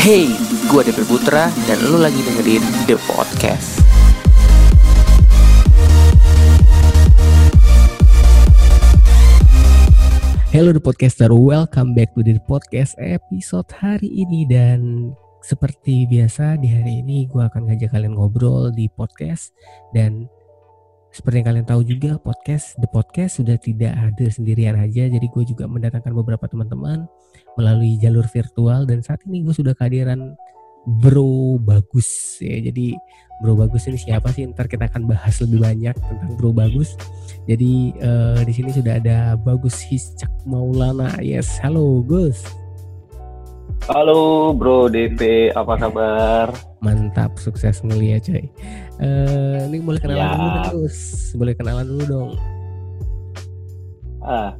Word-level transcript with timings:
Hey, 0.00 0.32
gue 0.64 0.80
Depil 0.80 1.04
Putra 1.04 1.52
dan 1.68 1.76
lu 1.84 2.00
lagi 2.00 2.24
dengerin 2.24 2.64
The 2.88 2.96
Podcast. 3.04 3.84
Hello 10.48 10.72
The 10.72 10.80
Podcaster, 10.80 11.28
welcome 11.36 11.92
back 11.92 12.16
to 12.16 12.24
the 12.24 12.40
podcast 12.48 12.96
episode 12.96 13.68
hari 13.76 14.08
ini. 14.08 14.48
Dan 14.48 15.12
seperti 15.44 16.08
biasa 16.08 16.56
di 16.56 16.72
hari 16.72 17.04
ini 17.04 17.28
gue 17.28 17.44
akan 17.44 17.68
ngajak 17.68 17.92
kalian 17.92 18.16
ngobrol 18.16 18.72
di 18.72 18.88
podcast. 18.88 19.52
Dan 19.92 20.32
seperti 21.12 21.44
yang 21.44 21.48
kalian 21.52 21.68
tahu 21.68 21.84
juga 21.84 22.16
podcast 22.16 22.72
The 22.80 22.88
Podcast 22.88 23.36
sudah 23.36 23.60
tidak 23.60 24.00
hadir 24.00 24.32
sendirian 24.32 24.80
aja. 24.80 25.12
Jadi 25.12 25.28
gue 25.28 25.44
juga 25.44 25.68
mendatangkan 25.68 26.16
beberapa 26.16 26.48
teman-teman 26.48 27.04
melalui 27.54 27.98
jalur 28.02 28.26
virtual 28.26 28.86
dan 28.86 29.02
saat 29.02 29.22
ini 29.26 29.42
gue 29.46 29.54
sudah 29.54 29.74
kehadiran 29.76 30.34
Bro 30.84 31.62
Bagus 31.64 32.38
ya 32.44 32.60
jadi 32.60 32.98
Bro 33.40 33.56
Bagus 33.56 33.88
ini 33.88 33.96
siapa 33.96 34.30
sih 34.34 34.44
ntar 34.50 34.68
kita 34.68 34.90
akan 34.90 35.08
bahas 35.08 35.40
lebih 35.40 35.64
banyak 35.64 35.96
tentang 35.96 36.30
Bro 36.36 36.52
Bagus 36.52 36.94
jadi 37.44 37.92
uh, 38.00 38.40
di 38.40 38.52
sini 38.56 38.72
sudah 38.72 38.96
ada 38.96 39.36
Bagus 39.36 39.84
Hiscak 39.84 40.32
Maulana. 40.48 41.20
Yes, 41.20 41.60
halo 41.60 42.00
Gus. 42.00 42.40
Halo 43.84 44.56
Bro 44.56 44.88
DP, 44.88 45.52
apa 45.52 45.76
kabar? 45.76 46.48
Mantap, 46.80 47.36
sukses 47.36 47.84
mulia 47.84 48.16
coy. 48.16 48.48
Uh, 48.96 49.68
ini 49.68 49.84
boleh 49.84 50.00
kenalan 50.00 50.24
ya. 50.24 50.32
dulu 50.40 50.60
Gus. 50.72 50.98
Boleh 51.36 51.52
kenalan 51.52 51.84
dulu 51.84 52.04
dong. 52.08 52.30
Ah, 54.24 54.56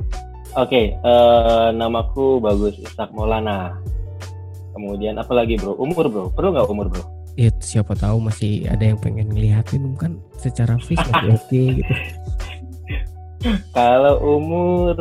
oke. 0.55 0.71
Okay. 0.71 0.95
Uh, 1.03 1.11
eh, 1.11 1.69
namaku 1.75 2.39
Bagus 2.39 2.79
Ishak 2.79 3.11
Maulana. 3.13 3.79
Kemudian 4.75 5.19
apa 5.19 5.31
lagi 5.35 5.55
Bro? 5.59 5.79
Umur 5.79 6.07
Bro? 6.11 6.25
Perlu 6.35 6.55
nggak 6.55 6.69
umur 6.71 6.87
Bro? 6.91 7.03
Ya 7.35 7.51
siapa 7.59 7.99
tahu 7.99 8.23
masih 8.23 8.71
ada 8.71 8.87
yang 8.87 8.99
pengen 8.99 9.27
ngeliatin 9.35 9.99
kan 9.99 10.23
secara 10.39 10.79
fisik 10.79 11.11
masih 11.11 11.35
oke 11.35 11.43
okay, 11.51 11.67
gitu 11.83 11.95
kalau 13.77 14.15
umur 14.39 14.97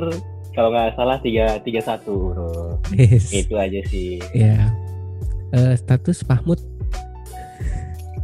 kalau 0.54 0.70
nggak 0.70 0.94
salah 0.98 1.18
tiga 1.24 1.58
tiga 1.64 1.82
satu 1.82 2.34
bro 2.34 2.52
yes. 2.94 3.32
itu 3.32 3.56
aja 3.56 3.80
sih 3.88 4.20
ya 4.36 4.70
uh, 5.56 5.74
status 5.78 6.22
pahmut 6.26 6.60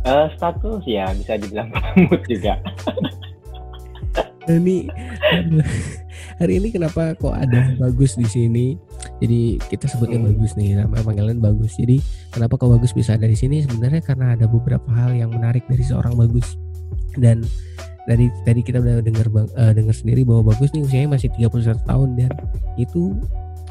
uh, 0.03 0.27
status 0.35 0.83
ya 0.85 1.09
bisa 1.15 1.39
dibilang 1.39 1.71
pahmut 1.71 2.21
juga 2.27 2.59
ini 4.57 4.89
hari 6.41 6.57
ini 6.57 6.73
kenapa 6.73 7.13
kok 7.13 7.35
ada 7.35 7.75
bagus 7.77 8.17
di 8.17 8.25
sini? 8.25 8.79
Jadi 9.21 9.61
kita 9.69 9.85
sebutnya 9.85 10.17
hmm. 10.17 10.27
bagus 10.33 10.51
nih 10.57 10.79
nama 10.79 10.97
panggilan 11.05 11.37
bagus. 11.37 11.77
Jadi 11.77 12.01
kenapa 12.33 12.57
kok 12.57 12.71
bagus 12.73 12.91
bisa 12.95 13.13
ada 13.13 13.29
di 13.29 13.37
sini? 13.37 13.61
Sebenarnya 13.61 14.01
karena 14.01 14.33
ada 14.33 14.49
beberapa 14.49 14.89
hal 14.95 15.13
yang 15.13 15.29
menarik 15.29 15.63
dari 15.69 15.83
seorang 15.85 16.17
bagus. 16.17 16.57
Dan 17.19 17.45
dari 18.09 18.33
tadi 18.41 18.65
kita 18.65 18.81
udah 18.81 19.05
dengar 19.05 19.29
uh, 19.29 19.73
dengar 19.75 19.93
sendiri 19.93 20.25
bahwa 20.25 20.49
bagus 20.49 20.73
nih 20.73 20.81
usianya 20.81 21.13
masih 21.13 21.29
31 21.37 21.77
tahun 21.85 22.09
dan 22.17 22.31
itu 22.81 23.13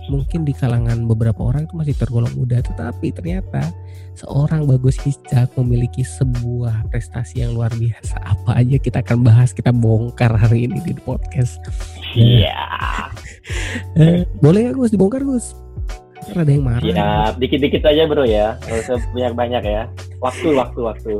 mungkin 0.08 0.44
di 0.44 0.56
kalangan 0.56 1.04
beberapa 1.04 1.40
orang 1.44 1.68
itu 1.68 1.74
masih 1.76 1.94
tergolong 1.96 2.32
muda 2.34 2.60
tetapi 2.64 3.12
ternyata 3.12 3.72
seorang 4.16 4.66
bagus 4.66 4.98
hijab 5.04 5.48
memiliki 5.60 6.02
sebuah 6.02 6.88
prestasi 6.90 7.44
yang 7.46 7.54
luar 7.54 7.70
biasa 7.76 8.18
apa 8.24 8.58
aja 8.58 8.76
kita 8.80 9.04
akan 9.04 9.22
bahas 9.22 9.54
kita 9.54 9.70
bongkar 9.70 10.32
hari 10.34 10.66
ini 10.66 10.80
di 10.82 10.96
podcast 11.04 11.60
iya 12.16 12.50
yeah. 12.50 14.24
boleh 14.44 14.68
ya 14.68 14.72
Gus 14.74 14.90
dibongkar 14.90 15.22
Gus 15.22 15.54
ada 16.36 16.50
yang 16.52 16.64
marah. 16.66 16.84
Ya, 16.84 17.32
dikit-dikit 17.40 17.80
aja 17.88 18.04
bro 18.04 18.24
ya. 18.28 18.60
Usah 18.68 19.00
banyak-banyak 19.16 19.62
ya. 19.64 19.88
Waktu, 20.20 20.52
waktu, 20.52 20.80
waktu. 20.84 21.10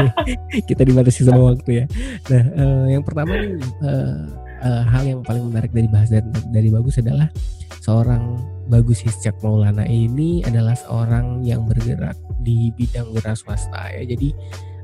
Kita 0.70 0.86
dibatasi 0.86 1.26
sama 1.26 1.50
waktu 1.50 1.82
ya. 1.82 1.84
Nah, 2.30 2.44
uh, 2.54 2.84
yang 2.86 3.02
pertama 3.02 3.34
nih 3.34 3.58
uh, 3.82 4.45
uh, 4.62 4.84
hal 4.86 5.02
yang 5.04 5.20
paling 5.24 5.44
menarik 5.48 5.72
dari 5.72 5.88
bahas 5.90 6.08
dari, 6.08 6.26
dari 6.52 6.68
bagus 6.70 7.00
adalah 7.00 7.28
seorang 7.82 8.40
Bagus 8.66 8.98
Hiscak 9.06 9.38
Maulana 9.46 9.86
ini 9.86 10.42
adalah 10.42 10.74
seorang 10.74 11.46
yang 11.46 11.70
bergerak 11.70 12.18
di 12.42 12.74
bidang 12.74 13.14
wira 13.14 13.38
swasta 13.38 13.94
ya. 13.94 14.02
Jadi 14.02 14.34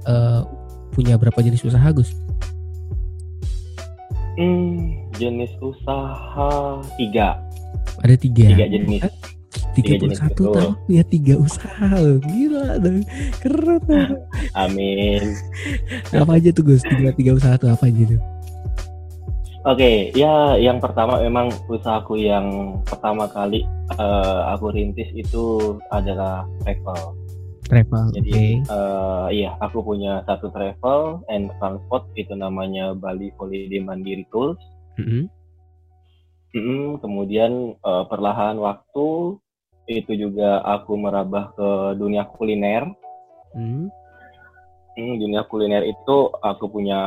uh, 0.06 0.46
punya 0.94 1.18
berapa 1.18 1.34
jenis 1.42 1.66
usaha 1.66 1.88
Gus? 1.90 2.14
Hmm, 4.38 4.96
jenis 5.18 5.50
usaha 5.58 6.78
tiga. 6.94 7.42
Ada 8.00 8.14
tiga. 8.16 8.46
Tiga 8.54 8.66
jenis. 8.70 9.02
Tiga 9.72 9.96
puluh 9.96 10.16
satu 10.16 10.42
tahun 10.52 10.72
punya 10.84 11.04
tiga 11.08 11.34
usaha 11.40 11.88
loh. 11.96 12.20
Gila 12.22 12.78
dong. 12.78 13.02
Keren. 13.40 13.82
Amin. 14.62 15.32
apa 16.12 16.32
aja 16.38 16.54
tuh 16.54 16.64
Gus? 16.70 16.84
Tiga 16.86 17.10
tiga 17.16 17.34
usaha 17.34 17.56
tuh 17.58 17.72
apa 17.72 17.88
aja 17.88 18.14
tuh? 18.14 18.20
Oke, 19.62 19.78
okay, 19.78 19.96
ya 20.18 20.58
yang 20.58 20.82
pertama 20.82 21.22
memang 21.22 21.46
usahaku 21.70 22.18
yang 22.18 22.82
pertama 22.82 23.30
kali 23.30 23.62
uh, 23.94 24.50
aku 24.50 24.74
rintis 24.74 25.06
itu 25.14 25.78
adalah 25.94 26.42
travel. 26.66 27.14
Travel. 27.70 28.10
Jadi 28.10 28.58
okay. 28.58 28.74
uh, 28.74 29.30
eh, 29.30 29.46
iya, 29.46 29.54
aku 29.62 29.86
punya 29.86 30.26
satu 30.26 30.50
travel 30.50 31.22
and 31.30 31.46
transport 31.62 32.10
itu 32.18 32.34
namanya 32.34 32.90
Bali 32.90 33.30
Holiday 33.38 33.78
Mandiri 33.78 34.26
Tours. 34.34 34.58
Mm 34.98 35.06
-hmm. 35.06 35.22
Mm 36.58 36.62
-hmm, 36.66 36.82
kemudian 36.98 37.52
uh, 37.86 38.02
perlahan 38.10 38.58
waktu 38.58 39.38
itu 39.86 40.12
juga 40.14 40.58
aku 40.66 40.98
merambah 40.98 41.54
ke 41.54 41.68
dunia 42.02 42.26
kuliner. 42.34 42.90
Hmm. 43.54 43.94
Hmm, 44.92 45.16
dunia 45.16 45.48
kuliner 45.48 45.88
itu 45.88 46.16
aku 46.44 46.68
punya 46.68 47.00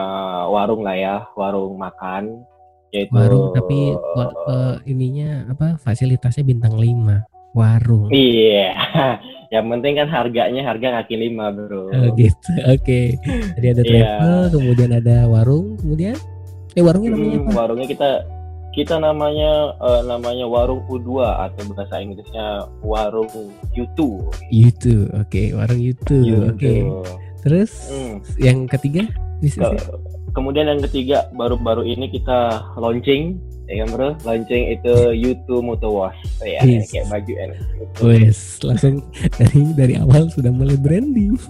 warung 0.50 0.81
lah 0.81 0.97
ya, 0.97 1.16
warung 1.38 1.78
makan. 1.78 2.41
Yaitu, 2.90 3.13
warung 3.13 3.51
tapi 3.51 3.94
uh, 3.94 4.79
ininya 4.88 5.51
apa 5.51 5.75
fasilitasnya 5.78 6.47
bintang 6.47 6.79
5 6.79 7.35
warung. 7.56 8.12
Iya, 8.12 8.75
yang 9.56 9.66
penting 9.72 9.96
kan 9.96 10.07
harganya 10.12 10.62
harga 10.68 11.01
kaki 11.01 11.16
lima 11.16 11.56
bro. 11.56 11.88
Oh, 11.88 12.07
gitu, 12.19 12.51
oke. 12.68 12.84
Okay. 12.84 13.16
Jadi 13.56 13.68
ada 13.72 13.81
iya. 13.81 13.88
travel, 13.88 14.35
yeah. 14.35 14.52
kemudian 14.52 14.91
ada 14.91 15.17
warung, 15.31 15.79
kemudian 15.79 16.16
eh 16.75 16.84
warungnya 16.84 17.16
namanya 17.16 17.40
hmm, 17.40 17.47
apa? 17.47 17.52
Warungnya 17.56 17.88
kita 17.88 18.09
kita 18.75 18.96
namanya 19.00 19.72
uh, 19.79 20.03
namanya 20.03 20.44
warung 20.52 20.84
U2 20.91 21.23
atau 21.23 21.63
bahasa 21.72 22.03
Inggrisnya 22.03 22.67
warung 22.84 23.31
U2. 23.72 24.00
U2, 24.52 24.85
oke, 25.16 25.23
okay. 25.23 25.56
warung 25.56 25.79
U2. 25.79 26.12
Oke. 26.52 26.59
Okay. 26.59 26.79
Terus 27.45 27.72
hmm. 27.94 28.16
yang 28.41 28.66
ketiga? 28.66 29.06
Ke, 29.39 29.78
kemudian 30.33 30.67
yang 30.67 30.81
ketiga 30.83 31.29
baru-baru 31.38 31.85
ini 31.85 32.09
kita 32.09 32.66
launching 32.75 33.39
ya 33.66 33.81
kan 33.81 33.88
bro 33.94 34.09
launching 34.22 34.78
itu 34.78 34.94
U2 35.13 35.50
Motor 35.61 35.89
Wash 35.89 36.22
ya 36.45 36.61
yes. 36.61 36.94
kayak 36.94 37.09
baju 37.09 37.34
enak 37.34 37.59
wes 37.97 38.61
langsung 38.61 39.01
dari 39.41 39.61
dari 39.73 39.94
awal 39.97 40.29
sudah 40.29 40.53
mulai 40.53 40.78
branding 40.78 41.34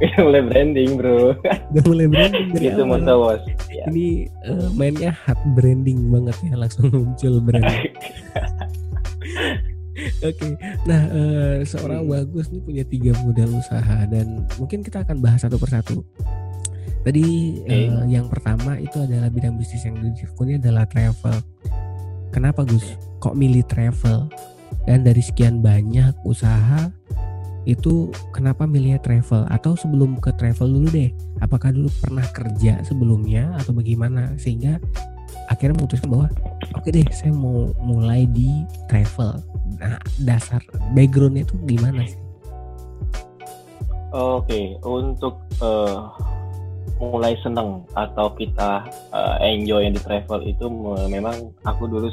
Udah 0.00 0.20
mulai 0.24 0.42
branding 0.44 0.90
bro. 0.96 1.36
Udah 1.72 1.84
mulai 1.84 2.06
branding 2.08 2.56
dari 2.56 2.72
Itu 2.72 2.84
motor 2.88 3.36
Ya. 3.68 3.84
Ini 3.88 4.28
uh, 4.48 4.68
mainnya 4.72 5.12
hard 5.12 5.40
branding 5.56 6.08
banget 6.08 6.36
ya 6.40 6.56
langsung 6.56 6.88
muncul 6.88 7.40
branding. 7.44 7.92
Oke, 10.20 10.36
okay. 10.36 10.52
nah 10.88 11.02
uh, 11.10 11.56
seorang 11.64 12.06
hmm. 12.06 12.12
bagus 12.12 12.46
nih 12.48 12.62
punya 12.62 12.84
tiga 12.86 13.12
modal 13.20 13.50
usaha 13.56 13.98
dan 14.08 14.44
mungkin 14.56 14.80
kita 14.80 15.04
akan 15.04 15.20
bahas 15.20 15.44
satu 15.44 15.56
persatu. 15.60 16.00
Tadi 17.00 17.24
okay. 17.64 17.88
uh, 17.88 18.04
yang 18.08 18.28
pertama 18.28 18.76
itu 18.76 19.00
adalah 19.00 19.32
bidang 19.32 19.56
bisnis 19.56 19.84
yang 19.88 19.96
ditekuni 20.00 20.60
adalah 20.60 20.84
travel. 20.84 21.40
Kenapa 22.30 22.62
Gus? 22.62 22.84
Kok 23.18 23.34
milih 23.34 23.64
travel? 23.66 24.28
Dan 24.84 25.04
dari 25.04 25.20
sekian 25.20 25.60
banyak 25.60 26.14
usaha 26.24 26.88
itu 27.68 28.08
kenapa 28.32 28.64
milihnya 28.64 29.00
travel 29.04 29.44
atau 29.52 29.76
sebelum 29.76 30.16
ke 30.16 30.32
travel 30.40 30.64
dulu 30.64 30.88
deh 30.88 31.12
apakah 31.44 31.68
dulu 31.76 31.92
pernah 32.00 32.24
kerja 32.32 32.80
sebelumnya 32.80 33.52
atau 33.60 33.76
bagaimana 33.76 34.32
sehingga 34.40 34.80
akhirnya 35.52 35.76
memutuskan 35.76 36.08
bahwa 36.08 36.26
oke 36.72 36.88
okay 36.88 36.90
deh 36.90 37.06
saya 37.12 37.32
mau 37.36 37.68
mulai 37.84 38.24
di 38.32 38.48
travel 38.88 39.36
nah 39.78 40.00
dasar 40.22 40.62
backgroundnya 40.96 41.46
itu 41.46 41.54
gimana 41.68 42.02
sih 42.08 42.18
oke 44.10 44.46
okay. 44.46 44.64
untuk 44.82 45.38
uh, 45.62 46.10
mulai 47.00 47.32
seneng 47.40 47.86
atau 47.96 48.32
kita 48.36 48.84
uh, 49.14 49.36
enjoy 49.40 49.88
di 49.88 50.00
travel 50.00 50.44
itu 50.44 50.66
memang 51.08 51.52
aku 51.64 51.88
dulu 51.88 52.08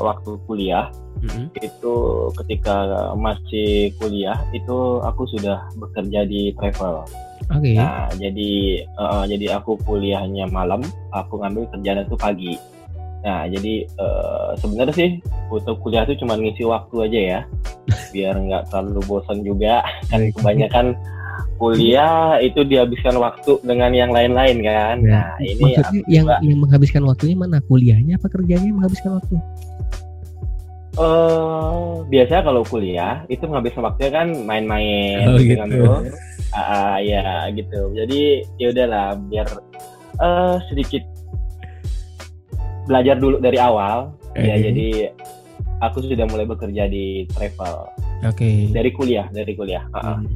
waktu 0.00 0.36
kuliah 0.44 0.88
hmm 1.24 1.56
itu 1.56 1.94
ketika 2.42 2.84
masih 3.16 3.92
kuliah 3.96 4.36
itu 4.52 5.00
aku 5.00 5.24
sudah 5.32 5.64
bekerja 5.78 6.28
di 6.28 6.52
travel. 6.56 7.06
Okay. 7.48 7.76
Nah 7.76 8.12
jadi 8.16 8.84
uh, 8.96 9.24
jadi 9.24 9.60
aku 9.60 9.80
kuliahnya 9.84 10.48
malam, 10.52 10.84
aku 11.12 11.40
ngambil 11.40 11.68
kerjaan 11.72 12.04
itu 12.04 12.16
pagi. 12.16 12.54
Nah, 13.24 13.48
jadi 13.48 13.88
uh, 13.96 14.52
sebenarnya 14.60 14.94
sih 14.94 15.10
untuk 15.48 15.80
kuliah 15.80 16.04
itu 16.04 16.20
cuma 16.20 16.36
ngisi 16.36 16.68
waktu 16.68 16.96
aja 17.08 17.20
ya, 17.20 17.40
biar 18.14 18.36
nggak 18.36 18.68
terlalu 18.68 19.00
bosan 19.08 19.40
juga. 19.40 19.80
Kan 20.12 20.28
kebanyakan 20.36 20.92
kuliah 21.56 22.36
itu 22.44 22.60
dihabiskan 22.66 23.16
waktu 23.16 23.56
dengan 23.64 23.90
yang 23.96 24.10
lain-lain 24.12 24.60
kan. 24.60 24.96
Ya. 25.00 25.24
Nah, 25.24 25.30
ini 25.40 25.62
Maksudnya 25.72 26.02
yang 26.06 26.26
yang 26.44 26.58
menghabiskan 26.60 27.02
waktunya 27.08 27.36
mana? 27.38 27.58
Kuliahnya 27.64 28.20
apa 28.20 28.28
kerjanya 28.28 28.68
yang 28.68 28.76
menghabiskan 28.76 29.16
waktu? 29.16 29.36
Uh, 30.94 32.06
biasanya 32.06 32.46
kalau 32.46 32.62
kuliah 32.62 33.26
itu 33.26 33.42
menghabiskan 33.50 33.82
waktunya 33.82 34.12
kan 34.14 34.28
main-main 34.46 35.26
oh, 35.26 35.40
gitu. 35.42 35.90
uh, 36.54 36.98
ya 37.02 37.50
gitu. 37.50 37.80
Jadi 37.98 38.46
ya 38.62 38.66
udahlah 38.70 39.18
biar 39.26 39.48
uh, 40.22 40.62
sedikit 40.70 41.02
belajar 42.84 43.16
dulu 43.18 43.40
dari 43.40 43.58
awal. 43.60 44.12
Okay. 44.34 44.50
ya 44.50 44.56
jadi 44.70 44.88
aku 45.78 46.02
sudah 46.04 46.26
mulai 46.26 46.46
bekerja 46.46 46.90
di 46.90 47.24
travel. 47.32 47.88
Oke. 48.24 48.34
Okay. 48.34 48.56
dari 48.70 48.90
kuliah 48.90 49.26
dari 49.30 49.52
kuliah. 49.54 49.84
Hmm. 49.94 50.26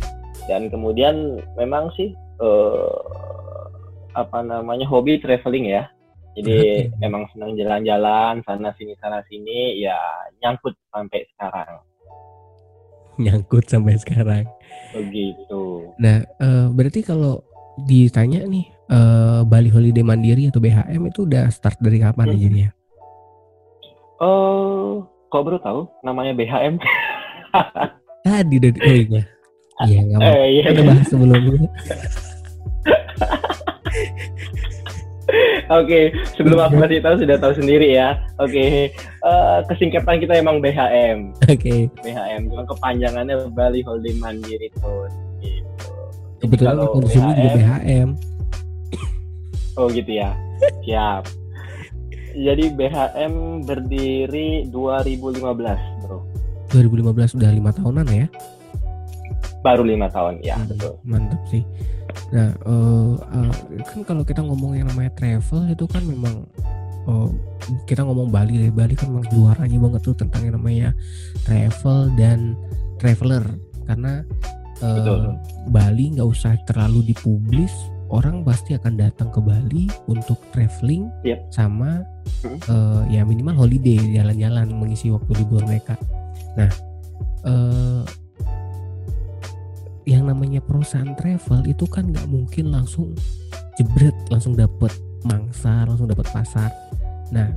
dan 0.48 0.72
kemudian 0.72 1.44
memang 1.60 1.92
sih 1.92 2.16
uh, 2.40 3.68
apa 4.16 4.40
namanya 4.40 4.88
hobi 4.88 5.20
traveling 5.20 5.68
ya. 5.68 5.84
Jadi 6.38 6.86
okay. 6.88 7.04
emang 7.04 7.26
senang 7.34 7.58
jalan-jalan 7.58 8.40
sana 8.46 8.70
sini 8.78 8.94
sana 9.02 9.20
sini. 9.26 9.82
Ya 9.82 9.98
nyangkut 10.40 10.72
sampai 10.94 11.26
sekarang. 11.34 11.82
Nyangkut 13.18 13.64
sampai 13.66 13.94
sekarang. 13.98 14.44
Begitu. 14.94 15.90
Nah 16.00 16.24
uh, 16.40 16.70
berarti 16.72 17.02
kalau 17.04 17.42
ditanya 17.84 18.46
nih 18.46 18.77
uh, 18.90 19.40
Bali 19.44 19.68
Holiday 19.70 20.04
Mandiri 20.04 20.48
atau 20.48 20.60
BHM 20.60 21.02
itu 21.08 21.24
udah 21.28 21.48
start 21.52 21.78
dari 21.80 22.00
kapan 22.00 22.26
hmm. 22.32 22.40
jadinya? 22.40 22.70
Oh, 24.18 25.06
kok 25.30 25.42
baru 25.46 25.58
tahu 25.62 25.80
namanya 26.02 26.34
BHM? 26.34 26.80
Tadi 28.26 28.56
dari 28.58 28.78
oh 28.82 28.92
iya. 28.92 29.22
Iya, 29.86 29.98
nggak 30.10 30.18
mau. 30.18 30.26
Eh, 30.26 30.46
iya. 30.58 30.62
Kita 30.74 30.82
bahas 30.82 31.06
sebelumnya. 31.06 31.68
Oke, 35.68 35.84
okay, 35.84 36.04
sebelum 36.32 36.64
aku 36.64 36.80
kasih 36.80 37.04
tahu 37.04 37.20
sudah 37.20 37.36
tahu 37.36 37.52
sendiri 37.52 37.92
ya. 37.92 38.16
Oke, 38.40 38.56
okay. 38.56 38.72
uh, 39.20 39.60
kesingkatan 39.68 40.24
kita 40.24 40.40
emang 40.40 40.64
BHM. 40.64 41.36
Oke. 41.44 41.60
Okay. 41.60 41.80
BHM, 42.00 42.48
cuma 42.48 42.64
kepanjangannya 42.64 43.52
Bali 43.52 43.84
Holding 43.84 44.16
Mandiri 44.16 44.72
itu. 44.72 44.92
Gitu. 45.44 45.84
Kebetulan 46.40 46.80
aku 46.80 47.04
juga 47.04 47.36
BHM. 47.36 48.16
Oh 49.78 49.86
gitu 49.86 50.10
ya. 50.18 50.34
Siap. 50.82 51.30
Jadi 52.34 52.74
BHM 52.74 53.62
berdiri 53.62 54.66
2015, 54.74 56.02
Bro. 56.02 56.26
2015 56.74 57.38
udah 57.38 57.50
lima 57.54 57.70
tahunan 57.70 58.06
ya? 58.10 58.26
Baru 59.62 59.82
lima 59.86 60.10
tahun 60.10 60.42
ya, 60.42 60.58
hmm, 60.58 60.68
betul. 60.70 60.92
Mantap 61.06 61.40
sih. 61.50 61.62
Nah, 62.30 62.52
uh, 62.66 63.18
uh, 63.18 63.52
kan 63.86 64.02
kalau 64.06 64.22
kita 64.22 64.42
ngomong 64.42 64.78
yang 64.78 64.86
namanya 64.90 65.14
travel 65.18 65.66
itu 65.66 65.86
kan 65.88 66.02
memang 66.04 66.46
uh, 67.10 67.30
kita 67.86 68.06
ngomong 68.06 68.30
Bali 68.30 68.58
deh. 68.58 68.70
Bali 68.70 68.94
kan 68.94 69.10
memang 69.10 69.26
juaranya 69.30 69.78
banget 69.78 70.00
tuh 70.06 70.14
tentang 70.14 70.42
yang 70.46 70.54
namanya 70.58 70.88
travel 71.42 72.12
dan 72.14 72.54
traveler 73.02 73.42
karena 73.88 74.22
uh, 74.84 75.34
Bali 75.70 76.18
nggak 76.18 76.28
usah 76.28 76.54
terlalu 76.68 77.14
dipublis 77.14 77.72
orang 78.08 78.40
pasti 78.44 78.72
akan 78.76 78.94
datang 78.96 79.28
ke 79.28 79.40
Bali 79.40 79.84
untuk 80.08 80.40
traveling 80.52 81.12
yep. 81.24 81.44
sama 81.52 82.04
hmm. 82.44 82.58
uh, 82.68 83.02
ya 83.12 83.24
minimal 83.24 83.64
holiday 83.64 84.00
jalan-jalan 84.16 84.68
mengisi 84.72 85.12
waktu 85.12 85.44
libur 85.44 85.60
mereka. 85.64 85.94
Nah, 86.56 86.70
uh, 87.44 88.02
yang 90.08 90.24
namanya 90.24 90.64
perusahaan 90.64 91.12
travel 91.12 91.68
itu 91.68 91.84
kan 91.84 92.08
nggak 92.08 92.26
mungkin 92.32 92.72
langsung 92.72 93.12
jebret 93.76 94.16
langsung 94.32 94.56
dapet 94.56 94.90
mangsa 95.28 95.84
langsung 95.84 96.08
dapat 96.08 96.24
pasar. 96.32 96.72
Nah, 97.28 97.52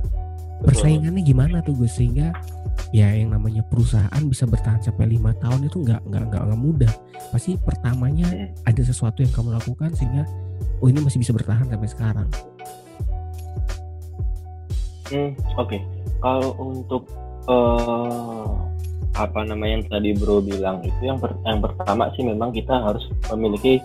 persaingannya 0.60 1.24
gimana 1.24 1.64
tuh 1.64 1.72
Gus 1.80 1.96
sehingga 1.96 2.30
ya 2.92 3.08
yang 3.16 3.32
namanya 3.32 3.64
perusahaan 3.64 4.22
bisa 4.28 4.44
bertahan 4.44 4.84
sampai 4.84 5.16
lima 5.16 5.32
tahun 5.40 5.64
itu 5.64 5.80
nggak 5.80 6.04
nggak 6.12 6.24
nggak 6.28 6.60
mudah 6.60 6.92
pasti 7.32 7.56
pertamanya 7.56 8.28
hmm. 8.28 8.68
ada 8.68 8.82
sesuatu 8.84 9.24
yang 9.24 9.32
kamu 9.32 9.56
lakukan 9.56 9.90
sehingga 9.96 10.28
oh 10.84 10.86
ini 10.92 11.00
masih 11.00 11.24
bisa 11.24 11.32
bertahan 11.32 11.64
sampai 11.72 11.88
sekarang 11.88 12.28
hmm 15.08 15.32
oke 15.56 15.72
okay. 15.72 15.80
kalau 16.20 16.52
untuk 16.60 17.08
uh, 17.48 18.44
apa 19.16 19.40
namanya 19.44 19.80
yang 19.80 19.84
tadi 19.88 20.10
bro 20.12 20.44
bilang 20.44 20.84
itu 20.84 21.00
yang 21.04 21.16
per, 21.16 21.32
yang 21.48 21.64
pertama 21.64 22.12
sih 22.12 22.24
memang 22.24 22.52
kita 22.52 22.76
harus 22.76 23.08
memiliki 23.32 23.80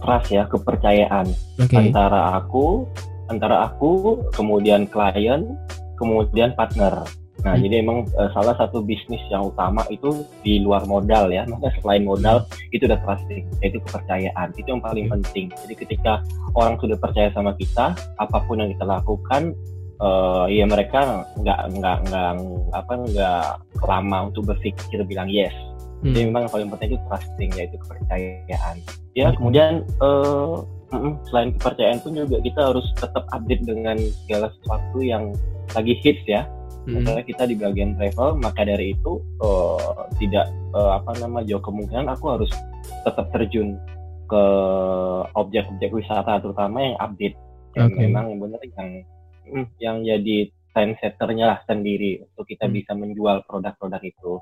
trust 0.00 0.32
ya 0.32 0.48
kepercayaan 0.48 1.28
okay. 1.60 1.92
antara 1.92 2.40
aku 2.40 2.88
antara 3.28 3.68
aku 3.68 4.24
kemudian 4.32 4.88
klien 4.88 5.44
kemudian 6.00 6.56
partner 6.56 7.04
Nah, 7.46 7.54
hmm. 7.54 7.62
jadi 7.62 7.74
emang 7.78 7.98
uh, 8.18 8.30
salah 8.34 8.58
satu 8.58 8.82
bisnis 8.82 9.22
yang 9.30 9.54
utama 9.54 9.86
itu 9.86 10.26
di 10.42 10.58
luar 10.58 10.82
modal 10.90 11.30
ya. 11.30 11.46
Maksudnya 11.46 11.78
selain 11.78 12.02
modal 12.02 12.42
itu 12.74 12.90
udah 12.90 12.98
trusting, 13.06 13.46
yaitu 13.62 13.78
kepercayaan. 13.86 14.50
Itu 14.58 14.74
yang 14.74 14.82
paling 14.82 15.06
hmm. 15.06 15.14
penting. 15.14 15.54
Jadi 15.54 15.74
ketika 15.78 16.26
orang 16.58 16.74
sudah 16.82 16.98
percaya 16.98 17.30
sama 17.30 17.54
kita, 17.54 17.94
apa 18.18 18.38
pun 18.50 18.58
yang 18.58 18.74
kita 18.74 18.82
lakukan, 18.82 19.54
uh, 20.02 20.50
ya 20.50 20.66
mereka 20.66 21.22
nggak 21.38 21.60
nggak 21.78 21.96
nggak 22.10 22.30
apa 22.74 22.92
nggak 23.14 23.46
lama 23.86 24.18
untuk 24.26 24.50
berpikir 24.50 24.98
bilang 25.06 25.30
yes. 25.30 25.54
Hmm. 26.02 26.10
Jadi 26.10 26.26
memang 26.26 26.50
yang 26.50 26.52
paling 26.52 26.68
penting 26.74 26.88
itu 26.98 27.00
trusting, 27.06 27.50
yaitu 27.54 27.78
kepercayaan. 27.78 28.76
Ya, 29.14 29.30
hmm. 29.30 29.38
kemudian 29.38 29.86
uh, 30.02 30.66
selain 31.30 31.54
kepercayaan 31.54 32.02
pun 32.02 32.18
juga 32.18 32.42
kita 32.42 32.74
harus 32.74 32.90
tetap 32.98 33.22
update 33.30 33.62
dengan 33.62 34.02
segala 34.26 34.50
sesuatu 34.58 34.98
yang 34.98 35.30
lagi 35.74 35.98
hits 36.02 36.26
ya 36.26 36.46
hmm. 36.86 37.02
misalnya 37.02 37.24
kita 37.26 37.44
di 37.50 37.56
bagian 37.58 37.98
travel 37.98 38.38
maka 38.38 38.62
dari 38.62 38.94
itu 38.94 39.18
uh, 39.42 40.06
tidak 40.22 40.46
uh, 40.72 40.96
apa 41.02 41.18
nama 41.18 41.42
jauh 41.42 41.60
kemungkinan 41.60 42.06
aku 42.14 42.24
harus 42.38 42.50
tetap 43.02 43.26
terjun 43.34 43.74
ke 44.26 44.44
objek-objek 45.38 45.90
wisata 45.90 46.42
terutama 46.42 46.82
yang 46.82 46.96
update 46.98 47.36
yang 47.78 47.90
okay. 47.92 48.00
memang 48.08 48.24
benar 48.38 48.62
yang 48.62 48.88
hmm, 49.46 49.66
yang 49.78 49.96
jadi 50.02 50.50
trendsetternya 50.74 51.44
lah 51.46 51.58
sendiri 51.66 52.22
untuk 52.22 52.46
kita 52.46 52.66
hmm. 52.66 52.74
bisa 52.74 52.92
menjual 52.94 53.36
produk-produk 53.46 54.02
itu 54.02 54.32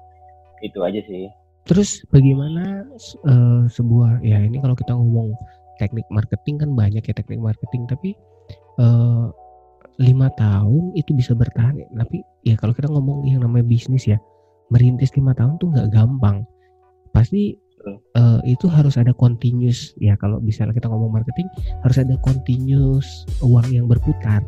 itu 0.64 0.78
aja 0.80 1.00
sih 1.04 1.28
terus 1.64 2.04
bagaimana 2.12 2.84
uh, 3.24 3.64
sebuah 3.68 4.20
ya 4.20 4.40
ini 4.40 4.60
kalau 4.60 4.76
kita 4.76 4.92
ngomong 4.92 5.32
teknik 5.80 6.06
marketing 6.12 6.60
kan 6.60 6.70
banyak 6.72 7.02
ya 7.02 7.14
teknik 7.16 7.40
marketing 7.40 7.88
tapi 7.88 8.16
uh, 8.78 9.32
lima 10.02 10.26
tahun 10.34 10.90
itu 10.98 11.14
bisa 11.14 11.38
bertahan 11.38 11.78
tapi 11.94 12.26
ya 12.42 12.58
kalau 12.58 12.74
kita 12.74 12.90
ngomong 12.90 13.26
yang 13.30 13.46
namanya 13.46 13.62
bisnis 13.62 14.10
ya 14.10 14.18
merintis 14.72 15.12
lima 15.16 15.36
tahun 15.36 15.60
tuh 15.60 15.72
nggak 15.74 15.88
gampang. 15.92 16.42
Pasti 17.12 17.54
uh, 18.16 18.40
itu 18.42 18.66
harus 18.70 18.96
ada 18.96 19.12
continuous 19.12 19.92
ya. 20.00 20.16
Kalau 20.16 20.40
misalnya 20.40 20.72
kita 20.74 20.88
ngomong 20.88 21.20
marketing 21.20 21.48
harus 21.84 21.96
ada 22.00 22.16
continuous 22.24 23.28
uang 23.44 23.68
yang 23.70 23.86
berputar. 23.90 24.40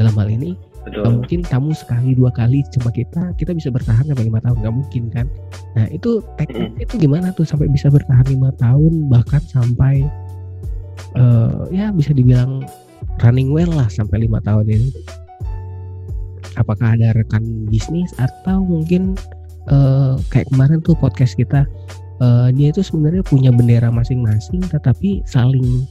Dalam 0.00 0.16
hal 0.16 0.28
ini 0.32 0.56
Betul. 0.82 1.20
mungkin 1.20 1.40
kamu 1.44 1.76
sekali 1.76 2.16
dua 2.16 2.32
kali 2.32 2.64
cuma 2.72 2.88
kita 2.90 3.36
kita 3.36 3.52
bisa 3.52 3.68
bertahan 3.68 4.06
sampai 4.06 4.28
lima 4.28 4.40
tahun. 4.40 4.56
Nggak 4.60 4.74
mungkin 4.74 5.02
kan? 5.12 5.26
Nah 5.74 5.86
itu 5.90 6.20
teknik 6.36 6.78
mm. 6.78 6.84
itu 6.88 6.94
gimana 7.00 7.34
tuh 7.34 7.44
sampai 7.44 7.68
bisa 7.68 7.90
bertahan 7.90 8.26
lima 8.28 8.54
tahun 8.56 9.08
bahkan 9.10 9.42
sampai 9.42 10.06
uh, 11.16 11.68
ya 11.74 11.90
bisa 11.92 12.14
dibilang 12.14 12.64
running 13.22 13.50
well 13.54 13.70
lah 13.70 13.88
sampai 13.90 14.24
lima 14.26 14.42
tahun 14.42 14.66
ini 14.68 14.90
apakah 16.56 16.94
ada 16.96 17.16
rekan 17.16 17.68
bisnis 17.68 18.12
atau 18.20 18.60
mungkin 18.60 19.16
uh, 19.70 20.18
kayak 20.28 20.48
kemarin 20.52 20.84
tuh 20.84 20.96
podcast 20.98 21.38
kita 21.38 21.64
uh, 22.20 22.48
dia 22.52 22.74
itu 22.74 22.84
sebenarnya 22.84 23.24
punya 23.24 23.50
bendera 23.54 23.88
masing-masing 23.88 24.60
tetapi 24.68 25.24
saling 25.24 25.86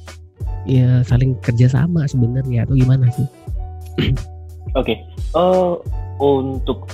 ya 0.69 1.01
saling 1.01 1.33
kerjasama 1.41 2.05
sebenarnya 2.05 2.65
atau 2.67 2.77
gimana 2.77 3.09
sih? 3.13 3.27
Oke, 4.77 4.95
okay. 4.95 4.97
uh, 5.35 5.75
untuk 6.21 6.87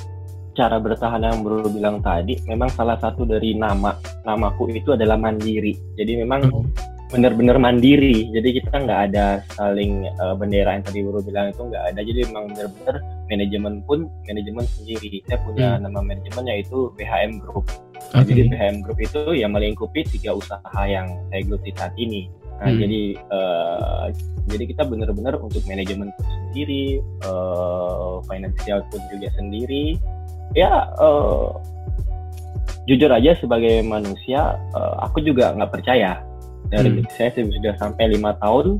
cara 0.57 0.81
bertahan 0.81 1.21
yang 1.21 1.45
baru 1.45 1.69
bilang 1.69 2.01
tadi, 2.01 2.41
memang 2.49 2.73
salah 2.73 2.97
satu 2.97 3.21
dari 3.27 3.53
nama 3.53 3.93
namaku 4.25 4.73
itu 4.73 4.97
adalah 4.97 5.19
mandiri. 5.19 5.77
Jadi 5.93 6.17
memang 6.17 6.41
hmm 6.49 6.96
benar-benar 7.07 7.55
mandiri 7.55 8.27
jadi 8.35 8.59
kita 8.59 8.83
nggak 8.83 9.01
ada 9.11 9.39
saling 9.55 10.11
uh, 10.19 10.35
bendera 10.35 10.75
yang 10.75 10.83
tadi 10.83 10.99
Bro 11.07 11.23
bilang 11.23 11.55
itu 11.55 11.63
nggak 11.63 11.83
ada 11.95 11.99
jadi 12.03 12.19
memang 12.27 12.51
benar-benar 12.51 12.95
manajemen 13.31 13.73
pun 13.87 13.99
manajemen 14.27 14.65
sendiri 14.67 15.23
saya 15.23 15.39
punya 15.47 15.67
hmm. 15.79 15.87
nama 15.87 15.99
manajemen 16.03 16.43
yaitu 16.51 16.91
BHM 16.99 17.39
Group 17.39 17.65
okay. 18.11 18.27
jadi 18.27 18.41
BHM 18.51 18.77
Group 18.83 18.99
itu 18.99 19.21
yang 19.39 19.55
melingkupi 19.55 20.03
tiga 20.03 20.35
usaha 20.35 20.81
yang 20.83 21.07
saya 21.31 21.41
geluti 21.47 21.71
saat 21.79 21.95
ini 21.95 22.27
Nah, 22.57 22.73
hmm. 22.73 22.79
jadi 22.81 23.01
uh, 23.29 24.05
jadi 24.49 24.63
kita 24.73 24.83
benar-benar 24.89 25.37
untuk 25.37 25.61
manajemen 25.69 26.09
pun 26.17 26.25
sendiri, 26.25 27.05
uh, 27.29 28.17
financial 28.25 28.81
pun 28.89 28.97
juga 29.13 29.29
sendiri. 29.37 29.93
Ya 30.57 30.89
uh, 30.97 31.53
jujur 32.89 33.13
aja 33.13 33.37
sebagai 33.37 33.85
manusia, 33.85 34.57
uh, 34.73 35.05
aku 35.05 35.21
juga 35.21 35.53
nggak 35.53 35.69
percaya 35.69 36.17
dari 36.67 37.01
hmm. 37.01 37.09
saya 37.15 37.31
sudah 37.35 37.73
sampai 37.79 38.11
lima 38.11 38.35
tahun 38.43 38.79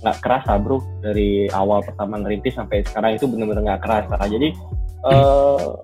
nggak 0.00 0.18
kerasa 0.24 0.56
bro 0.56 0.80
dari 1.04 1.48
awal 1.52 1.84
pertama 1.84 2.16
ngerintis 2.20 2.56
sampai 2.56 2.80
sekarang 2.84 3.16
itu 3.20 3.28
benar-benar 3.28 3.62
nggak 3.76 3.82
kerasa. 3.84 4.16
Jadi 4.26 4.48
hmm. 4.52 5.08
uh, 5.08 5.76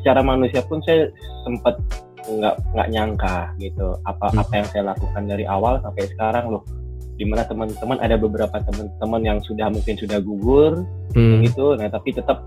secara 0.00 0.20
manusia 0.24 0.64
pun 0.64 0.80
saya 0.84 1.12
sempat 1.44 1.76
nggak 2.20 2.56
nggak 2.76 2.88
nyangka 2.92 3.36
gitu 3.58 3.96
apa 4.04 4.28
hmm. 4.30 4.40
apa 4.44 4.52
yang 4.52 4.68
saya 4.68 4.82
lakukan 4.92 5.22
dari 5.24 5.44
awal 5.48 5.80
sampai 5.80 6.04
sekarang 6.08 6.52
loh 6.52 6.62
di 7.20 7.28
mana 7.28 7.44
teman-teman 7.44 8.00
ada 8.00 8.16
beberapa 8.16 8.56
teman-teman 8.64 9.22
yang 9.24 9.38
sudah 9.44 9.68
mungkin 9.68 9.96
sudah 9.96 10.18
gugur 10.24 10.84
hmm. 11.12 11.44
gitu 11.44 11.76
nah 11.76 11.88
tapi 11.92 12.16
tetap 12.16 12.44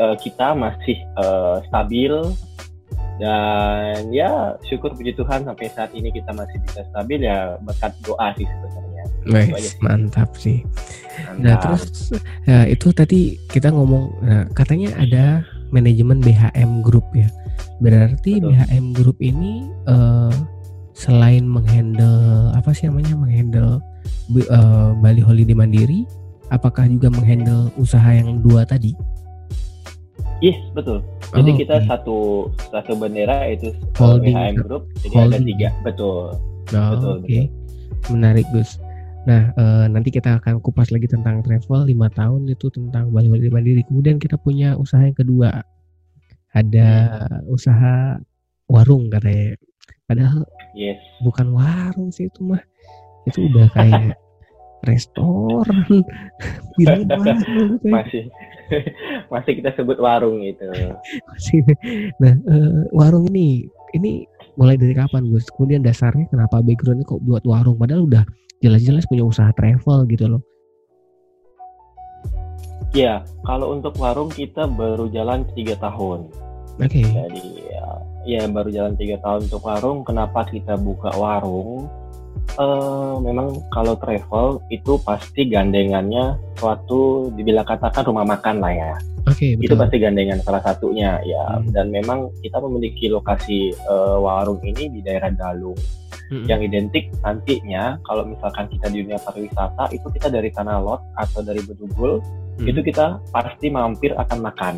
uh, 0.00 0.16
kita 0.16 0.56
masih 0.56 0.96
uh, 1.20 1.60
stabil 1.68 2.12
dan 3.22 4.10
ya 4.10 4.58
syukur 4.66 4.90
puji 4.94 5.14
Tuhan 5.14 5.46
sampai 5.46 5.70
saat 5.70 5.94
ini 5.94 6.10
kita 6.10 6.34
masih 6.34 6.58
bisa 6.66 6.82
stabil 6.90 7.22
ya 7.22 7.54
berkat 7.62 7.94
doa 8.02 8.34
sih 8.34 8.42
sebenarnya 8.42 8.94
Wes, 9.24 9.80
mantap 9.80 10.36
sih. 10.36 10.60
Mantap. 11.16 11.40
Nah 11.40 11.54
terus 11.56 12.12
ya, 12.44 12.68
itu 12.68 12.92
tadi 12.92 13.40
kita 13.48 13.72
ngomong 13.72 14.04
nah, 14.20 14.44
katanya 14.52 14.92
ada 15.00 15.40
manajemen 15.72 16.20
BHM 16.20 16.84
Group 16.84 17.08
ya. 17.16 17.28
Berarti 17.80 18.38
Betul. 18.38 18.52
BHM 18.52 18.86
Group 18.92 19.18
ini 19.24 19.64
uh, 19.88 20.32
selain 20.92 21.48
menghandle 21.48 22.52
apa 22.52 22.70
sih 22.76 22.86
namanya 22.86 23.16
menghandle 23.16 23.80
uh, 24.52 24.92
Bali 25.00 25.24
Holiday 25.24 25.56
Mandiri, 25.56 26.04
apakah 26.52 26.84
juga 26.84 27.08
menghandle 27.08 27.72
usaha 27.80 28.12
yang 28.12 28.44
dua 28.44 28.68
tadi? 28.68 28.92
Yes, 30.42 30.58
betul. 30.76 31.00
Jadi 31.32 31.50
oh, 31.50 31.56
kita 31.56 31.76
okay. 31.80 31.88
satu 31.88 32.18
satu 32.68 32.92
bendera 32.98 33.48
itu 33.48 33.72
holding, 33.96 34.34
BHM 34.34 34.56
Group, 34.66 34.84
jadi 35.00 35.14
holding. 35.16 35.42
ada 35.42 35.48
tiga, 35.48 35.68
betul. 35.82 36.24
Oh, 36.74 36.88
betul, 36.96 37.14
Oke, 37.20 37.24
okay. 37.24 37.44
menarik 38.12 38.46
Gus. 38.52 38.76
Nah, 39.24 39.56
uh, 39.56 39.88
nanti 39.88 40.12
kita 40.12 40.36
akan 40.36 40.60
kupas 40.60 40.92
lagi 40.92 41.08
tentang 41.08 41.40
travel 41.40 41.88
lima 41.88 42.12
tahun 42.12 42.44
itu 42.50 42.68
tentang 42.68 43.08
Bali 43.08 43.32
Holiday 43.32 43.48
Mandiri. 43.48 43.82
Kemudian 43.88 44.20
kita 44.20 44.36
punya 44.36 44.76
usaha 44.76 45.00
yang 45.00 45.16
kedua, 45.16 45.64
ada 46.52 46.90
usaha 47.48 48.20
warung 48.70 49.12
katanya 49.12 49.58
padahal 50.08 50.44
yes. 50.72 51.00
bukan 51.20 51.52
warung 51.52 52.08
sih 52.12 52.28
itu 52.28 52.40
mah 52.44 52.62
itu 53.28 53.48
udah 53.48 53.66
kayak 53.72 54.16
restoran 54.86 55.84
masih 57.84 58.28
masih 59.32 59.52
kita 59.60 59.70
sebut 59.76 59.98
warung 60.00 60.40
itu 60.44 60.64
masih 61.28 61.60
nah 62.20 62.34
uh, 62.48 62.80
warung 62.92 63.28
ini 63.32 63.68
ini 63.96 64.24
mulai 64.54 64.78
dari 64.78 64.94
kapan 64.94 65.28
Gus 65.30 65.50
kemudian 65.54 65.82
dasarnya 65.82 66.30
kenapa 66.30 66.62
backgroundnya 66.62 67.06
kok 67.06 67.22
buat 67.24 67.42
warung 67.44 67.76
padahal 67.76 68.06
udah 68.06 68.24
jelas-jelas 68.62 69.04
punya 69.10 69.26
usaha 69.26 69.50
travel 69.56 70.06
gitu 70.08 70.30
loh 70.30 70.42
Ya, 72.94 73.26
kalau 73.42 73.74
untuk 73.74 73.98
warung 73.98 74.30
kita 74.30 74.70
baru 74.70 75.10
jalan 75.10 75.42
tiga 75.58 75.74
tahun. 75.82 76.30
Oke. 76.78 77.02
Okay. 77.02 77.02
Jadi 77.02 77.66
ya, 77.66 77.86
ya 78.22 78.42
baru 78.46 78.70
jalan 78.70 78.94
tiga 78.94 79.18
tahun 79.18 79.50
untuk 79.50 79.66
warung. 79.66 80.06
Kenapa 80.06 80.46
kita 80.46 80.78
buka 80.78 81.10
warung? 81.18 81.90
Uh, 82.54 83.18
memang 83.18 83.58
kalau 83.74 83.98
travel 83.98 84.62
itu 84.70 84.94
pasti 85.02 85.50
gandengannya 85.50 86.38
suatu 86.54 87.26
dibilang 87.34 87.66
katakan 87.66 88.06
rumah 88.06 88.22
makan 88.22 88.62
lah 88.62 88.70
ya. 88.70 88.92
Oke. 89.26 89.56
Okay, 89.56 89.58
itu 89.58 89.74
pasti 89.74 89.96
gandengan 89.98 90.38
salah 90.44 90.62
satunya 90.62 91.18
ya. 91.26 91.58
Hmm. 91.58 91.72
Dan 91.74 91.90
memang 91.90 92.30
kita 92.44 92.62
memiliki 92.62 93.10
lokasi 93.10 93.74
uh, 93.90 94.22
warung 94.22 94.62
ini 94.62 94.86
di 94.86 95.00
daerah 95.02 95.34
Dalung. 95.34 95.76
Hmm. 96.30 96.46
Yang 96.46 96.70
identik 96.70 97.04
nantinya 97.26 97.98
kalau 98.06 98.22
misalkan 98.28 98.70
kita 98.70 98.86
di 98.92 99.02
dunia 99.02 99.18
pariwisata 99.18 99.90
itu 99.92 100.06
kita 100.14 100.30
dari 100.30 100.48
Tanah 100.54 100.78
Lot 100.78 101.02
atau 101.18 101.40
dari 101.42 101.60
Bedugul 101.64 102.22
hmm. 102.60 102.70
itu 102.70 102.80
kita 102.86 103.18
pasti 103.34 103.66
mampir 103.72 104.14
akan 104.14 104.38
makan. 104.40 104.74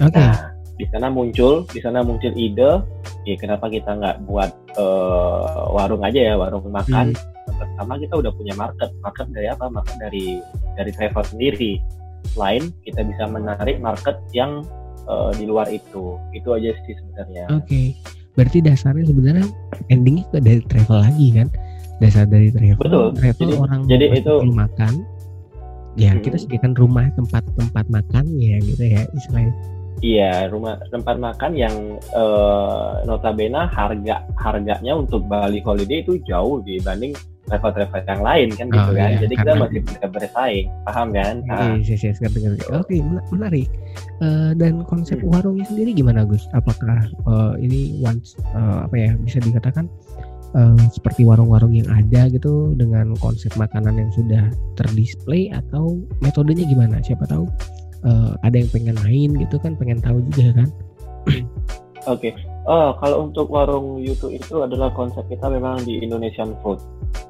Okay. 0.00 0.24
Nah, 0.24 0.59
di 0.80 0.88
sana 0.88 1.12
muncul 1.12 1.68
di 1.68 1.80
sana 1.84 2.00
muncul 2.00 2.32
ide. 2.32 2.80
Ya 3.28 3.36
kenapa 3.36 3.68
kita 3.68 4.00
nggak 4.00 4.24
buat 4.24 4.48
uh, 4.80 5.68
warung 5.76 6.00
aja 6.00 6.32
ya 6.32 6.34
warung 6.40 6.64
makan? 6.72 7.12
Hmm. 7.12 7.28
pertama 7.50 7.98
kita 8.00 8.14
udah 8.16 8.32
punya 8.32 8.54
market. 8.56 8.88
Market 9.04 9.26
dari 9.36 9.48
apa? 9.52 9.68
Market 9.68 9.96
dari 10.00 10.40
dari 10.80 10.90
travel 10.96 11.24
sendiri. 11.28 11.72
Selain 12.32 12.72
kita 12.86 13.04
bisa 13.04 13.28
menarik 13.28 13.76
market 13.84 14.16
yang 14.32 14.64
uh, 15.04 15.28
di 15.36 15.44
luar 15.44 15.68
itu. 15.68 16.16
Itu 16.32 16.56
aja 16.56 16.72
sih 16.88 16.96
sebenarnya. 16.96 17.44
Oke. 17.52 17.68
Okay. 17.68 17.88
berarti 18.38 18.62
dasarnya 18.62 19.10
sebenarnya 19.10 19.46
endingnya 19.90 20.24
ke 20.30 20.38
dari 20.40 20.62
travel 20.64 21.02
lagi 21.02 21.28
kan? 21.34 21.48
Dasar 22.00 22.24
dari 22.24 22.48
travel 22.48 22.80
betul. 22.80 23.06
travel 23.18 23.44
jadi, 23.44 23.54
orang 23.58 23.80
jadi 23.84 24.06
itu 24.16 24.34
makan. 24.48 24.94
Ya 25.98 26.14
hmm. 26.14 26.22
kita 26.22 26.36
sediakan 26.38 26.72
rumah 26.78 27.10
tempat 27.18 27.42
tempat 27.58 27.84
makan 27.90 28.24
ya 28.38 28.56
gitu 28.62 28.80
ya 28.86 29.02
istilahnya 29.10 29.52
Iya, 30.00 30.48
rumah 30.48 30.80
tempat 30.88 31.20
makan 31.20 31.52
yang 31.52 31.76
uh, 32.16 33.04
notabene 33.04 33.68
harga 33.68 34.24
harganya 34.40 34.96
untuk 34.96 35.28
Bali 35.28 35.60
Holiday 35.60 36.00
itu 36.00 36.16
jauh 36.24 36.64
dibanding 36.64 37.12
travel-travel 37.44 38.00
yang 38.08 38.22
lain 38.24 38.48
kan 38.56 38.66
gitu 38.72 38.90
oh, 38.90 38.96
kan. 38.96 39.10
Iya, 39.12 39.20
Jadi 39.28 39.34
kita 39.36 39.52
masih 39.60 39.80
bisa 39.84 40.06
bersaing, 40.08 40.66
paham 40.88 41.08
kan? 41.12 41.34
Iya, 41.44 41.84
iya, 41.84 41.94
iya, 42.00 42.28
iya, 42.32 42.76
Oke, 42.80 42.96
menarik. 43.28 43.68
Uh, 44.24 44.52
dan 44.56 44.84
konsep 44.88 45.20
hmm. 45.20 45.28
warungnya 45.32 45.68
sendiri 45.68 45.92
gimana 45.92 46.24
Gus? 46.24 46.48
Apakah 46.56 47.04
uh, 47.28 47.54
ini 47.60 48.00
once 48.00 48.40
uh, 48.56 48.88
apa 48.88 48.96
ya 48.96 49.10
bisa 49.20 49.40
dikatakan 49.44 49.84
uh, 50.56 50.80
seperti 50.88 51.28
warung-warung 51.28 51.76
yang 51.76 51.88
ada 51.92 52.28
gitu 52.32 52.72
dengan 52.72 53.12
konsep 53.20 53.52
makanan 53.60 54.00
yang 54.00 54.10
sudah 54.16 54.44
terdisplay 54.80 55.52
atau 55.52 56.00
metodenya 56.24 56.64
gimana? 56.64 57.04
Siapa 57.04 57.28
tahu 57.28 57.44
uh, 58.04 58.36
ada 58.44 58.56
yang 58.60 58.70
pengen 58.70 58.96
main 59.02 59.30
gitu 59.36 59.56
kan 59.60 59.72
pengen 59.76 60.00
tahu 60.00 60.18
juga 60.32 60.62
kan 60.62 60.68
oke 62.08 62.20
okay. 62.20 62.32
oh 62.68 62.96
kalau 63.00 63.28
untuk 63.28 63.46
warung 63.52 64.00
YouTube 64.00 64.36
itu 64.36 64.60
adalah 64.64 64.92
konsep 64.92 65.24
kita 65.28 65.48
memang 65.48 65.82
di 65.84 66.00
Indonesian 66.00 66.56
food 66.64 66.80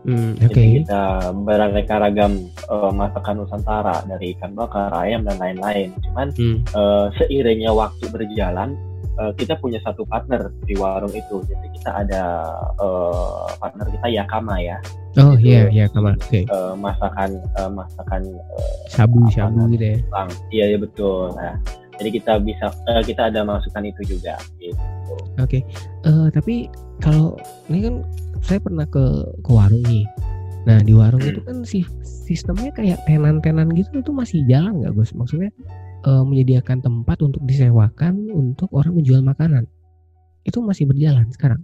hmm, 0.06 0.38
okay. 0.42 0.46
jadi 0.46 0.62
kita 0.82 1.02
beraneka 1.46 1.96
ragam 1.98 2.32
uh, 2.70 2.92
masakan 2.94 3.44
Nusantara 3.44 4.02
dari 4.06 4.34
ikan 4.38 4.54
bakar 4.54 4.90
ayam 4.94 5.26
dan 5.26 5.38
lain-lain 5.38 5.94
cuman 6.10 6.28
hmm. 6.34 6.58
uh, 6.74 7.10
seiringnya 7.18 7.74
waktu 7.74 8.06
berjalan 8.10 8.78
uh, 9.20 9.32
kita 9.36 9.54
punya 9.60 9.76
satu 9.84 10.08
partner 10.08 10.48
di 10.64 10.74
warung 10.80 11.12
itu. 11.12 11.44
Jadi 11.44 11.66
kita 11.76 11.90
ada 12.06 12.48
uh, 12.80 13.52
partner 13.60 13.86
kita 13.92 14.08
Yakama 14.08 14.56
ya. 14.58 14.80
Oh 15.20 15.36
iya 15.36 15.68
yeah, 15.68 15.86
Yakama. 15.86 16.16
Oke. 16.16 16.42
Okay. 16.42 16.44
Uh, 16.48 16.72
masakan 16.74 17.30
uh, 17.60 17.70
masakan 17.70 18.22
uh, 18.56 18.74
shabu 18.88 19.20
shabu 19.28 19.68
gitu 19.76 19.84
ya. 19.84 19.98
Bang. 20.08 20.30
Iya 20.48 20.64
ya 20.74 20.78
betul. 20.80 21.36
Nah, 21.36 21.54
jadi 22.00 22.10
kita 22.16 22.32
bisa 22.40 22.72
uh, 22.88 23.02
kita 23.04 23.28
ada 23.28 23.44
masukan 23.44 23.84
itu 23.84 24.16
juga. 24.16 24.40
Gitu. 24.56 24.74
Oke. 25.36 25.60
Okay. 25.60 25.62
Uh, 26.08 26.32
tapi 26.32 26.72
kalau 27.04 27.36
ini 27.68 27.84
kan 27.84 27.94
saya 28.40 28.58
pernah 28.58 28.88
ke 28.88 29.04
ke 29.44 29.50
warung 29.52 29.84
nih. 29.84 30.08
Nah 30.68 30.80
di 30.84 30.92
warung 30.92 31.24
hmm. 31.24 31.30
itu 31.32 31.40
kan 31.44 31.56
sih 31.64 31.84
sistemnya 32.04 32.68
kayak 32.76 33.00
tenan-tenan 33.08 33.72
gitu 33.72 34.04
itu 34.04 34.12
masih 34.12 34.44
jalan 34.44 34.84
nggak 34.84 34.92
Gus? 34.92 35.16
Maksudnya 35.16 35.48
uh, 36.04 36.24
menyediakan 36.24 36.80
tempat 36.80 37.18
untuk 37.24 37.42
disewakan 37.44 38.30
untuk 38.32 38.68
orang 38.72 38.96
menjual 38.96 39.20
makanan. 39.24 39.64
Itu 40.44 40.64
masih 40.64 40.88
berjalan 40.88 41.28
sekarang? 41.32 41.60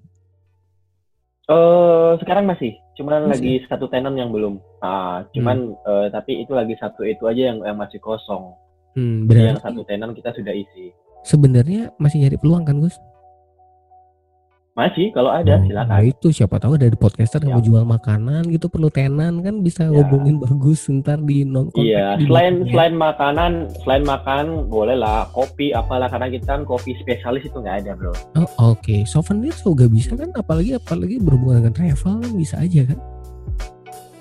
Uh, 1.46 2.18
sekarang 2.18 2.50
masih, 2.50 2.74
cuman 2.98 3.30
masih. 3.30 3.38
lagi 3.38 3.52
satu 3.70 3.86
tenan 3.86 4.18
yang 4.18 4.34
belum. 4.34 4.58
Nah, 4.82 5.22
cuman 5.30 5.78
hmm. 5.78 5.86
uh, 5.86 6.06
tapi 6.10 6.42
itu 6.42 6.50
lagi 6.50 6.74
satu 6.74 7.06
itu 7.06 7.22
aja 7.30 7.54
yang 7.54 7.62
yang 7.62 7.78
masih 7.78 8.02
kosong. 8.02 8.50
Hmm, 8.98 9.30
berarti 9.30 9.54
yang 9.54 9.62
satu 9.62 9.86
tenan 9.86 10.10
kita 10.10 10.34
sudah 10.34 10.50
isi. 10.50 10.90
Sebenarnya 11.22 11.94
masih 12.02 12.26
nyari 12.26 12.36
peluang 12.42 12.66
kan 12.66 12.82
Gus? 12.82 12.98
Masih, 14.76 15.08
kalau 15.08 15.32
ada 15.32 15.56
oh, 15.56 15.64
silakan. 15.64 15.88
Nah 15.88 16.04
itu 16.04 16.28
siapa 16.28 16.60
tahu 16.60 16.76
dari 16.76 16.92
podcaster 16.92 17.40
yang 17.40 17.48
ya. 17.48 17.56
mau 17.56 17.64
jual 17.64 17.84
makanan 17.88 18.44
gitu 18.52 18.68
perlu 18.68 18.92
tenan 18.92 19.40
kan 19.40 19.64
bisa 19.64 19.88
ya. 19.88 20.04
ngobongin 20.04 20.36
bagus 20.36 20.84
ntar 21.00 21.16
di 21.24 21.48
non 21.48 21.72
Iya, 21.72 22.20
selain 22.20 22.60
ya. 22.60 22.76
selain 22.76 22.92
makanan, 22.92 23.72
selain 23.80 24.04
makan 24.04 24.68
boleh 24.68 25.00
lah 25.00 25.32
kopi 25.32 25.72
apalah 25.72 26.12
karena 26.12 26.28
kita 26.28 26.60
kan 26.60 26.68
kopi 26.68 26.92
spesialis 27.00 27.48
itu 27.48 27.56
nggak 27.56 27.88
ada 27.88 27.96
bro. 27.96 28.12
Oh 28.36 28.76
oke, 28.76 28.84
okay. 28.84 29.08
souvenir 29.08 29.56
juga 29.56 29.88
bisa 29.88 30.12
kan 30.12 30.28
apalagi 30.36 30.76
apalagi 30.76 31.24
berhubungan 31.24 31.64
dengan 31.64 31.72
travel 31.72 32.20
bisa 32.36 32.60
aja 32.60 32.84
kan? 32.84 33.00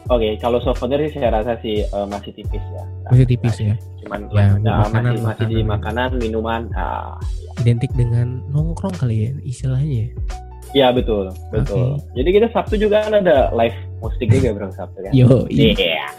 Oke, 0.07 0.23
okay, 0.23 0.31
kalau 0.39 0.63
souvenir 0.63 1.03
sih 1.11 1.19
saya 1.19 1.35
rasa 1.35 1.59
sih 1.59 1.83
uh, 1.91 2.07
masih 2.07 2.31
tipis 2.31 2.63
ya. 2.63 2.83
Masih 3.11 3.27
tipis 3.27 3.55
ya. 3.59 3.75
Cuman 4.07 4.31
ya, 4.31 4.55
nah, 4.63 4.87
makanan, 4.87 4.87
masih, 4.87 4.87
makanan. 4.87 5.15
masih 5.19 5.45
di 5.51 5.57
makanan, 5.67 6.09
minuman. 6.15 6.61
Uh, 6.71 7.19
Identik 7.59 7.91
dengan 7.91 8.39
nongkrong 8.55 8.95
kali 8.95 9.27
ya 9.27 9.31
istilahnya. 9.43 10.15
Ya? 10.75 10.91
Iya 10.91 10.91
betul, 10.91 11.31
betul. 11.55 11.95
Okay. 12.03 12.19
Jadi 12.19 12.29
kita 12.35 12.47
Sabtu 12.51 12.75
juga 12.75 13.07
kan 13.07 13.15
ada 13.15 13.47
live 13.55 13.79
musik 14.03 14.27
juga 14.27 14.51
bro 14.51 14.67
Sabtu 14.75 15.07
kan. 15.07 15.11
Yo, 15.15 15.47
iya. 15.47 15.71
Yeah. 15.71 16.09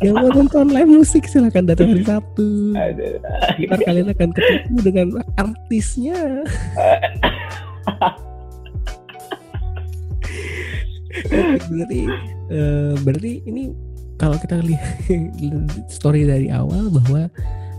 Yang 0.00 0.14
mau 0.16 0.30
nonton 0.32 0.72
live 0.72 0.88
musik 0.88 1.28
silahkan 1.28 1.68
datang 1.68 1.92
hari 1.92 2.08
Sabtu. 2.08 2.72
Ntar 2.72 3.80
kalian 3.84 4.08
akan 4.16 4.30
ketemu 4.32 4.78
dengan 4.80 5.06
artisnya. 5.36 6.16
berarti 11.68 12.00
uh, 12.52 12.92
berarti 13.04 13.32
ini 13.44 13.76
kalau 14.16 14.40
kita 14.40 14.56
lihat 14.64 15.04
story 16.00 16.24
dari 16.24 16.48
awal 16.48 16.88
bahwa 16.88 17.28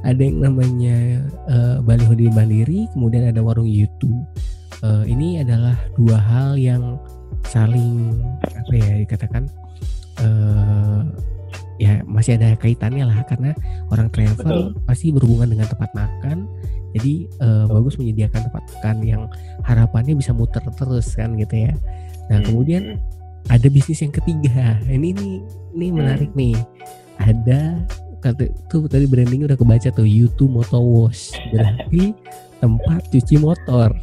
ada 0.05 0.21
yang 0.21 0.45
namanya 0.45 1.25
uh, 1.49 1.81
baliho 1.81 2.13
di 2.13 2.29
mandiri, 2.29 2.85
kemudian 2.93 3.33
ada 3.33 3.41
warung 3.41 3.65
YouTube. 3.65 4.13
Uh, 4.85 5.03
ini 5.09 5.41
adalah 5.41 5.73
dua 5.97 6.21
hal 6.21 6.53
yang 6.53 7.01
saling 7.49 8.21
apa 8.43 8.73
ya 8.77 8.93
dikatakan 9.01 9.43
uh, 10.21 11.01
ya 11.77 12.01
masih 12.05 12.37
ada 12.37 12.57
kaitannya 12.57 13.05
lah 13.05 13.21
karena 13.25 13.53
orang 13.93 14.09
travel 14.09 14.73
Betul. 14.73 14.85
pasti 14.85 15.13
berhubungan 15.13 15.53
dengan 15.53 15.67
tempat 15.69 15.89
makan. 15.93 16.49
Jadi 16.97 17.29
uh, 17.41 17.69
bagus 17.69 17.97
menyediakan 18.01 18.49
tempat 18.49 18.63
makan 18.73 18.95
yang 19.05 19.23
harapannya 19.61 20.17
bisa 20.17 20.33
muter 20.33 20.61
terus 20.61 21.13
kan 21.13 21.37
gitu 21.37 21.69
ya. 21.69 21.73
Nah 22.33 22.41
hmm, 22.41 22.45
kemudian 22.49 22.83
ada 23.47 23.67
bisnis 23.69 24.01
yang 24.01 24.13
ketiga. 24.13 24.81
Ini 24.89 25.13
ini 25.13 25.27
ini 25.77 25.87
menarik 25.93 26.33
hmm. 26.33 26.39
nih. 26.39 26.57
Ada 27.17 27.61
kata 28.17 28.49
tuh 28.65 28.89
tadi 28.89 29.05
branding 29.05 29.45
udah 29.45 29.57
kebaca 29.57 29.93
tuh 29.93 30.09
YouTube 30.09 30.49
Motor 30.49 30.81
Wash 30.81 31.37
berarti 31.53 32.17
tempat 32.57 33.05
cuci 33.13 33.35
motor. 33.37 33.93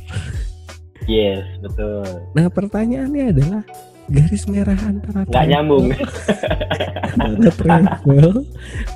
Yes, 1.05 1.45
betul. 1.61 2.05
Nah 2.33 2.49
pertanyaannya 2.49 3.25
adalah 3.35 3.63
garis 4.09 4.45
merah 4.49 4.77
antara 4.77 5.25
nggak 5.25 5.47
nyambung. 5.49 5.93
antara 7.15 7.51
travel 7.57 8.45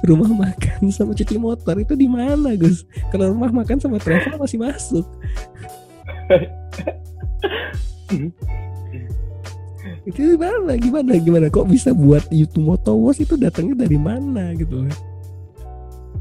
rumah 0.05 0.31
makan 0.49 0.93
sama 0.93 1.17
cuci 1.17 1.37
motor 1.41 1.77
itu 1.81 1.95
di 1.97 2.09
mana 2.09 2.53
Gus? 2.57 2.85
Kalau 3.09 3.33
rumah 3.33 3.53
makan 3.53 3.81
sama 3.81 3.97
travel 4.01 4.37
masih 4.37 4.59
masuk. 4.61 5.07
Itu 10.09 10.19
gimana 10.37 10.73
gimana? 10.81 11.13
Gimana? 11.21 11.47
Kok 11.53 11.69
bisa 11.69 11.93
buat 11.93 12.25
YouTube 12.33 12.73
Motowas 12.73 13.21
itu 13.21 13.37
datangnya 13.37 13.85
dari 13.85 14.01
mana 14.01 14.57
gitu 14.57 14.89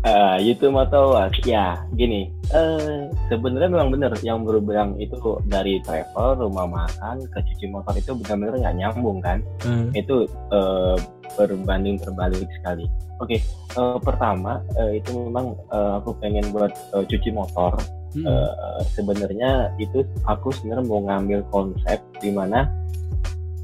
Uh, 0.06 0.38
YouTube 0.38 0.77
Motowas 0.77 1.34
ya 1.42 1.82
gini. 1.98 2.30
Uh, 2.54 3.10
sebenarnya 3.27 3.70
memang 3.74 3.89
benar. 3.89 4.12
Yang 4.22 4.46
berbilang 4.46 4.94
itu 5.01 5.18
dari 5.50 5.82
travel 5.82 6.38
rumah 6.48 6.70
makan 6.70 7.25
ke 7.34 7.39
cuci 7.42 7.66
motor 7.74 7.98
itu 7.98 8.13
benar-benar 8.13 8.56
nggak 8.62 8.77
nyambung 8.77 9.18
kan? 9.20 9.42
Hmm. 9.66 9.89
itu 9.98 10.30
uh, 10.54 10.96
berbanding 11.36 11.98
terbalik 11.98 12.46
sekali. 12.62 12.86
Oke 13.18 13.38
okay, 13.38 13.39
uh, 13.75 13.98
pertama 13.98 14.62
uh, 14.77 14.92
itu 14.94 15.10
memang 15.18 15.58
uh, 15.74 15.98
aku 15.98 16.13
pengen 16.22 16.46
buat 16.54 16.72
uh, 16.94 17.04
cuci 17.06 17.34
motor. 17.34 17.74
Hmm. 18.16 18.24
uh, 18.24 18.80
sebenarnya 18.96 19.75
itu 19.77 20.06
aku 20.24 20.50
sebenarnya 20.56 20.86
mau 20.88 21.04
ngambil 21.04 21.44
konsep 21.51 22.00
di 22.24 22.32
mana 22.32 22.70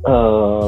uh, 0.03 0.67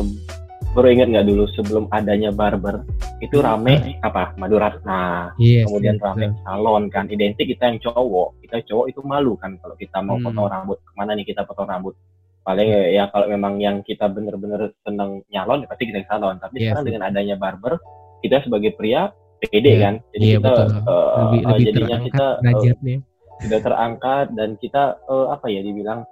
baru 0.76 0.92
ingat 0.92 1.08
nggak 1.08 1.28
dulu 1.32 1.44
sebelum 1.56 1.88
adanya 1.88 2.36
barber 2.36 2.84
itu 3.24 3.40
hmm. 3.40 3.46
rame 3.48 3.76
apa 4.04 4.36
Maduratna 4.36 5.32
yes, 5.40 5.64
kemudian 5.72 5.96
yes, 5.96 6.04
rame 6.04 6.26
yes. 6.28 6.36
salon 6.44 6.84
kan 6.92 7.08
identik 7.08 7.48
kita 7.48 7.72
yang 7.72 7.80
cowok 7.80 8.36
kita 8.44 8.60
cowok 8.68 8.86
itu 8.92 9.00
malu 9.08 9.40
kan 9.40 9.56
kalau 9.64 9.76
kita 9.80 10.04
mau 10.04 10.20
hmm. 10.20 10.28
potong 10.28 10.52
rambut 10.52 10.78
ke 10.84 10.92
mana 11.00 11.16
nih 11.16 11.24
kita 11.24 11.48
potong 11.48 11.72
rambut 11.72 11.96
paling 12.44 12.68
ya, 12.68 12.82
ya 12.92 13.04
kalau 13.10 13.32
memang 13.32 13.58
yang 13.64 13.80
kita 13.88 14.06
bener-bener 14.12 14.76
seneng 14.84 15.24
nyalon 15.32 15.64
ya 15.64 15.68
pasti 15.72 15.84
kita 15.88 16.04
ke 16.04 16.10
salon 16.12 16.36
tapi 16.44 16.56
yes, 16.60 16.64
sekarang 16.68 16.84
yes. 16.84 16.88
dengan 16.92 17.04
adanya 17.08 17.36
barber 17.40 17.74
kita 18.20 18.36
sebagai 18.44 18.72
pria 18.76 19.16
pede 19.40 19.80
yeah. 19.80 19.80
kan 19.80 19.94
jadi 20.12 20.26
yeah, 20.28 20.38
kita 20.44 20.52
uh, 20.52 20.60
lebih, 20.60 21.40
uh, 21.40 21.50
lebih 21.56 21.66
jadinya 21.72 21.98
kita 22.04 22.26
uh, 22.44 23.00
sudah 23.40 23.60
terangkat 23.64 24.26
dan 24.36 24.50
kita 24.60 24.84
uh, 25.08 25.32
apa 25.32 25.48
ya 25.48 25.64
dibilang 25.64 26.04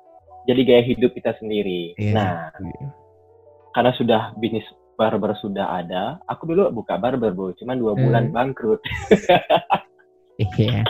jadi 0.48 0.62
gaya 0.64 0.84
hidup 0.88 1.12
kita 1.12 1.36
sendiri 1.36 1.92
yeah. 2.00 2.16
nah 2.16 2.36
yeah 2.64 3.03
karena 3.74 3.92
sudah 3.98 4.22
bisnis 4.38 4.66
barber 4.94 5.34
sudah 5.42 5.82
ada, 5.82 6.22
aku 6.30 6.54
dulu 6.54 6.70
buka 6.70 7.02
barber 7.02 7.34
bu, 7.34 7.52
cuma 7.58 7.74
dua 7.74 7.98
bulan 7.98 8.30
hmm. 8.30 8.36
bangkrut. 8.36 8.82
Iya, 10.58 10.82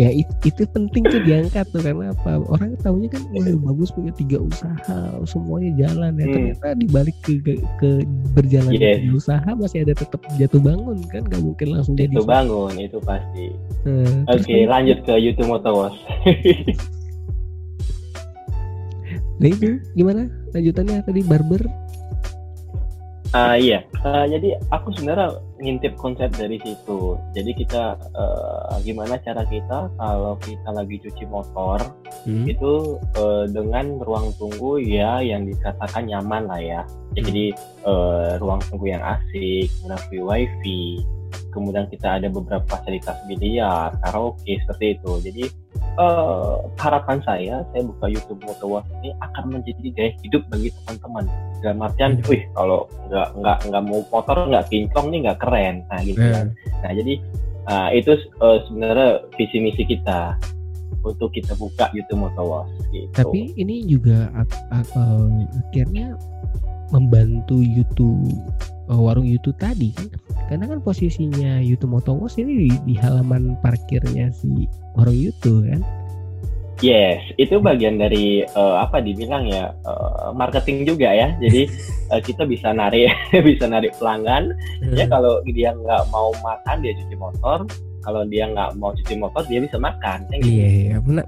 ya 0.00 0.08
itu, 0.08 0.32
itu 0.48 0.64
penting 0.72 1.04
tuh 1.04 1.20
diangkat 1.20 1.68
tuh 1.68 1.84
karena 1.84 2.16
apa? 2.16 2.40
Orang 2.48 2.80
tahunya 2.80 3.12
kan 3.12 3.28
wah 3.28 3.44
bagus 3.68 3.92
punya 3.92 4.08
tiga 4.16 4.40
usaha, 4.40 5.20
semuanya 5.28 5.84
jalan 5.84 6.16
ya. 6.16 6.24
Hmm. 6.24 6.32
Ternyata 6.32 6.66
dibalik 6.80 7.16
ke 7.20 7.44
ke, 7.44 7.60
ke 7.76 7.90
berjalan 8.32 8.72
yes. 8.72 9.04
usaha 9.12 9.50
masih 9.52 9.84
ada 9.84 9.92
tetap 9.92 10.16
jatuh 10.40 10.64
bangun 10.64 10.96
kan? 11.12 11.28
Gak 11.28 11.42
mungkin 11.44 11.76
langsung 11.76 11.92
jatuh 11.92 12.08
jadi. 12.08 12.24
Bangun 12.24 12.72
itu 12.80 12.98
pasti. 13.04 13.52
Hmm, 13.84 14.24
Oke, 14.32 14.40
okay, 14.48 14.60
lanjut 14.64 14.98
ke 15.04 15.12
YouTube 15.20 15.52
Motowas. 15.52 15.92
nah 19.36 19.52
itu 19.52 19.76
gimana 19.92 20.32
lanjutannya 20.56 21.04
tadi 21.04 21.20
barber 21.20 21.60
Uh, 23.36 23.56
iya, 23.60 23.84
uh, 24.00 24.24
jadi 24.24 24.56
aku 24.72 24.96
sebenarnya 24.96 25.36
ngintip 25.60 25.92
konsep 26.00 26.32
dari 26.32 26.56
situ. 26.64 27.20
Jadi 27.36 27.52
kita 27.52 28.00
uh, 28.16 28.80
gimana 28.80 29.20
cara 29.20 29.44
kita 29.44 29.92
kalau 30.00 30.40
kita 30.40 30.68
lagi 30.72 30.96
cuci 31.04 31.24
motor 31.28 31.80
hmm. 32.24 32.48
itu 32.48 32.96
uh, 33.20 33.44
dengan 33.48 34.00
ruang 34.00 34.32
tunggu 34.40 34.80
ya 34.80 35.20
yang 35.20 35.44
dikatakan 35.44 36.08
nyaman 36.08 36.48
lah 36.48 36.60
ya. 36.60 36.80
Jadi 37.12 37.52
uh, 37.84 38.40
ruang 38.40 38.60
tunggu 38.72 38.96
yang 38.96 39.04
asik, 39.04 39.68
free 40.08 40.24
wifi, 40.24 41.04
kemudian 41.50 41.88
kita 41.88 42.20
ada 42.20 42.28
beberapa 42.28 42.64
fasilitas 42.68 43.16
biliar, 43.26 43.96
karaoke 44.04 44.60
seperti 44.64 45.00
itu. 45.00 45.12
Jadi 45.24 45.44
uh, 45.98 46.68
harapan 46.78 47.18
saya 47.24 47.64
saya 47.72 47.82
buka 47.84 48.06
YouTube 48.08 48.40
Motowas 48.44 48.84
ini 49.00 49.10
akan 49.20 49.58
menjadi 49.58 49.88
gaya 49.92 50.10
hidup 50.22 50.42
bagi 50.52 50.68
teman-teman 50.82 51.24
dalam 51.64 51.78
artian 51.82 52.12
hmm. 52.20 52.28
wih 52.28 52.42
kalau 52.52 52.86
nggak 53.08 53.28
nggak 53.40 53.58
nggak 53.72 53.82
mau 53.84 54.00
motor 54.12 54.36
nggak 54.46 54.66
kinclong 54.68 55.08
nih 55.10 55.20
nggak 55.28 55.38
keren 55.40 55.74
nah 55.88 56.00
gitu 56.04 56.22
hmm. 56.22 56.32
kan 56.32 56.46
nah 56.84 56.90
jadi 56.92 57.14
uh, 57.66 57.88
itu 57.92 58.12
uh, 58.40 58.58
sebenarnya 58.68 59.10
visi 59.34 59.58
misi 59.58 59.82
kita 59.88 60.36
untuk 61.06 61.30
kita 61.34 61.54
buka 61.58 61.90
YouTube 61.94 62.28
Motowas 62.28 62.68
gitu. 62.90 63.10
tapi 63.14 63.54
ini 63.56 63.86
juga 63.86 64.30
uh, 64.36 65.28
akhirnya 65.70 66.14
membantu 66.94 67.58
YouTube 67.58 68.30
uh, 68.90 69.00
warung 69.00 69.26
YouTube 69.26 69.58
tadi 69.58 69.92
kan 69.94 70.08
karena 70.46 70.64
kan 70.70 70.78
posisinya 70.78 71.58
YouTube 71.58 71.98
Motowas 71.98 72.38
ini 72.38 72.66
di, 72.66 72.70
di 72.86 72.94
halaman 72.98 73.58
parkirnya 73.60 74.30
si 74.30 74.70
warung 74.94 75.16
YouTube 75.16 75.66
kan 75.66 75.82
Yes, 76.84 77.24
itu 77.40 77.56
bagian 77.56 77.96
dari 77.96 78.44
uh, 78.52 78.84
apa 78.84 79.00
dibilang 79.00 79.48
ya 79.48 79.72
uh, 79.88 80.28
marketing 80.36 80.84
juga 80.84 81.08
ya. 81.08 81.32
Jadi 81.40 81.72
uh, 82.12 82.20
kita 82.28 82.44
bisa 82.44 82.68
narik 82.76 83.08
bisa 83.48 83.64
narik 83.64 83.96
pelanggan. 83.96 84.52
Ya, 84.92 85.08
hmm. 85.08 85.12
Kalau 85.12 85.40
dia 85.48 85.72
nggak 85.72 86.02
mau 86.12 86.36
makan 86.44 86.84
dia 86.84 86.92
cuci 87.00 87.16
motor. 87.16 87.64
Kalau 88.04 88.22
dia 88.28 88.44
nggak 88.52 88.76
mau 88.76 88.92
cuci 88.92 89.14
motor 89.16 89.40
dia 89.48 89.64
bisa 89.64 89.80
makan. 89.80 90.28
Gitu. 90.36 90.52
Iya, 90.52 90.68
iya. 90.68 90.96
Benar, 91.00 91.24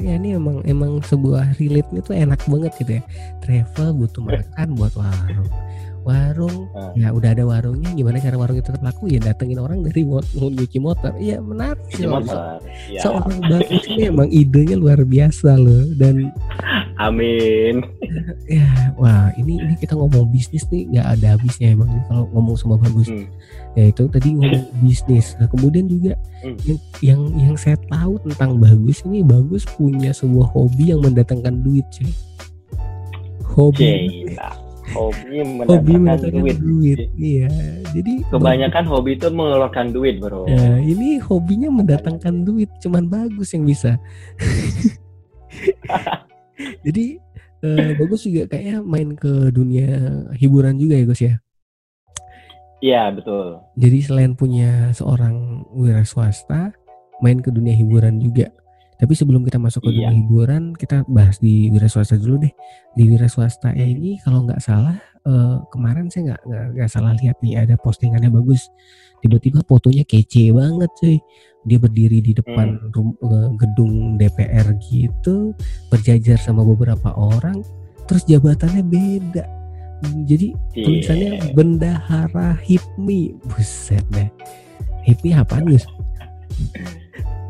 ya, 0.00 0.12
ini 0.16 0.32
emang 0.32 0.64
emang 0.64 1.04
sebuah 1.04 1.60
relate 1.60 1.92
itu 1.92 2.10
enak 2.16 2.40
banget 2.48 2.72
gitu 2.80 2.92
ya. 2.98 3.02
Travel 3.44 3.88
butuh 4.00 4.24
makan 4.32 4.68
buat 4.80 4.96
warung 4.96 5.50
warung 6.04 6.68
uh. 6.76 6.92
ya 6.94 7.10
udah 7.10 7.32
ada 7.32 7.44
warungnya 7.48 7.90
gimana 7.96 8.20
cara 8.20 8.36
warung 8.36 8.60
itu 8.60 8.68
tetap 8.68 8.84
laku 8.84 9.08
ya 9.08 9.18
datengin 9.18 9.58
orang 9.58 9.80
dari 9.80 10.04
nyuci 10.04 10.78
motor 10.78 11.16
iya 11.16 11.40
menarik 11.40 11.80
sih 11.90 12.04
motor. 12.04 12.60
Ya. 12.92 13.00
seorang 13.00 13.40
bagus 13.40 13.84
ini 13.88 14.12
emang 14.12 14.28
idenya 14.28 14.76
luar 14.76 15.00
biasa 15.02 15.56
loh 15.56 15.88
dan 15.96 16.28
amin 17.00 17.80
ya 18.60 18.94
wah 19.00 19.32
ini 19.40 19.58
ini 19.58 19.74
kita 19.80 19.96
ngomong 19.96 20.28
bisnis 20.30 20.68
nih 20.68 20.86
nggak 20.94 21.06
ada 21.18 21.26
habisnya 21.34 21.72
emang 21.72 21.88
kalau 22.06 22.28
ngomong 22.36 22.56
sama 22.60 22.76
bagus 22.76 23.08
hmm. 23.08 23.26
ya 23.74 23.90
itu 23.90 24.04
tadi 24.12 24.28
ngomong 24.36 24.64
bisnis 24.84 25.34
nah 25.40 25.48
kemudian 25.48 25.88
juga 25.88 26.14
hmm. 26.44 26.58
yang 26.62 26.78
yang 27.00 27.20
yang 27.34 27.56
saya 27.56 27.80
tahu 27.88 28.20
tentang 28.28 28.60
bagus 28.60 29.00
ini 29.08 29.24
bagus 29.24 29.64
punya 29.64 30.12
sebuah 30.12 30.52
hobi 30.52 30.92
yang 30.94 31.00
mendatangkan 31.00 31.64
duit 31.64 31.86
cuy 31.90 32.12
hobi 33.54 34.34
hobi 34.92 35.40
mendatangkan 35.40 36.20
duit. 36.28 36.56
duit. 36.60 36.98
Iya, 37.16 37.48
jadi 37.96 38.12
kebanyakan 38.28 38.84
hobi 38.84 39.16
itu 39.16 39.32
mengeluarkan 39.32 39.96
duit, 39.96 40.20
bro. 40.20 40.44
Ya, 40.44 40.76
ini 40.82 41.16
hobinya 41.24 41.72
mendatangkan 41.72 42.44
duit, 42.44 42.68
cuman 42.84 43.08
bagus 43.08 43.56
yang 43.56 43.64
bisa. 43.64 43.96
jadi 46.86 47.16
eh, 47.64 47.90
bagus 47.96 48.28
juga 48.28 48.52
kayaknya 48.52 48.84
main 48.84 49.16
ke 49.16 49.48
dunia 49.48 49.88
hiburan 50.36 50.76
juga 50.76 51.00
ya, 51.00 51.04
Gus 51.08 51.22
ya. 51.24 51.34
Iya, 52.84 53.02
betul. 53.16 53.64
Jadi 53.80 53.98
selain 54.04 54.36
punya 54.36 54.92
seorang 54.92 55.64
wira 55.72 56.04
swasta, 56.04 56.76
main 57.24 57.40
ke 57.40 57.48
dunia 57.48 57.72
hiburan 57.72 58.20
juga. 58.20 58.52
Tapi 58.94 59.12
sebelum 59.18 59.42
kita 59.42 59.58
masuk 59.58 59.82
ke 59.82 59.90
iya. 59.90 60.08
dunia 60.08 60.12
hiburan, 60.14 60.62
kita 60.78 61.02
bahas 61.10 61.42
di 61.42 61.66
wira 61.68 61.90
swasta 61.90 62.14
dulu 62.14 62.46
deh. 62.46 62.52
Di 62.94 63.02
wira 63.10 63.26
swasta 63.26 63.74
ini 63.74 64.22
kalau 64.22 64.46
nggak 64.46 64.62
salah 64.62 64.94
uh, 65.26 65.64
kemarin 65.72 66.06
saya 66.08 66.32
nggak 66.32 66.42
nggak 66.78 66.90
salah 66.90 67.12
lihat 67.18 67.36
nih 67.42 67.58
ada 67.58 67.74
postingannya 67.80 68.30
bagus. 68.30 68.70
Tiba-tiba 69.24 69.64
fotonya 69.66 70.04
kece 70.06 70.54
banget 70.54 70.90
cuy. 71.00 71.18
Dia 71.64 71.78
berdiri 71.80 72.20
di 72.20 72.36
depan 72.36 72.76
hmm. 72.76 72.92
rum, 72.92 73.08
uh, 73.24 73.48
gedung 73.56 74.20
DPR 74.20 74.76
gitu, 74.84 75.56
berjajar 75.88 76.36
sama 76.36 76.60
beberapa 76.60 77.08
orang, 77.16 77.64
terus 78.04 78.28
jabatannya 78.28 78.84
beda. 78.84 79.44
Jadi 80.28 80.52
yeah. 80.76 80.84
tulisannya 80.84 81.30
Bendahara 81.56 82.60
Hipmi. 82.60 83.32
Buset 83.48 84.04
deh. 84.12 84.28
Hipmi 85.08 85.32
apa 85.32 85.64
Gus? 85.64 85.88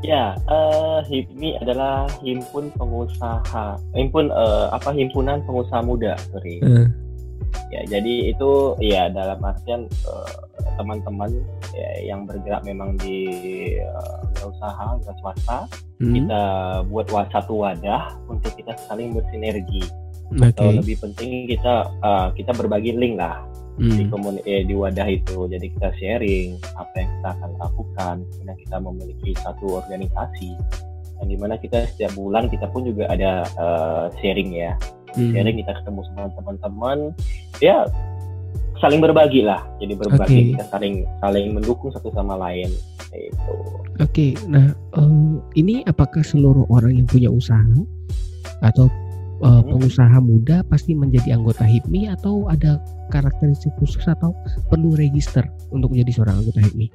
Ya, 0.05 0.37
uh, 0.53 1.01
HIPMI 1.09 1.65
adalah 1.65 2.05
himpun 2.21 2.69
pengusaha, 2.77 3.81
himpun 3.97 4.29
uh, 4.29 4.69
apa 4.69 4.93
himpunan 4.93 5.41
pengusaha 5.49 5.81
muda, 5.81 6.13
sorry. 6.29 6.61
Uh. 6.61 6.93
Ya, 7.73 7.81
jadi 7.89 8.37
itu 8.37 8.77
ya 8.85 9.09
dalam 9.09 9.41
artian 9.41 9.89
teman 10.77 11.01
teman-teman 11.01 11.31
ya, 11.73 11.91
yang 12.05 12.29
bergerak 12.29 12.61
memang 12.69 13.01
di 13.01 13.33
uh, 13.81 14.45
usaha, 14.45 14.93
usaha 15.01 15.17
swasta, 15.25 15.59
hmm. 16.05 16.13
kita 16.13 16.43
buat 16.93 17.09
satu 17.33 17.65
wadah 17.65 18.13
untuk 18.29 18.53
kita 18.61 18.77
saling 18.85 19.17
bersinergi. 19.17 19.89
Okay. 20.37 20.53
Atau 20.53 20.85
lebih 20.85 21.01
penting 21.01 21.49
kita 21.49 21.89
uh, 22.05 22.29
kita 22.37 22.53
berbagi 22.53 22.93
link 22.93 23.17
lah 23.17 23.41
hmm. 23.79 23.97
di 23.99 24.05
komun 24.11 24.37
eh, 24.45 24.63
di 24.67 24.75
wadah 24.75 25.09
itu 25.09 25.47
jadi 25.51 25.67
kita 25.67 25.89
sharing 25.99 26.59
apa 26.79 26.95
yang 26.99 27.11
kita 27.21 27.29
akan 27.39 27.51
lakukan 27.59 28.17
karena 28.23 28.55
kita 28.59 28.77
memiliki 28.81 29.31
satu 29.41 29.83
organisasi 29.83 30.51
yang 31.23 31.29
di 31.31 31.37
mana 31.39 31.55
kita 31.59 31.87
setiap 31.95 32.13
bulan 32.19 32.51
kita 32.51 32.67
pun 32.71 32.83
juga 32.87 33.07
ada 33.11 33.47
uh, 33.59 34.07
sharing 34.19 34.55
ya 34.55 34.75
hmm. 35.15 35.33
sharing 35.35 35.57
kita 35.63 35.73
ketemu 35.83 36.01
sama 36.11 36.31
teman-teman 36.35 36.99
ya 37.63 37.87
saling 38.83 39.01
berbagi 39.01 39.47
lah 39.47 39.63
jadi 39.79 39.95
berbagi 39.95 40.35
okay. 40.35 40.45
kita 40.55 40.65
saling 40.69 40.95
saling 41.23 41.47
mendukung 41.55 41.95
satu 41.95 42.11
sama 42.13 42.35
lain 42.37 42.69
itu 43.15 43.55
oke 44.03 44.11
okay. 44.11 44.35
nah 44.51 44.75
um, 44.99 45.39
ini 45.55 45.87
apakah 45.87 46.21
seluruh 46.27 46.67
orang 46.67 46.99
yang 46.99 47.07
punya 47.07 47.31
usaha 47.31 47.63
atau 48.61 48.91
uh, 49.45 49.63
pengusaha 49.63 50.19
muda 50.25 50.65
pasti 50.67 50.97
menjadi 50.97 51.37
anggota 51.37 51.63
HIPMI 51.69 52.17
atau 52.17 52.49
ada 52.49 52.81
karakteristik 53.13 53.77
khusus 53.77 54.03
atau 54.09 54.33
perlu 54.73 54.97
register 54.97 55.45
untuk 55.71 55.93
menjadi 55.93 56.21
seorang 56.21 56.41
anggota 56.41 56.61
HIPMI? 56.65 56.89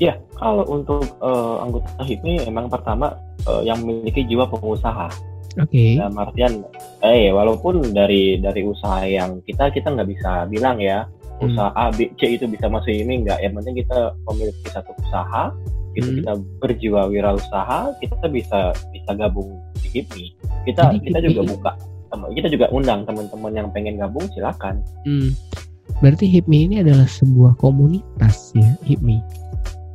Ya, 0.00 0.16
kalau 0.38 0.64
untuk 0.70 1.04
uh, 1.20 1.60
anggota 1.60 1.90
HIPMI 2.00 2.48
memang 2.48 2.72
pertama 2.72 3.18
uh, 3.44 3.60
yang 3.60 3.82
memiliki 3.84 4.24
jiwa 4.24 4.48
pengusaha. 4.48 5.12
Oke. 5.58 5.74
Okay. 5.74 5.92
Dalam 5.98 6.16
artian, 6.16 6.52
eh 7.02 7.34
walaupun 7.34 7.90
dari 7.90 8.38
dari 8.38 8.62
usaha 8.62 9.02
yang 9.02 9.42
kita 9.44 9.68
kita 9.74 9.92
nggak 9.92 10.08
bisa 10.08 10.46
bilang 10.46 10.78
ya 10.78 11.04
hmm. 11.42 11.52
usaha 11.52 11.74
A, 11.74 11.90
B, 11.90 12.06
C 12.16 12.38
itu 12.38 12.46
bisa 12.46 12.70
masuk 12.70 12.94
ini 12.94 13.26
nggak. 13.26 13.42
Yang 13.42 13.52
penting 13.60 13.74
kita 13.82 13.98
memiliki 14.30 14.66
satu 14.70 14.94
usaha, 15.04 15.52
itu 15.98 16.06
hmm. 16.06 16.16
kita 16.22 16.32
berjiwa 16.62 17.00
wirausaha, 17.10 17.98
kita 17.98 18.24
bisa 18.30 18.72
bisa 18.94 19.10
gabung 19.18 19.58
di 19.80 19.88
HIPMI 20.00 20.26
kita 20.68 20.82
Jadi, 20.92 20.98
kita 21.08 21.18
juga 21.24 21.42
buka 21.56 21.72
kita 22.34 22.48
juga 22.50 22.66
undang 22.74 23.06
teman-teman 23.06 23.52
yang 23.54 23.68
pengen 23.70 23.96
gabung 23.98 24.26
silakan 24.34 24.82
hmm. 25.06 25.32
berarti 26.04 26.26
HIPMI 26.28 26.58
ini 26.70 26.76
adalah 26.82 27.06
sebuah 27.06 27.56
komunitas 27.58 28.52
ya 28.56 28.70
HIPMI 28.86 29.18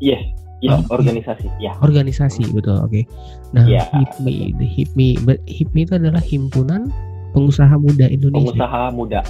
yes 0.02 0.24
Ya, 0.64 0.82
oh, 0.82 0.98
organisasi, 0.98 1.52
ya. 1.62 1.76
Organisasi, 1.84 2.48
betul. 2.56 2.80
Oke. 2.80 2.90
Okay. 2.90 3.04
Nah, 3.54 3.68
ya. 3.68 3.86
HIPMI, 3.92 4.56
HIPMI, 4.58 5.10
HIPMI 5.46 5.82
itu 5.84 5.94
adalah 6.00 6.24
himpunan 6.24 6.90
pengusaha 7.36 7.76
muda 7.76 8.08
Indonesia. 8.08 8.56
Pengusaha 8.56 8.82
muda 8.96 9.22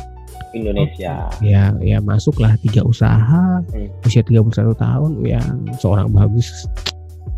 Indonesia. 0.54 1.28
Okay. 1.36 1.52
Ya, 1.52 1.76
ya 1.84 1.98
masuklah 2.00 2.56
tiga 2.62 2.86
usaha 2.86 3.60
hmm. 3.74 4.06
usia 4.08 4.24
31 4.24 4.78
tahun, 4.78 5.12
ya 5.26 5.42
seorang 5.82 6.14
bagus. 6.14 6.70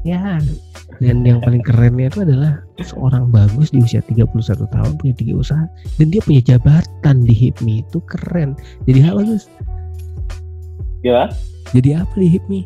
Ya, 0.06 0.40
dan 0.98 1.22
yang 1.22 1.44
paling 1.44 1.62
kerennya 1.62 2.10
itu 2.10 2.20
adalah 2.26 2.64
seorang 2.82 3.30
bagus 3.30 3.70
di 3.70 3.82
usia 3.82 4.02
31 4.02 4.34
tahun 4.66 4.92
punya 4.98 5.14
tiga 5.14 5.34
usaha 5.38 5.66
dan 6.02 6.08
dia 6.10 6.22
punya 6.26 6.42
jabatan 6.42 7.16
di 7.22 7.34
HIPMI. 7.34 7.86
Itu 7.86 8.02
keren. 8.10 8.58
Jadi 8.90 9.00
apa 9.06 9.22
Gus? 9.22 9.46
Ya. 11.06 11.30
Jadi 11.76 11.90
apa 11.94 12.14
di 12.18 12.28
HIPMI? 12.34 12.62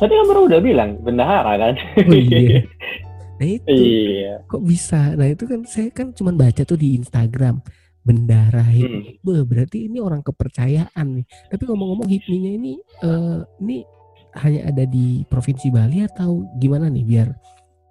Tadi 0.00 0.12
kan 0.16 0.26
baru 0.26 0.40
udah 0.48 0.60
bilang 0.64 0.90
bendahara 1.04 1.54
kan? 1.60 1.74
Oh 2.08 2.14
iya. 2.14 2.64
Nah 3.40 3.48
itu 3.56 3.72
iya. 3.72 4.44
kok 4.44 4.60
bisa? 4.60 5.16
Nah 5.16 5.32
itu 5.32 5.48
kan 5.48 5.64
saya 5.64 5.88
kan 5.88 6.12
cuma 6.12 6.28
baca 6.28 6.60
tuh 6.60 6.76
di 6.76 6.92
Instagram 7.00 7.64
bendara 8.04 8.60
HIPMI. 8.60 9.24
Hmm. 9.24 9.48
berarti 9.48 9.88
ini 9.88 9.96
orang 9.96 10.20
kepercayaan 10.20 11.06
nih. 11.16 11.24
Tapi 11.48 11.62
ngomong-ngomong 11.64 12.04
HIPMI-nya 12.04 12.50
ini 12.60 12.72
uh, 13.00 13.40
ini 13.64 13.80
hanya 14.38 14.70
ada 14.70 14.84
di 14.86 15.26
provinsi 15.26 15.74
Bali 15.74 16.06
atau 16.06 16.46
gimana 16.58 16.86
nih 16.86 17.02
biar 17.02 17.28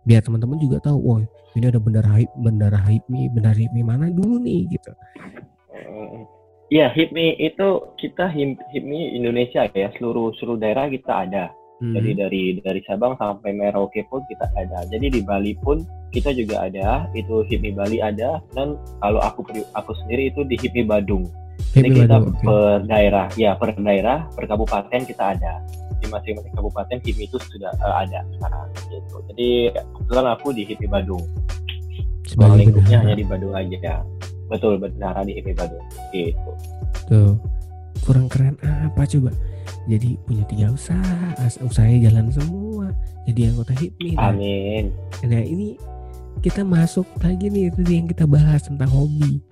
biar 0.08 0.22
teman-teman 0.24 0.58
juga 0.58 0.80
tahu, 0.80 0.98
oh 1.06 1.20
ini 1.54 1.66
ada 1.70 1.78
bendara 1.82 2.10
hype, 2.10 2.34
bendara 2.40 2.80
HIPMI, 2.80 3.22
bendara 3.36 3.58
HIPMI 3.58 3.82
mana 3.84 4.06
dulu 4.10 4.40
nih 4.42 4.70
gitu. 4.72 4.92
Iya, 6.70 6.94
HIPMI 6.94 7.42
itu 7.42 7.68
kita 7.98 8.30
HIPMI 8.30 9.18
Indonesia 9.18 9.66
ya, 9.74 9.90
seluruh 9.98 10.34
seluruh 10.38 10.62
daerah 10.62 10.86
kita 10.90 11.26
ada. 11.26 11.46
Hmm. 11.80 11.96
Jadi 11.96 12.10
dari 12.12 12.44
dari 12.60 12.82
Sabang 12.86 13.16
sampai 13.18 13.56
Merauke 13.56 14.06
pun 14.12 14.22
kita 14.30 14.46
ada. 14.54 14.86
Jadi 14.86 15.10
di 15.10 15.22
Bali 15.26 15.56
pun 15.58 15.82
kita 16.14 16.34
juga 16.34 16.70
ada, 16.70 17.10
itu 17.18 17.42
HIPMI 17.46 17.72
Bali 17.74 17.98
ada 18.02 18.38
dan 18.54 18.78
kalau 19.02 19.22
aku 19.22 19.46
aku 19.74 19.92
sendiri 20.06 20.30
itu 20.30 20.46
di 20.46 20.58
HIPMI 20.62 20.86
Badung. 20.86 21.26
Jadi 21.74 21.90
kita 21.90 22.22
Badung, 22.22 22.38
per 22.46 22.86
daerah, 22.86 23.28
ya 23.34 23.58
per 23.58 23.74
daerah, 23.78 24.30
per 24.34 24.46
kabupaten 24.46 25.02
kita 25.06 25.38
ada 25.38 25.66
di 26.00 26.08
masing-masing 26.08 26.54
kabupaten 26.56 26.98
HIPMI 27.04 27.24
itu 27.28 27.38
sudah 27.52 27.72
uh, 27.84 27.96
ada 28.04 28.24
sekarang 28.36 28.68
gitu. 28.88 29.16
Jadi 29.32 29.50
kebetulan 29.76 30.26
aku 30.32 30.48
di 30.56 30.62
HIPMI 30.66 30.88
Badung. 30.88 31.24
Sebagai 32.24 32.58
lingkupnya 32.62 32.98
hanya 33.04 33.16
di 33.20 33.26
Badung 33.28 33.54
aja. 33.54 33.94
Betul 34.48 34.80
benar 34.80 35.20
di 35.28 35.36
HIPMI 35.38 35.56
Badung 35.56 35.86
gitu. 36.16 36.52
Tuh 37.12 37.32
kurang 38.08 38.32
keren 38.32 38.56
apa 38.64 39.04
coba? 39.04 39.32
Jadi 39.90 40.18
punya 40.26 40.44
tiga 40.46 40.70
usaha, 40.70 41.34
usahanya 41.66 42.10
jalan 42.10 42.28
semua. 42.30 42.88
Jadi 43.28 43.40
anggota 43.50 43.74
HIPMI. 43.76 44.12
Amin. 44.18 44.84
Nah 45.26 45.44
ini 45.44 45.76
kita 46.40 46.64
masuk 46.64 47.06
lagi 47.20 47.52
nih 47.52 47.68
itu 47.68 47.82
yang 47.90 48.08
kita 48.08 48.24
bahas 48.24 48.64
tentang 48.64 48.90
hobi. 48.90 49.44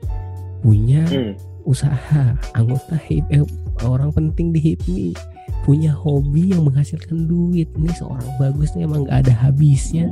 Punya 0.63 1.03
hmm. 1.05 1.33
usaha 1.67 2.33
anggota 2.55 2.95
HIPMI 2.95 3.43
eh, 3.43 3.45
orang 3.85 4.09
penting 4.15 4.55
di 4.55 4.59
HIPMI 4.63 5.36
punya 5.67 5.91
hobi 5.91 6.55
yang 6.55 6.63
menghasilkan 6.63 7.27
duit. 7.27 7.67
Ini 7.75 7.91
seorang 7.99 8.31
bagus 8.39 8.71
nih 8.79 8.87
emang 8.87 9.03
nggak 9.03 9.27
ada 9.27 9.33
habisnya. 9.35 10.07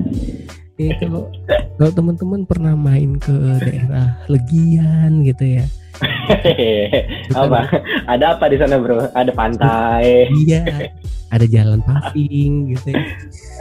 Ya 0.75 0.91
kalau 0.99 1.31
kalau 1.79 1.91
teman-teman 1.95 2.43
pernah 2.43 2.75
main 2.75 3.15
ke 3.15 3.31
daerah 3.63 4.19
Legian 4.27 5.23
gitu 5.23 5.63
ya? 5.63 5.65
Apa? 7.39 7.71
Ada 8.03 8.35
apa 8.35 8.51
di 8.51 8.59
sana 8.59 8.75
bro? 8.75 9.07
Ada 9.15 9.31
pantai. 9.31 10.27
Iya 10.43 10.91
ada 11.35 11.45
jalan 11.45 11.79
paving 11.87 12.75
gitu 12.75 12.87
ya. 12.95 13.03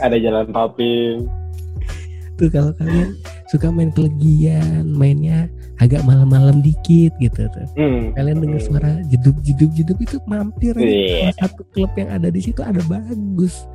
Ada 0.03 0.17
jalan 0.19 0.45
paving. 0.51 1.17
Tuh 2.35 2.49
kalau 2.51 2.71
kalian 2.75 3.15
suka 3.47 3.71
main 3.71 3.91
kelegian 3.95 4.91
mainnya 4.91 5.47
agak 5.83 6.01
malam-malam 6.07 6.63
dikit 6.63 7.11
gitu 7.19 7.51
tuh. 7.51 7.67
Hmm. 7.75 8.15
Kalian 8.15 8.39
dengar 8.39 8.61
suara 8.63 9.03
jeduk 9.11 9.35
jeduk 9.43 9.71
jeduk 9.75 9.99
itu 9.99 10.17
mampir 10.23 10.71
yeah. 10.79 11.35
satu 11.35 11.67
klub 11.75 11.91
yang 11.99 12.09
ada 12.11 12.31
di 12.31 12.39
situ 12.39 12.63
ada 12.63 12.79
bagus. 12.87 13.67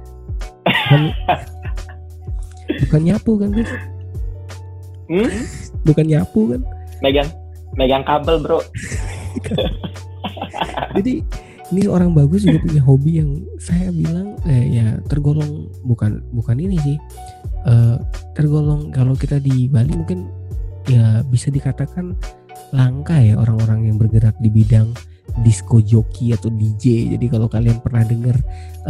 Bukan, 0.64 1.02
bukan 2.86 3.00
nyapu 3.04 3.32
kan 3.36 3.50
guys? 3.52 3.72
Hmm? 5.10 5.30
Bukan 5.84 6.06
nyapu 6.08 6.40
kan? 6.56 6.60
Megang 7.04 7.28
megang 7.76 8.04
kabel 8.06 8.40
bro. 8.40 8.60
Jadi 10.96 11.22
ini 11.70 11.86
orang 11.86 12.10
bagus 12.10 12.42
juga 12.42 12.58
punya 12.66 12.82
hobi 12.82 13.22
yang 13.22 13.30
saya 13.62 13.94
bilang 13.94 14.34
eh, 14.48 14.74
ya 14.74 14.98
tergolong 15.06 15.70
bukan 15.86 16.18
bukan 16.34 16.58
ini 16.58 16.74
sih 16.82 16.96
uh, 17.62 17.94
tergolong 18.34 18.90
kalau 18.90 19.14
kita 19.14 19.38
di 19.38 19.70
Bali 19.70 19.94
mungkin 19.94 20.26
ya 20.90 21.22
bisa 21.22 21.54
dikatakan 21.54 22.18
langka 22.74 23.18
ya 23.22 23.38
orang-orang 23.38 23.90
yang 23.90 23.96
bergerak 23.98 24.34
di 24.42 24.50
bidang 24.50 24.90
disco 25.46 25.78
joki 25.78 26.34
atau 26.34 26.50
DJ. 26.50 27.14
Jadi 27.14 27.26
kalau 27.30 27.46
kalian 27.46 27.78
pernah 27.78 28.02
dengar 28.02 28.34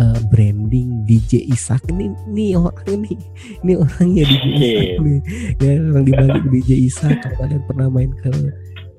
uh, 0.01 0.19
branding 0.33 1.05
DJ 1.05 1.45
Isak 1.53 1.85
ini 1.93 2.09
ini 2.33 2.57
orang 2.57 2.89
ini 2.89 3.13
ini 3.61 3.73
orangnya 3.77 4.25
DJ 4.25 4.63
Isak 4.65 4.97
nih. 5.05 5.21
Ya 5.61 5.71
orang 5.85 6.05
di 6.09 6.13
balik 6.17 6.45
DJ 6.49 6.71
Isak. 6.89 7.17
Kalau 7.21 7.37
kalian 7.45 7.63
pernah 7.69 7.87
main 7.93 8.11
ke 8.17 8.33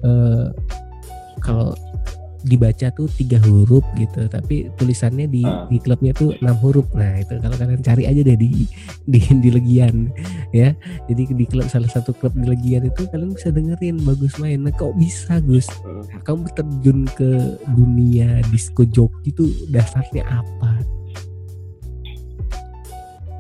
uh, 0.06 0.54
kalau 1.42 1.74
dibaca 2.42 2.90
tuh 2.94 3.06
tiga 3.14 3.38
huruf 3.46 3.86
gitu 3.98 4.26
tapi 4.26 4.70
tulisannya 4.78 5.30
di 5.30 5.46
uh. 5.46 5.70
di 5.70 5.78
klubnya 5.78 6.14
tuh 6.16 6.34
enam 6.42 6.58
huruf. 6.62 6.90
Nah 6.98 7.22
itu 7.22 7.38
kalau 7.38 7.56
kalian 7.58 7.82
cari 7.86 8.04
aja 8.10 8.22
deh 8.26 8.38
di 8.38 8.66
di 9.06 9.20
di 9.22 9.50
Legian 9.50 10.10
ya. 10.52 10.74
Jadi 11.06 11.34
di 11.34 11.46
klub 11.46 11.70
salah 11.70 11.90
satu 11.90 12.14
klub 12.18 12.34
di 12.34 12.50
Legian 12.50 12.86
itu 12.88 13.06
kalian 13.10 13.34
bisa 13.38 13.54
dengerin 13.54 14.02
bagus 14.02 14.34
main 14.42 14.62
nah 14.66 14.74
kok 14.74 14.94
bisa 14.98 15.42
Gus? 15.46 15.70
Nah, 15.86 16.22
kamu 16.26 16.50
terjun 16.54 17.00
ke 17.18 17.58
dunia 17.74 18.42
disco 18.50 18.86
joki 18.86 19.34
itu 19.34 19.46
dasarnya 19.70 20.26
apa? 20.28 20.72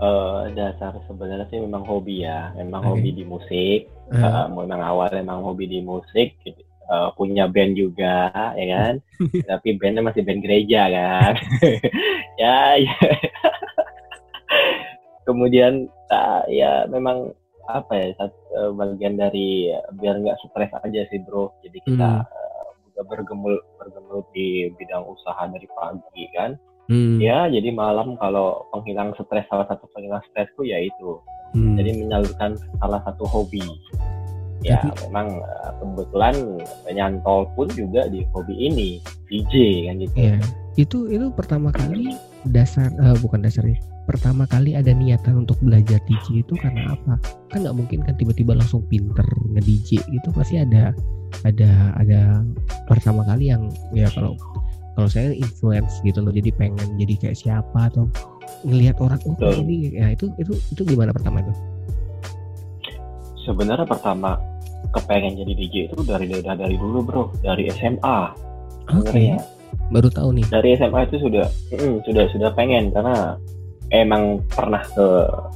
Uh, 0.01 0.49
dasar 0.57 0.97
sebenarnya 1.05 1.45
sih 1.53 1.61
memang 1.61 1.85
hobi 1.85 2.25
ya. 2.25 2.49
Memang 2.57 2.81
okay. 2.81 2.89
hobi 2.89 3.09
di 3.13 3.23
musik. 3.25 3.79
Uh. 4.09 4.17
Uh, 4.17 4.45
memang 4.65 4.81
awal 4.81 5.09
memang 5.13 5.45
hobi 5.45 5.69
di 5.69 5.79
musik 5.79 6.33
gitu 6.41 6.70
uh, 6.91 7.09
punya 7.15 7.47
band 7.47 7.79
juga 7.79 8.29
ya 8.59 8.65
kan 8.67 8.93
tapi 9.49 9.79
bandnya 9.79 10.03
masih 10.03 10.21
band 10.27 10.43
gereja 10.43 10.91
kan 10.91 11.33
ya, 12.41 12.75
ya. 12.75 12.95
kemudian 15.23 15.87
uh, 16.11 16.43
ya 16.51 16.85
memang 16.91 17.31
apa 17.71 17.93
ya 17.95 18.07
satu, 18.19 18.37
uh, 18.51 18.71
bagian 18.75 19.15
dari 19.15 19.71
biar 19.95 20.19
nggak 20.19 20.39
stres 20.43 20.71
aja 20.83 21.01
sih 21.07 21.23
bro 21.23 21.55
jadi 21.63 21.77
kita 21.87 22.09
hmm. 22.19 22.27
uh, 22.27 22.69
juga 22.91 23.01
bergemul 23.07 23.55
bergemul 23.79 24.19
di 24.35 24.67
bidang 24.75 25.07
usaha 25.07 25.47
dari 25.47 25.67
pagi 25.71 26.25
kan 26.35 26.59
hmm. 26.91 27.23
ya 27.23 27.47
jadi 27.47 27.71
malam 27.71 28.19
kalau 28.19 28.67
penghilang 28.75 29.15
stres 29.15 29.47
salah 29.47 29.63
satu 29.71 29.87
penghilang 29.95 30.19
stresku 30.27 30.67
ya 30.67 30.83
itu 30.83 31.21
hmm. 31.55 31.79
jadi 31.79 31.89
menyalurkan 31.95 32.59
salah 32.83 32.99
satu 33.07 33.23
hobi 33.23 33.63
ya 34.61 34.81
Tapi, 34.81 35.09
memang 35.09 35.27
uh, 35.41 35.71
kebetulan 35.81 36.35
nyantol 36.93 37.49
pun 37.57 37.67
juga 37.73 38.05
di 38.09 38.25
hobi 38.33 38.55
ini 38.69 38.89
DJ 39.29 39.85
kan 39.89 39.95
gitu. 40.01 40.15
Ya 40.17 40.35
itu 40.79 41.11
itu 41.11 41.27
pertama 41.35 41.69
kali 41.75 42.15
dasar 42.47 42.87
uh, 43.03 43.17
bukan 43.19 43.43
dasarnya 43.43 43.81
pertama 44.09 44.49
kali 44.49 44.73
ada 44.73 44.91
niatan 44.91 45.45
untuk 45.45 45.55
belajar 45.61 46.01
DJ 46.09 46.41
itu 46.41 46.53
karena 46.57 46.95
apa? 46.95 47.15
Kan 47.53 47.63
nggak 47.63 47.75
mungkin 47.77 47.99
kan 48.03 48.17
tiba-tiba 48.17 48.57
langsung 48.57 48.83
pinter 48.89 49.25
nge 49.55 49.61
DJ 49.63 49.89
itu 50.09 50.29
pasti 50.33 50.59
ada 50.59 50.91
ada 51.47 51.95
ada 51.95 52.43
pertama 52.89 53.23
kali 53.23 53.53
yang 53.53 53.71
ya 53.95 54.09
kalau 54.11 54.35
kalau 54.99 55.07
saya 55.07 55.31
influence 55.31 56.03
gitu 56.03 56.19
loh 56.19 56.33
jadi 56.33 56.51
pengen 56.59 56.99
jadi 56.99 57.13
kayak 57.15 57.37
siapa 57.39 57.87
atau 57.87 58.11
ngelihat 58.67 58.99
orang 58.99 59.21
oh 59.23 59.55
ini 59.63 59.95
ya 59.95 60.11
itu 60.11 60.27
itu 60.41 60.53
itu 60.75 60.81
gimana 60.83 61.15
pertama 61.15 61.39
itu? 61.39 61.53
Sebenarnya 63.41 63.87
pertama 63.87 64.37
kepengen 64.91 65.39
jadi 65.39 65.53
DJ 65.55 65.75
itu 65.89 65.97
dari 66.03 66.25
dari, 66.27 66.43
dari 66.43 66.75
dulu 66.75 66.99
bro. 67.03 67.23
Dari 67.39 67.71
SMA 67.71 68.19
okay. 68.91 69.39
baru 69.89 70.07
tahu 70.11 70.29
nih. 70.35 70.45
Dari 70.51 70.69
SMA 70.77 70.99
itu 71.07 71.17
sudah 71.23 71.47
mm, 71.71 71.95
sudah 72.07 72.25
sudah 72.31 72.49
pengen 72.53 72.91
karena 72.91 73.35
emang 73.91 74.39
pernah 74.51 74.83
ke 74.83 75.07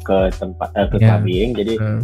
ke 0.04 0.18
tempat 0.36 0.70
eh, 0.76 0.88
ke 0.92 0.98
yeah. 1.00 1.08
clubbing 1.20 1.50
jadi 1.56 1.74
uh. 1.80 2.02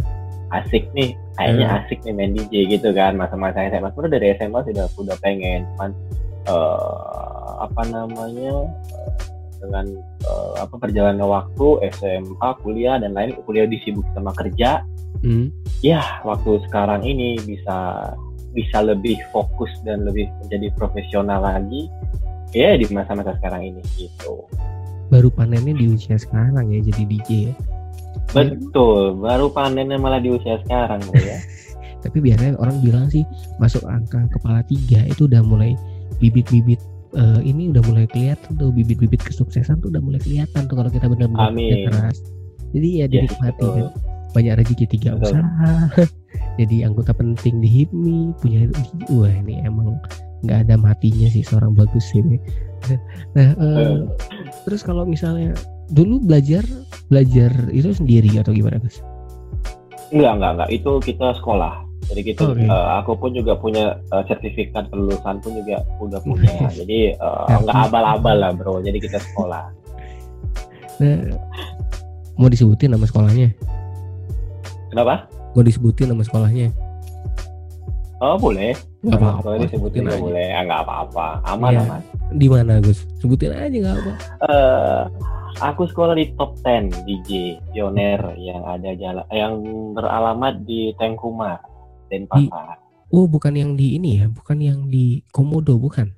asik 0.62 0.84
nih. 0.92 1.16
Kayaknya 1.36 1.66
uh. 1.68 1.76
asik 1.82 1.98
nih 2.04 2.12
main 2.12 2.32
DJ 2.36 2.54
gitu 2.78 2.92
kan. 2.92 3.16
Masa-masa 3.16 3.68
SMA 3.68 3.88
sebenarnya 3.92 4.14
dari 4.16 4.26
SMA 4.36 4.60
sudah 4.68 4.86
sudah 4.92 5.16
pengen. 5.20 5.64
Cuman 5.74 5.90
uh, 6.48 7.64
apa 7.64 7.82
namanya 7.88 8.68
dengan 9.62 9.86
uh, 10.26 10.58
apa 10.58 10.74
perjalanan 10.76 11.22
waktu 11.22 11.86
SMA 11.94 12.48
kuliah 12.60 12.98
dan 12.98 13.14
lain 13.14 13.38
kuliah 13.46 13.64
disibuk 13.70 14.04
sama 14.12 14.34
kerja. 14.34 14.82
Hmm. 15.22 15.54
ya 15.86 16.02
waktu 16.26 16.58
sekarang 16.66 17.06
ini 17.06 17.38
bisa 17.46 18.10
bisa 18.50 18.82
lebih 18.82 19.22
fokus 19.30 19.70
dan 19.86 20.02
lebih 20.02 20.26
menjadi 20.42 20.74
profesional 20.74 21.46
lagi. 21.46 21.86
Ya 22.52 22.76
di 22.76 22.84
masa-masa 22.92 23.38
sekarang 23.40 23.64
ini 23.70 23.80
gitu. 23.96 24.44
Baru 25.08 25.32
panennya 25.32 25.72
di 25.72 25.88
usia 25.88 26.20
sekarang 26.20 26.68
ya 26.68 26.84
jadi 26.84 27.02
DJ 27.06 27.28
ya? 27.48 27.54
Betul 28.34 29.16
baru 29.16 29.48
panennya 29.48 29.96
malah 29.96 30.20
di 30.20 30.34
usia 30.34 30.60
sekarang 30.66 31.00
ya. 31.16 31.38
Tapi 32.04 32.18
biasanya 32.18 32.58
orang 32.58 32.82
bilang 32.82 33.06
sih 33.08 33.22
masuk 33.62 33.86
angka 33.86 34.26
kepala 34.36 34.60
tiga 34.66 35.06
itu 35.06 35.30
udah 35.30 35.40
mulai 35.46 35.78
bibit-bibit 36.18 36.82
uh, 37.16 37.40
ini 37.44 37.72
udah 37.72 37.82
mulai 37.88 38.06
kelihatan 38.08 38.56
tuh 38.56 38.72
bibit-bibit 38.72 39.20
kesuksesan 39.22 39.80
tuh 39.80 39.92
udah 39.92 40.02
mulai 40.02 40.20
kelihatan 40.20 40.68
tuh 40.68 40.76
kalau 40.76 40.90
kita 40.90 41.06
benar-benar 41.08 41.52
keras. 41.88 42.18
Jadi 42.72 42.88
ya 43.04 43.06
dinikmati 43.08 43.60
yes, 43.60 43.74
kan? 43.76 43.86
Banyak 44.32 44.54
rezeki 44.64 44.86
tiga 44.88 45.10
Betul. 45.16 45.36
usaha. 45.36 45.72
Jadi 46.60 46.76
anggota 46.84 47.12
penting 47.12 47.60
di 47.60 47.68
HIPMI 47.68 48.18
punya 48.40 48.60
wah 49.12 49.32
ini 49.32 49.60
emang 49.64 50.00
nggak 50.42 50.68
ada 50.68 50.74
matinya 50.80 51.28
sih 51.28 51.44
seorang 51.44 51.76
bagus 51.76 52.12
ini. 52.16 52.40
Nah 53.38 53.54
uh, 53.62 54.10
terus 54.66 54.82
kalau 54.82 55.06
misalnya 55.06 55.54
dulu 55.94 56.18
belajar 56.18 56.66
belajar 57.06 57.54
itu 57.70 57.94
sendiri 57.94 58.26
atau 58.42 58.50
gimana 58.50 58.82
Gus? 58.82 58.98
Enggak 60.10 60.32
enggak 60.34 60.50
enggak. 60.58 60.70
Itu 60.74 60.98
kita 60.98 61.38
sekolah 61.38 61.91
jadi 62.10 62.20
gitu 62.34 62.54
okay. 62.54 62.66
uh, 62.66 62.74
eh, 62.74 62.86
aku 63.02 63.12
pun 63.14 63.30
juga 63.34 63.54
punya 63.54 63.98
uh, 64.10 64.22
sertifikat 64.26 64.90
kelulusan 64.90 65.38
pun 65.38 65.52
juga 65.58 65.82
udah 66.02 66.20
punya 66.26 66.54
jadi 66.74 67.14
uh, 67.20 67.62
nggak 67.62 67.78
abal-abal 67.90 68.36
lah 68.38 68.50
bro 68.54 68.82
jadi 68.82 68.98
kita 68.98 69.18
sekolah 69.20 69.70
nah, 70.98 71.18
mau 72.40 72.48
disebutin 72.50 72.94
nama 72.94 73.06
sekolahnya 73.06 73.54
Kenapa? 74.92 75.24
Mau 75.56 75.64
disebutin 75.64 76.12
nama 76.12 76.20
sekolahnya? 76.20 76.68
Oh 78.20 78.36
boleh. 78.36 78.76
Gak 79.08 79.16
apa-apa. 79.16 79.56
disebutin 79.64 80.04
aja. 80.04 80.20
boleh. 80.20 80.48
Ah, 80.52 80.62
nggak 80.68 80.80
apa-apa. 80.84 81.26
Aman 81.48 81.72
ya. 81.72 81.80
aman. 81.80 82.00
Di 82.36 82.46
mana 82.52 82.76
Gus? 82.84 83.08
Sebutin 83.16 83.56
aja 83.56 83.72
nggak 83.72 83.96
apa. 84.04 84.12
Uh, 84.44 85.02
aku 85.64 85.88
sekolah 85.88 86.12
di 86.12 86.28
top 86.36 86.60
10 86.60 86.92
DJ 87.08 87.56
pioner 87.72 88.20
yang 88.36 88.60
ada 88.68 88.92
jalan 89.00 89.24
yang 89.32 89.54
beralamat 89.96 90.60
di 90.68 90.92
Tengkumar, 91.00 91.64
Denpasar. 92.12 92.76
Oh 93.08 93.24
bukan 93.24 93.56
yang 93.56 93.72
di 93.72 93.96
ini 93.96 94.20
ya, 94.20 94.26
bukan 94.28 94.60
yang 94.60 94.78
di 94.92 95.24
Komodo 95.32 95.80
bukan? 95.80 96.12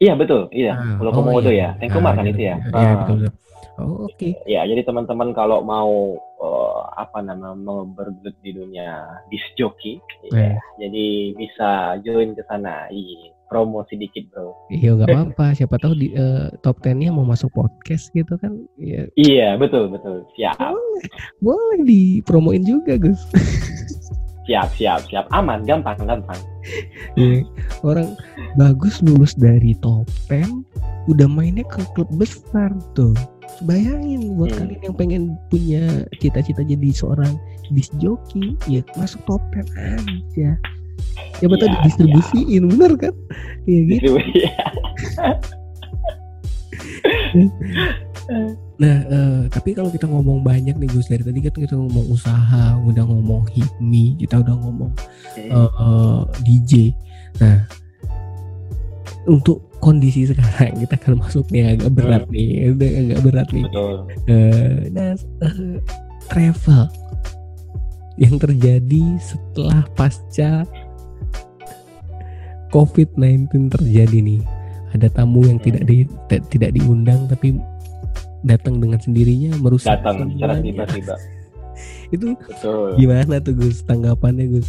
Iya 0.00 0.16
betul, 0.16 0.48
iya. 0.48 0.72
Ah, 0.76 0.96
Pulau 0.96 1.12
oh, 1.12 1.16
Komodo 1.20 1.52
iya. 1.52 1.76
ya, 1.76 1.84
Tengkumar 1.84 2.16
ah, 2.16 2.24
kan 2.24 2.24
iya, 2.24 2.32
itu 2.32 2.42
ya. 2.42 2.56
Iya, 2.56 2.72
ah. 2.72 2.96
betul, 3.04 3.16
betul. 3.20 3.34
Oh, 3.80 4.04
Oke. 4.04 4.12
Okay. 4.12 4.32
Ya, 4.44 4.60
jadi 4.68 4.84
teman-teman 4.84 5.32
kalau 5.32 5.64
mau 5.64 6.20
uh, 6.40 6.80
apa 7.00 7.24
nama 7.24 7.56
mau 7.56 7.88
bergelut 7.88 8.36
di 8.44 8.52
dunia 8.52 9.08
disc 9.32 9.44
jockey, 9.56 10.00
yeah. 10.28 10.56
ya, 10.56 10.88
jadi 10.88 11.06
bisa 11.36 11.70
join 12.04 12.36
ke 12.36 12.44
sana. 12.44 12.92
Iya, 12.92 13.32
promo 13.48 13.82
sedikit 13.88 14.28
bro. 14.30 14.52
Iya 14.68 15.00
nggak 15.00 15.08
apa-apa. 15.16 15.46
Siapa 15.56 15.80
tahu 15.80 15.96
di 15.96 16.12
uh, 16.12 16.52
top 16.60 16.84
10-nya 16.84 17.10
mau 17.10 17.24
masuk 17.24 17.48
podcast 17.56 18.12
gitu 18.12 18.36
kan? 18.36 18.68
Iya. 18.76 19.08
Iya 19.16 19.48
betul 19.56 19.88
betul. 19.88 20.28
Siap. 20.36 20.60
Boleh, 20.60 21.04
boleh 21.40 21.80
dipromoin 21.88 22.62
juga 22.62 23.00
Gus. 23.00 23.20
siap 24.50 24.68
siap 24.74 25.00
siap. 25.06 25.24
Aman, 25.30 25.62
gampang 25.62 25.94
gampang. 26.02 26.42
Ya, 27.14 27.46
orang 27.86 28.18
bagus 28.58 28.98
lulus 28.98 29.38
dari 29.38 29.78
top 29.78 30.10
10 30.26 30.66
udah 31.06 31.28
mainnya 31.30 31.64
ke 31.64 31.80
klub 31.94 32.10
besar 32.18 32.74
tuh 32.92 33.14
bayangin 33.64 34.36
buat 34.36 34.52
hmm. 34.52 34.60
kalian 34.60 34.82
yang 34.84 34.96
pengen 34.96 35.22
punya 35.48 36.04
cita-cita 36.20 36.62
jadi 36.62 36.92
seorang 36.92 37.40
disc 37.72 37.90
jockey 37.98 38.54
ya 38.68 38.84
masuk 39.00 39.24
top 39.24 39.40
10 39.56 39.64
aja 39.80 40.50
ya 41.40 41.46
betul 41.48 41.72
ya, 41.72 41.74
didistribusiin 41.80 42.62
ya. 42.62 42.68
bener 42.68 42.92
kan 43.00 43.14
ya 43.64 43.80
gitu 43.88 44.20
nah 48.80 48.96
uh, 49.10 49.40
tapi 49.50 49.76
kalau 49.76 49.90
kita 49.92 50.08
ngomong 50.08 50.40
banyak 50.40 50.72
nih 50.78 50.88
Gus 50.88 51.10
dari 51.10 51.20
tadi 51.20 51.38
kan 51.42 51.52
kita 51.52 51.76
ngomong 51.76 52.06
usaha 52.08 52.78
udah 52.80 53.04
ngomong 53.04 53.44
hipmi 53.52 54.16
kita 54.16 54.40
udah 54.40 54.54
ngomong 54.56 54.92
uh, 55.52 55.70
uh, 55.76 56.20
DJ 56.46 56.94
nah 57.42 57.66
untuk 59.28 59.70
kondisi 59.80 60.28
sekarang 60.28 60.76
kita 60.80 60.94
akan 61.00 61.14
masuk 61.24 61.44
nih 61.52 61.76
agak 61.76 61.90
berat 61.92 62.24
hmm. 62.28 62.32
nih 62.36 62.50
udah 62.72 62.90
agak 62.90 63.20
berat 63.24 63.48
nih. 63.50 63.64
Uh, 63.72 64.76
nah 64.92 65.10
uh, 65.44 65.76
travel 66.28 66.84
yang 68.20 68.36
terjadi 68.36 69.04
setelah 69.20 69.82
pasca 69.96 70.68
COVID-19 72.70 73.72
terjadi 73.72 74.18
nih. 74.20 74.42
Ada 74.90 75.10
tamu 75.10 75.46
yang 75.46 75.58
hmm. 75.58 75.66
tidak 75.66 75.82
di 75.88 76.06
tidak 76.28 76.70
diundang 76.76 77.26
tapi 77.26 77.56
datang 78.42 78.80
dengan 78.80 78.98
sendirinya 79.00 79.56
merusak 79.60 80.00
datang 80.00 80.32
secara 80.32 80.60
tiba-tiba. 80.60 81.14
Itu 82.14 82.34
Betul. 82.36 82.98
gimana 82.98 83.38
tuh 83.40 83.54
Gus 83.56 83.80
tanggapannya 83.86 84.58
Gus 84.58 84.68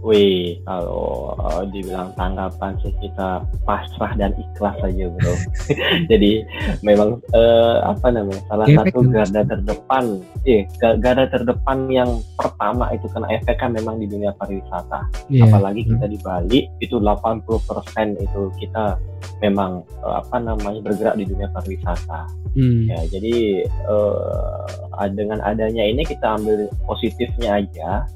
Wih, 0.00 0.56
kalau 0.64 1.36
uh, 1.36 1.60
dibilang 1.68 2.08
tanggapan 2.16 2.72
sih 2.80 2.92
kita 3.04 3.44
pasrah 3.68 4.16
dan 4.16 4.32
ikhlas 4.32 4.72
saja 4.80 5.12
bro. 5.12 5.34
Jadi 6.10 6.40
memang 6.80 7.20
uh, 7.36 7.84
apa 7.84 8.08
namanya 8.08 8.40
salah 8.48 8.64
efek 8.64 8.96
satu 8.96 9.00
garda 9.12 9.40
terdepan, 9.44 10.04
eh 10.48 10.64
garda 10.80 11.24
terdepan 11.28 11.78
yang 11.92 12.10
pertama 12.40 12.88
itu 12.96 13.04
kena 13.12 13.28
efek 13.28 13.60
kan 13.60 13.76
memang 13.76 14.00
di 14.00 14.08
dunia 14.08 14.32
pariwisata. 14.40 15.04
Yeah. 15.28 15.52
Apalagi 15.52 15.84
kita 15.84 16.06
di 16.08 16.18
Bali 16.24 16.60
itu 16.80 16.96
80% 16.96 18.24
itu 18.24 18.40
kita 18.56 18.96
memang 19.44 19.84
uh, 20.00 20.24
apa 20.24 20.36
namanya 20.40 20.80
bergerak 20.80 21.20
di 21.20 21.28
dunia 21.28 21.52
pariwisata. 21.52 22.24
Hmm. 22.56 22.88
Ya, 22.88 23.00
jadi 23.12 23.68
uh, 23.84 24.64
dengan 25.12 25.44
adanya 25.44 25.84
ini 25.84 26.08
kita 26.08 26.40
ambil 26.40 26.72
positifnya 26.88 27.60
aja 27.60 28.08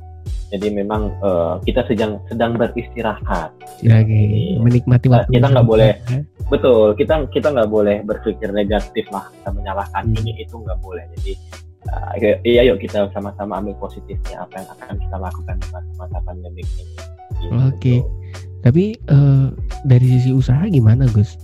jadi 0.54 0.70
memang 0.70 1.10
uh, 1.18 1.58
kita 1.66 1.82
sedang 1.90 2.22
sedang 2.30 2.54
beristirahat. 2.54 3.50
Ya, 3.82 3.98
menikmati 4.62 5.10
waktu. 5.10 5.34
Kita 5.34 5.50
nggak 5.50 5.66
boleh, 5.66 5.98
ya? 6.06 6.22
betul. 6.46 6.94
Kita 6.94 7.26
kita 7.34 7.50
nggak 7.50 7.70
boleh 7.70 8.06
berpikir 8.06 8.54
negatif 8.54 9.02
lah, 9.10 9.26
kita 9.34 9.50
menyalahkan 9.50 10.04
hmm. 10.06 10.18
ini 10.22 10.32
itu 10.38 10.54
nggak 10.54 10.78
boleh. 10.78 11.02
Jadi 11.18 11.32
uh, 11.90 12.12
iya, 12.46 12.62
yuk 12.70 12.78
kita 12.78 13.10
sama-sama 13.10 13.58
ambil 13.58 13.74
positifnya 13.82 14.46
apa 14.46 14.62
yang 14.62 14.68
akan 14.78 14.94
kita 15.00 15.16
lakukan 15.18 15.54
di 15.58 15.66
masa 15.98 16.18
pandemi 16.22 16.62
ini. 16.62 16.84
Gitu. 17.42 17.46
Oke. 17.50 17.68
Okay. 17.74 17.98
Tapi 18.64 18.84
uh, 19.10 19.52
dari 19.84 20.06
sisi 20.06 20.30
usaha 20.30 20.64
gimana 20.70 21.04
Gus? 21.10 21.36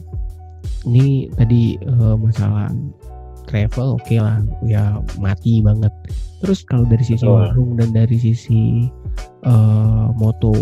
Ini 0.86 1.28
tadi 1.36 1.76
uh, 1.84 2.16
masalah 2.16 2.72
travel 3.50 3.98
oke 3.98 4.06
okay 4.06 4.22
lah, 4.22 4.38
ya 4.62 5.02
mati 5.18 5.58
banget. 5.58 5.90
Terus 6.38 6.62
kalau 6.62 6.86
dari 6.86 7.02
sisi 7.02 7.26
warung 7.26 7.74
dan 7.74 7.90
dari 7.90 8.14
sisi 8.14 8.86
uh, 9.42 10.14
moto 10.14 10.54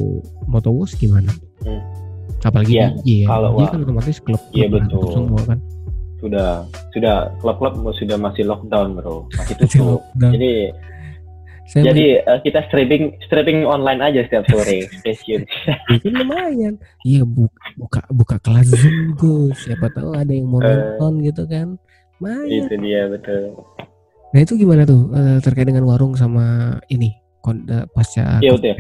moto 0.48 0.72
was 0.72 0.96
gimana? 0.96 1.28
Hmm. 1.62 1.84
Apalagi 2.40 2.80
ya, 2.80 2.88
DJ 3.04 3.28
ya, 3.28 3.28
kalau 3.28 3.50
dia 3.60 3.68
kan 3.68 3.80
otomatis 3.84 4.18
klub, 4.24 4.40
iya 4.56 4.66
betul. 4.72 5.04
semua 5.12 5.42
kan. 5.44 5.58
Sudah 6.18 6.50
sudah 6.96 7.16
klub-klub 7.44 7.78
sudah 7.94 8.16
masih 8.16 8.48
lockdown 8.48 8.96
bro, 8.96 9.28
masih 9.36 9.54
tutup. 9.60 10.00
Jadi 10.16 10.72
saya 11.68 11.92
Jadi 11.92 12.16
uh, 12.24 12.40
kita 12.40 12.64
streaming 12.72 13.12
streaming 13.28 13.68
online 13.68 14.00
aja 14.00 14.24
setiap 14.24 14.48
sore 14.48 14.88
stasiun. 15.04 15.44
Itu 15.92 16.08
lumayan. 16.08 16.80
Iya 17.04 17.28
buka 17.28 17.60
buka 17.76 18.00
buka 18.08 18.36
kelas 18.40 18.72
Zoom 18.72 19.12
tuh. 19.20 19.52
Siapa 19.52 19.92
tahu 19.92 20.16
ada 20.16 20.32
yang 20.32 20.48
mau 20.48 20.64
uh, 20.64 20.64
nonton 20.64 21.20
gitu 21.28 21.44
kan. 21.44 21.76
Lumayan. 22.18 22.66
Itu 22.66 22.74
dia 22.82 23.06
betul. 23.06 23.54
Nah 24.28 24.40
itu 24.44 24.52
gimana 24.60 24.82
tuh 24.84 25.08
uh, 25.14 25.38
terkait 25.40 25.64
dengan 25.64 25.86
warung 25.88 26.12
sama 26.18 26.76
ini 26.90 27.14
pasca? 27.94 28.42
Iya 28.44 28.58
betul. 28.58 28.76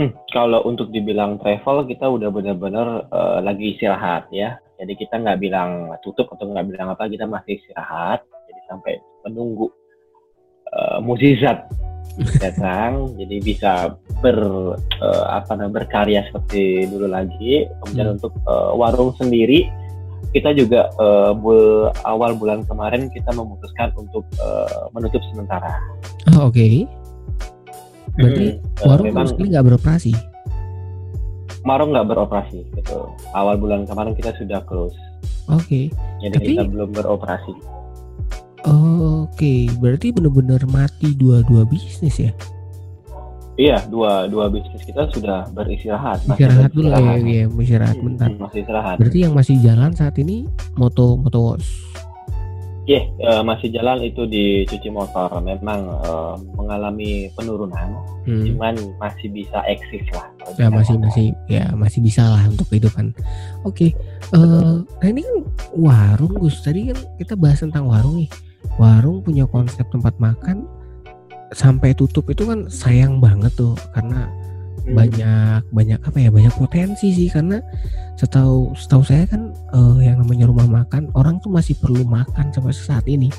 Hmm, 0.00 0.16
kalau 0.32 0.64
untuk 0.64 0.88
dibilang 0.88 1.36
travel 1.44 1.84
kita 1.84 2.08
udah 2.08 2.32
benar-benar 2.32 3.04
uh, 3.12 3.38
lagi 3.44 3.76
istirahat 3.76 4.32
ya. 4.32 4.56
Jadi 4.80 4.96
kita 4.96 5.20
nggak 5.20 5.38
bilang 5.44 5.92
tutup 6.00 6.32
atau 6.32 6.48
nggak 6.48 6.72
bilang 6.72 6.88
apa, 6.96 7.04
kita 7.04 7.28
masih 7.28 7.60
istirahat. 7.60 8.24
Jadi 8.48 8.60
sampai 8.64 8.92
menunggu 9.28 9.68
uh, 10.72 11.04
mukjizat 11.04 11.68
datang, 12.42 13.12
jadi 13.20 13.36
bisa 13.44 13.72
ber 14.24 14.40
uh, 15.04 15.24
apa 15.28 15.52
namanya 15.52 15.84
berkarya 15.84 16.24
seperti 16.32 16.88
dulu 16.88 17.12
lagi. 17.12 17.68
Kemudian 17.84 18.08
hmm. 18.08 18.16
untuk 18.16 18.32
uh, 18.48 18.72
warung 18.72 19.12
sendiri 19.20 19.68
kita 20.30 20.54
juga 20.54 20.86
uh, 21.02 21.34
bul 21.34 21.90
awal 22.06 22.38
bulan 22.38 22.62
kemarin 22.66 23.10
kita 23.10 23.34
memutuskan 23.34 23.90
untuk 23.98 24.22
uh, 24.38 24.86
menutup 24.94 25.18
sementara. 25.34 25.74
Oh, 26.36 26.46
Oke. 26.46 26.54
Okay. 26.54 26.74
Berarti 28.18 28.46
hmm, 28.58 28.86
warung 28.86 29.06
memang 29.10 29.26
nggak 29.34 29.66
beroperasi? 29.66 30.12
Warung 31.66 31.90
nggak 31.92 32.08
beroperasi, 32.08 32.58
gitu. 32.74 32.98
Awal 33.36 33.58
bulan 33.58 33.86
kemarin 33.86 34.14
kita 34.14 34.34
sudah 34.38 34.62
close. 34.66 34.94
Oke. 35.50 35.66
Okay. 35.66 35.84
Jadi 36.22 36.36
Tapi... 36.38 36.46
kita 36.54 36.62
belum 36.66 36.90
beroperasi. 36.94 37.54
Oke, 38.60 39.24
okay. 39.32 39.60
berarti 39.80 40.12
benar-benar 40.12 40.68
mati 40.68 41.16
dua-dua 41.16 41.64
bisnis 41.64 42.20
ya? 42.20 42.32
Iya, 43.58 43.82
dua 43.90 44.30
dua 44.30 44.46
bisnis 44.46 44.82
kita 44.86 45.10
sudah 45.10 45.50
beristirahat. 45.50 46.22
Istirahat 46.22 46.70
dulu 46.70 46.88
ya, 46.94 47.18
ya, 47.18 47.44
istirahat 47.50 47.98
hmm, 47.98 48.06
bentar. 48.06 48.28
Masih 48.38 48.62
istirahat. 48.62 48.96
Berarti 49.02 49.18
yang 49.18 49.34
masih 49.34 49.56
jalan 49.58 49.90
saat 49.92 50.14
ini 50.22 50.46
moto 50.78 51.18
moto. 51.18 51.58
Iya, 52.88 53.06
yeah, 53.20 53.38
uh, 53.38 53.42
masih 53.46 53.70
jalan 53.70 54.02
itu 54.02 54.24
di 54.26 54.64
cuci 54.66 54.88
motor. 54.90 55.30
Memang 55.44 55.86
uh, 56.02 56.34
mengalami 56.56 57.30
penurunan, 57.36 57.94
hmm. 58.26 58.50
cuman 58.50 58.74
masih 58.98 59.28
bisa 59.30 59.62
eksis 59.68 60.02
lah. 60.10 60.26
Ya 60.58 60.72
masih 60.72 60.96
motor. 60.96 61.06
masih 61.06 61.26
ya 61.46 61.64
masih 61.76 62.00
bisa 62.02 62.24
lah 62.26 62.42
untuk 62.48 62.66
kehidupan. 62.72 63.12
Oke, 63.62 63.92
okay. 63.94 64.34
uh, 64.34 64.80
eh, 64.80 65.04
nah 65.04 65.08
ini 65.12 65.22
kan 65.22 65.36
warung 65.76 66.34
Gus. 66.40 66.64
Tadi 66.64 66.90
kan 66.90 66.98
kita 67.20 67.36
bahas 67.36 67.60
tentang 67.62 67.86
warung 67.86 68.24
nih. 68.24 68.30
Warung 68.80 69.20
punya 69.20 69.44
konsep 69.44 69.84
tempat 69.92 70.16
makan 70.16 70.79
sampai 71.50 71.94
tutup 71.94 72.26
itu 72.30 72.46
kan 72.46 72.70
sayang 72.70 73.18
banget 73.18 73.50
tuh 73.58 73.74
karena 73.94 74.30
hmm. 74.86 74.94
banyak 74.94 75.62
banyak 75.74 76.00
apa 76.00 76.18
ya 76.18 76.30
banyak 76.30 76.54
potensi 76.54 77.10
sih 77.10 77.28
karena 77.30 77.58
setahu 78.14 78.74
setahu 78.78 79.02
saya 79.02 79.26
kan 79.26 79.50
uh, 79.74 79.98
yang 79.98 80.22
namanya 80.22 80.46
rumah 80.50 80.68
makan 80.82 81.10
orang 81.18 81.42
tuh 81.42 81.50
masih 81.50 81.74
perlu 81.78 82.06
makan 82.06 82.54
sampai 82.54 82.74
saat 82.74 83.06
ini 83.10 83.32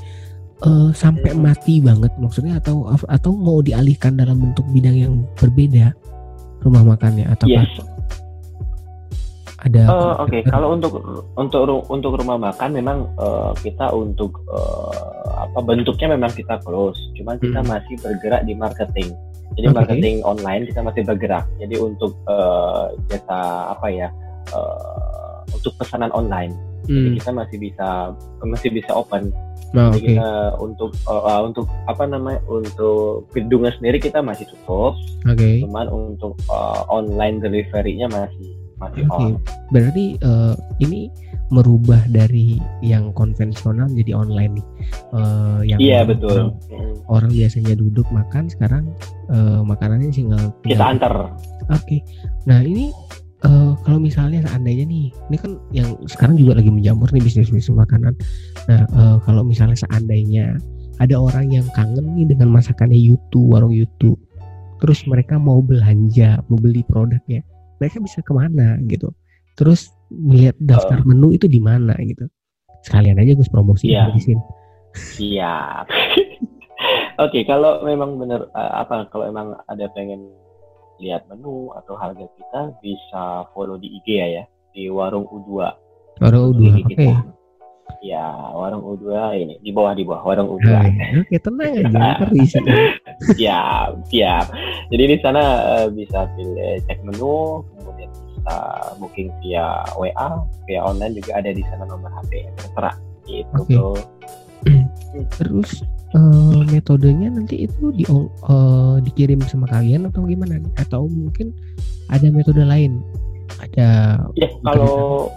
uh, 0.67 0.91
sampai 0.91 1.31
hmm. 1.31 1.41
mati 1.41 1.79
banget 1.79 2.11
maksudnya 2.19 2.59
atau 2.59 2.89
atau 3.07 3.31
mau 3.31 3.63
dialihkan 3.63 4.19
dalam 4.19 4.39
bentuk 4.39 4.67
bidang 4.71 4.97
yang 4.97 5.13
berbeda 5.39 5.95
rumah 6.61 6.83
makannya 6.83 7.25
atau 7.31 7.47
yes 7.49 7.90
ada 9.61 9.81
uh, 9.85 10.13
oke 10.25 10.29
okay. 10.29 10.41
kalau 10.49 10.73
untuk 10.73 10.93
untuk 11.37 11.85
untuk 11.89 12.11
rumah 12.17 12.37
makan 12.49 12.73
memang 12.73 13.05
uh, 13.21 13.53
kita 13.61 13.93
untuk 13.93 14.41
uh, 14.49 15.45
apa 15.45 15.59
bentuknya 15.61 16.17
memang 16.17 16.33
kita 16.33 16.57
close 16.65 16.97
cuman 17.17 17.37
kita 17.37 17.61
hmm. 17.61 17.69
masih 17.69 17.95
bergerak 18.01 18.41
di 18.49 18.53
marketing 18.57 19.09
jadi 19.53 19.67
okay. 19.69 19.77
marketing 19.77 20.15
online 20.25 20.65
kita 20.65 20.81
masih 20.81 21.01
bergerak 21.05 21.45
jadi 21.61 21.75
untuk 21.77 22.17
uh, 22.25 22.89
jasa 23.13 23.69
apa 23.77 23.87
ya 23.93 24.09
uh, 24.57 25.45
untuk 25.53 25.77
pesanan 25.77 26.09
online 26.17 26.57
hmm. 26.89 26.97
jadi 26.97 27.09
kita 27.21 27.31
masih 27.37 27.57
bisa 27.61 27.87
masih 28.41 28.69
bisa 28.73 28.91
open 28.97 29.29
Oh, 29.71 29.87
Jadi 29.95 30.03
okay. 30.03 30.07
kita 30.19 30.31
untuk 30.59 30.91
uh, 31.07 31.47
untuk 31.47 31.63
apa 31.87 32.03
namanya 32.03 32.43
untuk 32.51 33.23
gedungnya 33.31 33.71
sendiri 33.79 34.03
kita 34.03 34.19
masih 34.19 34.43
tutup. 34.51 34.99
Okay. 35.23 35.63
Cuman 35.63 35.87
untuk 35.87 36.35
uh, 36.51 36.83
online 36.91 37.39
deliverynya 37.39 38.11
masih 38.11 38.51
masih 38.81 39.05
okay. 39.05 39.29
on. 39.29 39.33
Berarti 39.69 40.05
uh, 40.25 40.57
ini 40.81 41.13
merubah 41.51 42.01
dari 42.09 42.57
yang 42.81 43.11
konvensional 43.13 43.91
jadi 43.91 44.15
online 44.17 44.57
nih. 44.57 44.67
Uh, 45.11 45.59
yang 45.67 45.79
iya 45.83 45.99
betul. 46.07 46.55
Orang, 46.55 46.97
orang 47.11 47.31
biasanya 47.35 47.73
duduk 47.77 48.07
makan 48.09 48.47
sekarang 48.49 48.89
uh, 49.29 49.61
makanannya 49.61 50.09
tinggal 50.09 50.55
kita 50.65 50.81
antar. 50.81 51.13
Oke. 51.69 51.85
Okay. 51.85 51.99
Nah 52.47 52.63
ini 52.63 52.89
uh, 53.45 53.75
kalau 53.83 53.99
misalnya 53.99 54.41
seandainya 54.47 54.87
nih, 54.87 55.11
ini 55.11 55.37
kan 55.37 55.51
yang 55.75 55.99
sekarang 56.07 56.39
juga 56.39 56.57
lagi 56.57 56.71
menjamur 56.71 57.11
nih 57.11 57.21
bisnis 57.21 57.51
bisnis 57.51 57.75
makanan. 57.75 58.15
Nah 58.71 58.81
uh, 58.95 59.17
kalau 59.27 59.43
misalnya 59.43 59.77
seandainya 59.77 60.55
ada 61.03 61.19
orang 61.19 61.51
yang 61.51 61.67
kangen 61.75 62.15
nih 62.15 62.31
dengan 62.31 62.47
masakannya 62.53 62.97
YouTube 62.97 63.51
warung 63.51 63.75
YouTube, 63.75 64.17
terus 64.79 65.03
mereka 65.03 65.35
mau 65.35 65.59
belanja, 65.59 66.39
mau 66.47 66.57
beli 66.57 66.81
produknya 66.87 67.43
mereka 67.81 67.97
bisa 67.97 68.21
ke 68.21 68.31
mana 68.31 68.77
gitu. 68.85 69.09
Terus 69.57 69.89
melihat 70.13 70.53
daftar 70.61 71.01
uh, 71.01 71.05
menu 71.09 71.33
itu 71.33 71.49
di 71.49 71.57
mana 71.57 71.97
gitu. 72.05 72.29
Sekalian 72.85 73.17
aja 73.17 73.33
gue 73.33 73.47
promosi 73.49 73.89
iya. 73.89 74.13
di 74.13 74.21
sini 74.21 74.61
siap 74.95 75.87
oke 75.87 77.31
okay, 77.31 77.43
kalau 77.47 77.83
memang 77.85 78.19
benar 78.19 78.47
uh, 78.51 78.83
apa 78.83 79.07
kalau 79.11 79.27
emang 79.27 79.55
ada 79.71 79.87
pengen 79.95 80.27
lihat 81.01 81.25
menu 81.31 81.73
atau 81.81 81.97
harga 81.97 82.25
kita 82.37 82.61
bisa 82.83 83.49
follow 83.57 83.73
di 83.81 83.89
IG 83.89 84.21
ya 84.21 84.27
ya. 84.29 84.43
Di 84.71 84.87
warung 84.87 85.25
U2 85.27 85.49
warung 86.21 86.53
U2 86.53 86.61
oke. 86.61 86.93
okay. 86.93 87.13
Ya, 88.01 88.23
warung 88.55 88.81
U2 88.81 89.13
ini 89.35 89.55
di 89.61 89.69
bawah 89.69 89.93
di 89.93 90.01
bawah 90.01 90.23
warung 90.23 90.57
U2. 90.57 90.73
Nah, 90.73 91.21
Oke, 91.21 91.37
tenang 91.37 91.75
aja, 91.75 92.17
siap, 93.37 93.89
siap. 94.09 94.45
Jadi 94.89 95.03
di 95.05 95.17
sana 95.21 95.43
uh, 95.61 95.87
bisa 95.91 96.25
pilih 96.33 96.81
cek 96.87 96.97
menu, 97.03 97.61
bisa 98.41 98.57
booking 98.97 99.29
via 99.45 99.85
WA, 99.93 100.29
via 100.65 100.81
online 100.81 101.21
juga 101.21 101.37
ada 101.37 101.53
di 101.53 101.61
sana 101.69 101.85
nomor 101.85 102.09
HP 102.09 102.49
terserah 102.57 102.95
gitu. 103.29 103.93
Okay. 104.65 104.81
Terus 105.37 105.85
uh, 106.17 106.65
metodenya 106.69 107.29
nanti 107.29 107.69
itu 107.69 107.93
di 107.93 108.05
uh, 108.09 108.97
dikirim 109.05 109.41
sama 109.45 109.69
kalian 109.69 110.09
atau 110.09 110.25
gimana? 110.25 110.57
Atau 110.81 111.05
mungkin 111.05 111.53
ada 112.09 112.25
metode 112.33 112.65
lain? 112.65 113.01
Ada 113.61 114.17
Ya, 114.33 114.49
kalau 114.65 115.29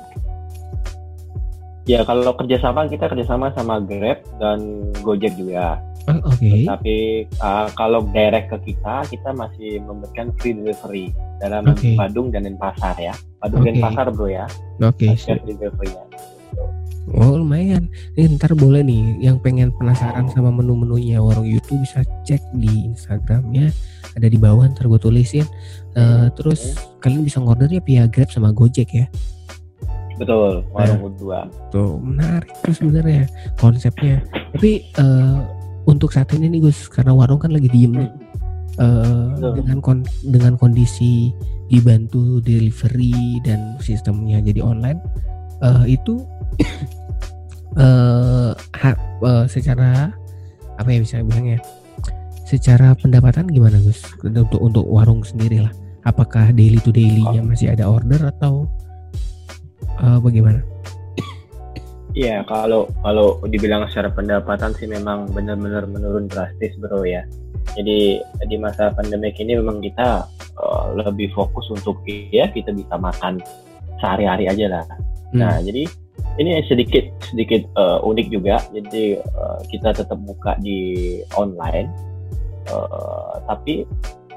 Ya 1.85 2.01
kalau 2.01 2.33
kerjasama 2.33 2.89
kita 2.89 3.13
kerjasama 3.13 3.53
sama 3.53 3.77
Grab 3.85 4.25
dan 4.41 4.89
Gojek 5.05 5.37
juga. 5.37 5.77
Oh, 6.05 6.21
Oke. 6.29 6.37
Okay. 6.37 6.61
Tapi 6.69 6.97
uh, 7.41 7.69
kalau 7.73 8.05
direct 8.13 8.53
ke 8.53 8.59
kita, 8.73 9.09
kita 9.09 9.31
masih 9.33 9.81
memberikan 9.81 10.37
free 10.37 10.53
delivery 10.53 11.07
dalam 11.41 11.65
okay. 11.73 11.97
Badung 11.97 12.29
dan 12.29 12.45
Denpasar 12.45 12.97
ya. 13.01 13.17
Badung 13.41 13.65
okay. 13.65 13.73
Denpasar 13.73 14.07
bro 14.13 14.29
ya. 14.29 14.45
Oke. 14.85 15.17
Okay. 15.17 15.41
deliverynya. 15.49 16.05
Oh 17.13 17.37
lumayan. 17.37 17.89
Ini 18.17 18.41
ntar 18.41 18.57
boleh 18.57 18.81
nih 18.81 19.21
yang 19.21 19.37
pengen 19.37 19.69
penasaran 19.77 20.25
sama 20.33 20.49
menu-menunya 20.49 21.21
warung 21.21 21.45
YouTube 21.45 21.85
bisa 21.85 22.01
cek 22.25 22.41
di 22.57 22.89
Instagramnya 22.89 23.69
ada 24.17 24.27
di 24.31 24.39
bawah 24.41 24.65
ntar 24.73 24.89
gue 24.89 25.01
tulisin. 25.01 25.45
Uh, 25.93 26.33
terus 26.33 26.77
kalian 27.05 27.25
bisa 27.25 27.45
ngordernya 27.45 27.85
via 27.85 28.05
Grab 28.09 28.33
sama 28.33 28.57
Gojek 28.57 28.89
ya. 28.93 29.07
Betul, 30.15 30.63
warung 30.71 31.11
nah, 31.27 31.47
Tuh 31.75 31.99
menarik 31.99 32.55
tuh 32.63 32.73
sebenarnya 32.73 33.27
konsepnya. 33.59 34.23
Tapi 34.55 34.87
uh, 34.97 35.43
untuk 35.85 36.13
saat 36.13 36.33
ini 36.37 36.49
nih 36.49 36.69
Gus 36.69 36.89
karena 36.89 37.13
warung 37.13 37.41
kan 37.41 37.53
lagi 37.53 37.69
diem 37.69 37.93
nih. 37.95 38.13
Uh, 38.75 39.55
dengan 39.55 39.79
kon 39.79 40.03
dengan 40.27 40.59
kondisi 40.59 41.31
dibantu 41.71 42.43
delivery 42.43 43.39
dan 43.47 43.79
sistemnya 43.79 44.43
jadi 44.43 44.67
online 44.67 44.99
uh, 45.63 45.87
itu 45.87 46.27
uh, 47.79 48.51
ha, 48.83 48.91
uh, 49.23 49.47
secara 49.47 50.11
apa 50.75 50.91
ya 50.91 50.99
bisa 51.07 51.23
bilangnya 51.23 51.63
secara 52.45 52.93
pendapatan 52.95 53.49
gimana 53.51 53.81
Gus? 53.81 54.05
Untuk 54.23 54.53
untuk 54.61 54.85
warung 54.87 55.25
sendiri 55.25 55.65
lah. 55.65 55.73
Apakah 56.05 56.53
daily 56.53 56.77
to 56.85 56.93
daily-nya 56.93 57.41
masih 57.41 57.73
ada 57.73 57.89
order 57.89 58.21
atau 58.29 58.69
uh, 60.05 60.21
bagaimana? 60.21 60.61
Iya, 62.15 62.47
kalau 62.47 62.87
kalau 63.03 63.43
dibilang 63.43 63.91
secara 63.91 64.07
pendapatan 64.15 64.71
sih 64.79 64.87
memang 64.87 65.35
benar-benar 65.35 65.91
menurun 65.91 66.31
drastis, 66.31 66.71
bro 66.79 67.03
ya. 67.03 67.27
Jadi 67.75 68.23
di 68.23 68.57
masa 68.57 68.95
pandemi 68.95 69.35
ini 69.35 69.59
memang 69.59 69.83
kita 69.83 70.23
uh, 70.63 70.95
lebih 70.95 71.35
fokus 71.35 71.67
untuk 71.75 71.99
ya 72.07 72.47
kita 72.55 72.71
bisa 72.71 72.95
makan 72.95 73.43
sehari-hari 73.99 74.47
aja 74.47 74.79
lah. 74.79 74.87
Hmm. 75.35 75.43
Nah, 75.43 75.59
jadi 75.59 75.91
ini 76.39 76.63
sedikit 76.71 77.03
sedikit 77.35 77.67
uh, 77.75 77.99
unik 78.07 78.27
juga. 78.31 78.63
Jadi 78.71 79.19
uh, 79.19 79.59
kita 79.67 79.91
tetap 79.91 80.19
buka 80.23 80.55
di 80.63 81.19
online, 81.35 81.91
uh, 82.71 83.43
tapi 83.51 83.83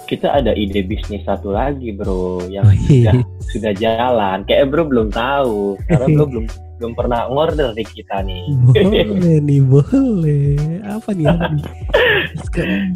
kita 0.10 0.34
ada 0.34 0.50
ide 0.58 0.82
bisnis 0.82 1.22
satu 1.30 1.54
lagi, 1.54 1.94
bro, 1.94 2.42
yang 2.50 2.66
oh, 2.66 2.74
iya. 2.90 3.14
sudah 3.14 3.16
sudah 3.54 3.74
jalan. 3.78 4.42
Kayak 4.50 4.74
bro 4.74 4.90
belum 4.90 5.14
tahu, 5.14 5.78
karena 5.86 6.08
bro 6.10 6.26
belum 6.34 6.48
belum 6.78 6.94
pernah 6.94 7.26
ngorder 7.30 7.74
di 7.74 7.84
kita 7.84 8.22
nih. 8.22 8.46
Boleh 8.70 9.38
nih, 9.42 9.62
boleh. 9.66 10.58
Apa 10.86 11.10
nih? 11.14 11.26
Apa 11.26 11.50
nih? 11.54 11.66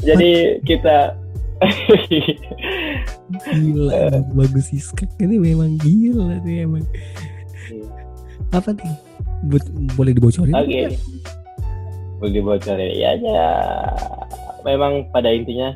Jadi 0.07 0.31
kita 0.65 1.17
gila, 3.53 4.25
bagus 4.33 4.73
sih 4.73 4.81
ini 5.21 5.37
memang 5.37 5.77
gila 5.81 6.41
nih 6.41 6.65
emang. 6.65 6.85
Hmm. 7.69 7.89
Apa 8.53 8.73
nih? 8.73 8.95
boleh 9.97 10.13
dibocorin? 10.13 10.53
Oke. 10.53 10.69
Okay. 10.69 10.85
Boleh 12.21 12.33
dibocorin. 12.37 12.93
Ya, 12.93 13.17
ya. 13.17 13.49
Memang 14.61 15.09
pada 15.09 15.33
intinya 15.33 15.73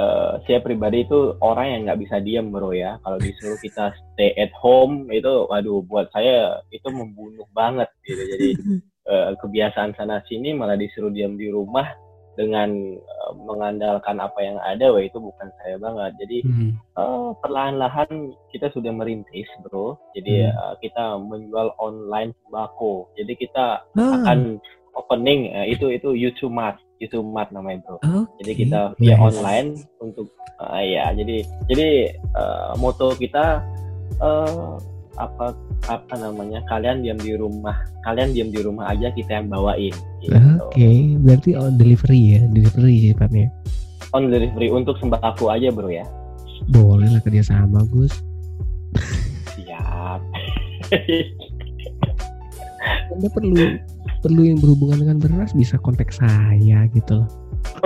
uh, 0.00 0.40
saya 0.44 0.58
pribadi 0.60 1.04
itu 1.04 1.36
orang 1.40 1.66
yang 1.72 1.80
nggak 1.88 2.00
bisa 2.06 2.16
diam 2.22 2.52
bro 2.52 2.72
ya 2.72 3.00
kalau 3.02 3.18
disuruh 3.20 3.58
kita 3.60 3.92
stay 4.14 4.32
at 4.36 4.52
home 4.56 5.08
itu 5.12 5.48
waduh 5.48 5.82
buat 5.84 6.08
saya 6.12 6.60
itu 6.72 6.88
membunuh 6.92 7.48
banget 7.52 7.88
gitu 8.04 8.22
jadi 8.22 8.48
uh, 9.08 9.30
kebiasaan 9.42 9.96
sana 9.96 10.22
sini 10.28 10.52
malah 10.52 10.76
disuruh 10.76 11.12
diam 11.12 11.34
di 11.36 11.48
rumah 11.48 11.88
dengan 12.36 13.00
uh, 13.00 13.32
mengandalkan 13.32 14.20
apa 14.20 14.38
yang 14.44 14.60
ada 14.60 14.92
wah 14.92 15.00
itu 15.00 15.16
bukan 15.16 15.48
saya 15.64 15.80
banget 15.80 16.12
jadi 16.20 16.38
hmm. 16.44 16.70
uh, 17.00 17.32
perlahan-lahan 17.40 18.36
kita 18.52 18.68
sudah 18.76 18.92
merintis 18.92 19.48
bro 19.64 19.96
jadi 20.12 20.52
hmm. 20.52 20.54
uh, 20.54 20.74
kita 20.84 21.16
menjual 21.16 21.72
online 21.80 22.36
sembako 22.44 23.08
jadi 23.16 23.32
kita 23.40 23.66
ah. 23.88 24.12
akan 24.20 24.60
opening 24.92 25.48
uh, 25.56 25.64
itu 25.64 25.88
itu 25.88 26.12
YouTube 26.12 26.52
Mart 26.52 26.76
YouTube 27.00 27.28
Mart 27.28 27.52
namanya 27.52 27.84
bro. 27.84 27.98
Okay. 28.00 28.24
Jadi 28.42 28.52
kita 28.64 28.80
via 28.96 29.16
nice. 29.16 29.24
online 29.24 29.68
untuk 30.00 30.26
uh, 30.60 30.80
ya 30.80 31.12
jadi 31.12 31.36
jadi 31.68 31.88
uh, 32.36 32.72
moto 32.80 33.12
kita 33.16 33.60
uh, 34.20 34.80
apa 35.16 35.56
apa 35.88 36.14
namanya 36.20 36.60
kalian 36.68 37.00
diam 37.00 37.16
di 37.16 37.32
rumah 37.40 37.72
kalian 38.04 38.36
diam 38.36 38.52
di 38.52 38.60
rumah 38.60 38.92
aja 38.92 39.08
kita 39.12 39.40
yang 39.40 39.48
bawain. 39.48 39.94
Gitu. 40.20 40.36
Oke 40.36 40.72
okay. 40.72 40.96
berarti 41.20 41.50
on 41.56 41.76
delivery 41.76 42.22
ya 42.36 42.40
delivery 42.52 43.12
sifatnya. 43.12 43.48
On 44.14 44.28
delivery 44.28 44.68
untuk 44.72 44.96
sembako 45.00 45.52
aja 45.52 45.68
bro 45.72 45.88
ya. 45.88 46.04
Boleh 46.72 47.12
lah 47.12 47.20
kerja 47.20 47.52
sama 47.52 47.84
Gus. 47.92 48.12
Siap. 49.56 50.20
Anda 53.12 53.28
perlu 53.32 53.95
perlu 54.26 54.42
yang 54.42 54.58
berhubungan 54.58 55.06
dengan 55.06 55.18
beras 55.22 55.54
bisa 55.54 55.78
kontak 55.78 56.10
saya 56.10 56.90
gitu 56.90 57.22
loh. 57.22 57.30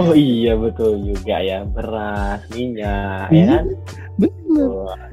Oh 0.00 0.16
iya 0.16 0.56
betul 0.56 0.96
juga 1.04 1.36
ya 1.44 1.68
beras 1.68 2.40
minyak 2.56 3.28
ya 3.28 3.44
kan. 3.60 3.64
Bener. 4.16 4.68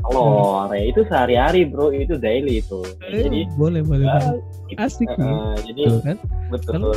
Oh, 0.08 0.68
ya 0.72 0.88
itu 0.88 1.04
sehari-hari 1.12 1.68
bro 1.68 1.92
itu 1.92 2.16
daily 2.16 2.64
itu. 2.64 2.80
Eh, 3.12 3.28
jadi 3.28 3.40
boleh 3.60 3.84
boleh. 3.84 4.08
Uh, 4.08 4.80
Asik 4.80 5.08
uh, 5.20 5.56
Jadi 5.68 5.84
betul 5.88 6.00
kan. 6.04 6.18
Betul. 6.52 6.72
Kalo, 6.80 6.92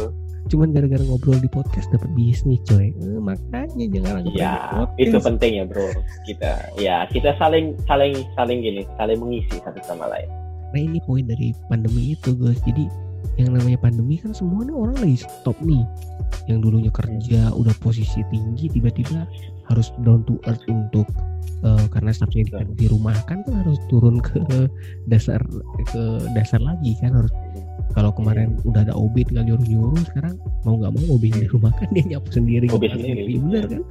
cuman 0.50 0.74
gara-gara 0.74 1.02
ngobrol 1.06 1.38
di 1.38 1.50
podcast 1.52 1.86
dapat 1.94 2.10
bisnis 2.16 2.58
coy 2.66 2.90
eh, 2.90 3.20
makanya 3.22 3.86
jangan 3.92 4.24
ya 4.34 4.82
itu 4.98 5.14
penting 5.20 5.62
ya 5.62 5.64
bro 5.68 5.86
kita 6.26 6.52
ya 6.80 7.04
kita 7.12 7.36
saling 7.38 7.78
saling 7.86 8.24
saling 8.34 8.58
gini 8.64 8.82
saling 8.98 9.20
mengisi 9.20 9.60
satu 9.62 9.78
sama 9.86 10.10
lain 10.10 10.26
nah 10.74 10.80
ini 10.80 10.98
poin 11.06 11.22
dari 11.28 11.54
pandemi 11.70 12.18
itu 12.18 12.34
guys 12.34 12.58
jadi 12.66 12.88
yang 13.38 13.56
namanya 13.56 13.78
pandemi 13.80 14.20
kan 14.20 14.36
semua 14.36 14.66
nih 14.66 14.76
orang 14.76 14.96
lagi 15.00 15.18
stop 15.24 15.56
nih. 15.64 15.84
Yang 16.46 16.58
dulunya 16.68 16.92
kerja 16.92 17.52
udah 17.54 17.74
posisi 17.80 18.20
tinggi 18.28 18.68
tiba-tiba 18.68 19.24
harus 19.70 19.94
down 20.02 20.26
to 20.26 20.36
earth 20.50 20.62
untuk 20.66 21.06
uh, 21.62 21.86
karena 21.94 22.10
staffnya 22.10 22.44
di, 22.46 22.52
di 22.74 22.86
rumah 22.90 23.14
kan 23.30 23.46
kan 23.46 23.62
harus 23.64 23.78
turun 23.86 24.18
ke 24.18 24.42
dasar 25.06 25.38
ke 25.88 26.02
dasar 26.34 26.58
lagi 26.58 26.98
kan 26.98 27.14
harus 27.14 27.32
kalau 27.90 28.14
kemarin 28.14 28.54
udah 28.62 28.86
ada 28.86 28.94
OB 28.94 29.26
tinggal 29.26 29.46
nyuruh-nyuruh 29.46 30.02
sekarang 30.14 30.38
mau 30.62 30.78
nggak 30.78 30.92
mau 30.94 31.04
OB 31.18 31.24
di 31.26 31.46
rumah 31.50 31.72
kan 31.74 31.88
dia 31.90 32.04
nyapu 32.16 32.30
sendiri. 32.30 32.66
OB 32.70 32.84
sendiri 32.86 33.38
bener 33.38 33.64
kan? 33.66 33.82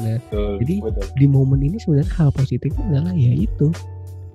Nah 0.00 0.16
betul, 0.22 0.52
jadi 0.62 0.74
betul. 0.86 1.04
di 1.18 1.26
momen 1.26 1.60
ini 1.62 1.76
sebenarnya 1.82 2.10
hal 2.14 2.30
positifnya 2.30 2.84
adalah 2.94 3.14
ya 3.14 3.32
itu 3.34 3.68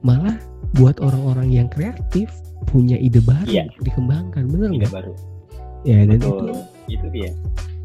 malah 0.06 0.38
buat 0.78 1.02
orang-orang 1.02 1.50
yang 1.50 1.68
kreatif 1.74 2.30
punya 2.70 2.94
ide 3.02 3.18
baru 3.26 3.50
yeah. 3.50 3.66
dikembangkan 3.82 4.46
bener 4.46 4.70
ide 4.78 4.90
baru. 4.94 5.14
Ya 5.82 6.06
dan 6.06 6.22
Betul. 6.22 6.30
itu 6.30 6.46
itu 6.86 7.08
dia. 7.10 7.32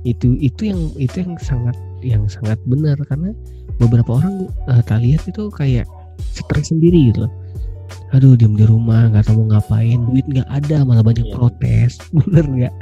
itu 0.00 0.28
itu 0.40 0.62
yang 0.72 0.80
itu 0.96 1.16
yang 1.20 1.34
sangat 1.40 1.76
yang 2.00 2.24
sangat 2.28 2.56
benar 2.64 2.96
karena 3.08 3.32
beberapa 3.76 4.20
orang 4.20 4.48
uh, 4.68 4.80
tak 4.84 5.04
lihat 5.04 5.24
itu 5.28 5.48
kayak 5.52 5.88
stres 6.20 6.72
sendiri 6.72 7.12
gitu 7.12 7.24
loh. 7.28 7.32
Aduh 8.16 8.36
diem 8.36 8.56
di 8.56 8.64
rumah 8.68 9.08
nggak 9.08 9.28
tahu 9.28 9.44
mau 9.44 9.56
ngapain 9.56 10.00
duit 10.12 10.24
nggak 10.28 10.48
ada 10.48 10.84
malah 10.84 11.04
banyak 11.04 11.24
yeah. 11.24 11.36
protes 11.36 12.00
bener 12.16 12.44
nggak? 12.44 12.74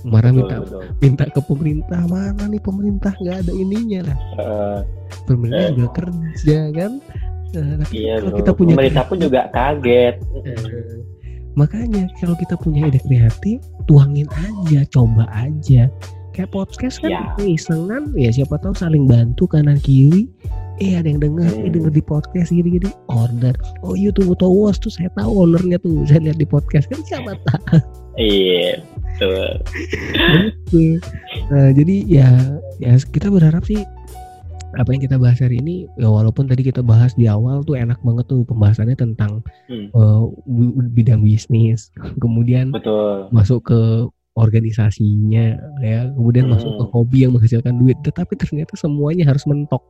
Marah 0.00 0.32
minta 0.32 0.64
betul. 0.64 0.82
minta 1.02 1.24
ke 1.28 1.40
pemerintah 1.44 2.00
mana 2.08 2.44
nih 2.48 2.62
pemerintah? 2.62 3.12
Nggak 3.20 3.36
ada 3.46 3.52
ininya 3.52 4.00
lah. 4.06 4.18
Uh, 4.38 4.78
pemerintah 5.26 5.66
uh, 5.66 5.74
juga 5.76 5.90
kerja 5.98 6.58
kan 6.72 6.92
Nah, 7.50 7.82
iya, 7.90 8.22
kalau 8.22 8.32
kita 8.38 8.52
punya 8.54 8.74
pemerintah 8.78 9.04
pun 9.10 9.18
juga 9.18 9.40
kaget. 9.50 10.14
Makanya 11.58 12.06
kalau 12.22 12.38
kita 12.38 12.54
punya 12.54 12.86
ide 12.86 13.02
kreatif, 13.02 13.58
tuangin 13.90 14.30
aja, 14.38 14.86
coba 14.94 15.26
aja. 15.34 15.90
Kayak 16.30 16.50
podcast 16.54 17.02
kan 17.02 17.10
ya. 17.10 17.34
isengan 17.42 18.14
ya 18.14 18.30
siapa 18.30 18.54
tahu 18.62 18.70
saling 18.70 19.10
bantu 19.10 19.50
kanan 19.50 19.82
kiri. 19.82 20.30
Eh 20.80 20.96
ada 20.96 21.10
yang 21.10 21.20
dengar, 21.20 21.50
hmm. 21.50 21.66
eh 21.66 21.70
denger 21.74 21.92
di 21.92 22.00
podcast 22.00 22.48
gini-gini, 22.54 22.88
order. 23.10 23.52
Oh 23.84 23.92
iya 23.92 24.08
tuh 24.14 24.32
was 24.32 24.80
tuh 24.80 24.88
saya 24.88 25.12
tahu 25.12 25.44
ownernya 25.44 25.76
tuh, 25.82 26.00
saya 26.08 26.30
lihat 26.30 26.38
di 26.38 26.46
podcast 26.46 26.86
kan 26.86 27.02
siapa 27.02 27.34
tahu. 27.50 27.82
Iya, 28.16 28.80
betul. 29.20 29.50
Nah, 31.50 31.68
jadi 31.74 31.96
ya 32.06 32.30
ya 32.80 32.96
kita 32.96 33.28
berharap 33.28 33.66
sih 33.66 33.84
apa 34.78 34.88
yang 34.94 35.02
kita 35.02 35.16
bahas 35.18 35.38
hari 35.42 35.58
ini 35.58 35.90
ya 35.98 36.06
walaupun 36.06 36.46
tadi 36.46 36.62
kita 36.62 36.84
bahas 36.84 37.14
di 37.18 37.26
awal 37.26 37.62
tuh 37.66 37.74
enak 37.74 37.98
banget 38.06 38.26
tuh 38.30 38.46
pembahasannya 38.46 38.94
tentang 38.94 39.42
hmm. 39.66 39.90
uh, 39.94 40.30
bidang 40.94 41.22
bisnis 41.22 41.90
kemudian 42.22 42.70
Betul. 42.70 43.30
masuk 43.34 43.66
ke 43.66 43.80
organisasinya 44.38 45.58
ya 45.82 46.00
kemudian 46.14 46.46
hmm. 46.46 46.54
masuk 46.54 46.72
ke 46.78 46.84
hobi 46.94 47.18
yang 47.26 47.32
menghasilkan 47.34 47.74
duit 47.82 47.98
tetapi 48.06 48.38
ternyata 48.38 48.78
semuanya 48.78 49.26
harus 49.26 49.42
mentok, 49.44 49.82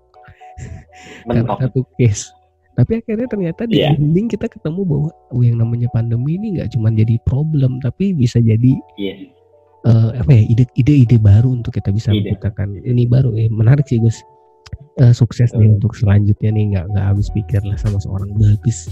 mentok. 1.28 1.28
karena 1.28 1.68
satu 1.68 1.80
case 2.00 2.32
tapi 2.78 3.04
akhirnya 3.04 3.28
ternyata 3.28 3.68
di 3.68 3.84
yeah. 3.84 3.92
ending 3.92 4.30
kita 4.30 4.48
ketemu 4.48 4.88
bahwa 4.88 5.10
oh, 5.12 5.42
yang 5.44 5.60
namanya 5.60 5.92
pandemi 5.92 6.40
ini 6.40 6.56
nggak 6.56 6.72
cuma 6.72 6.88
jadi 6.88 7.20
problem 7.28 7.76
tapi 7.84 8.16
bisa 8.16 8.40
jadi 8.40 8.72
yeah 8.96 9.40
uh, 9.86 10.10
apa 10.16 10.30
ya 10.32 10.42
ide-ide 10.76 11.16
baru 11.16 11.56
untuk 11.60 11.76
kita 11.76 11.92
bisa 11.92 12.12
menciptakan 12.12 12.80
ini 12.84 13.08
baru 13.08 13.32
eh, 13.36 13.48
menarik 13.48 13.86
sih 13.88 14.00
Gus 14.00 14.20
uh, 15.00 15.14
sukses 15.14 15.50
nih 15.56 15.70
untuk 15.70 15.96
selanjutnya 15.96 16.50
nih 16.52 16.64
nggak 16.76 16.86
nggak 16.92 17.06
habis 17.14 17.28
pikir 17.32 17.60
lah 17.64 17.78
sama 17.80 17.98
seorang 18.02 18.30
bagus 18.36 18.90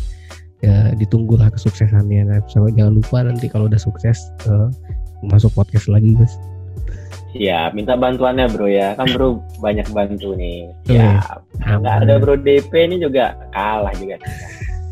ya 0.59 0.91
ditunggulah 0.99 1.55
kesuksesannya 1.55 2.27
nah, 2.27 2.43
sama 2.51 2.75
jangan 2.75 2.99
lupa 2.99 3.23
nanti 3.23 3.47
kalau 3.47 3.71
udah 3.71 3.79
sukses 3.79 4.19
uh, 4.51 4.67
masuk 5.23 5.51
podcast 5.55 5.87
lagi 5.87 6.15
Gus 6.19 6.35
Ya, 7.37 7.69
minta 7.77 7.93
bantuannya 7.93 8.49
bro 8.49 8.65
ya. 8.65 8.97
Kan 8.97 9.13
bro 9.13 9.45
banyak 9.61 9.85
bantu 9.93 10.33
nih. 10.33 10.73
Ya, 10.89 11.21
nggak 11.61 12.09
ada 12.09 12.17
bro 12.17 12.41
DP 12.41 12.73
ini 12.89 13.05
juga 13.05 13.37
kalah 13.53 13.93
juga. 14.01 14.17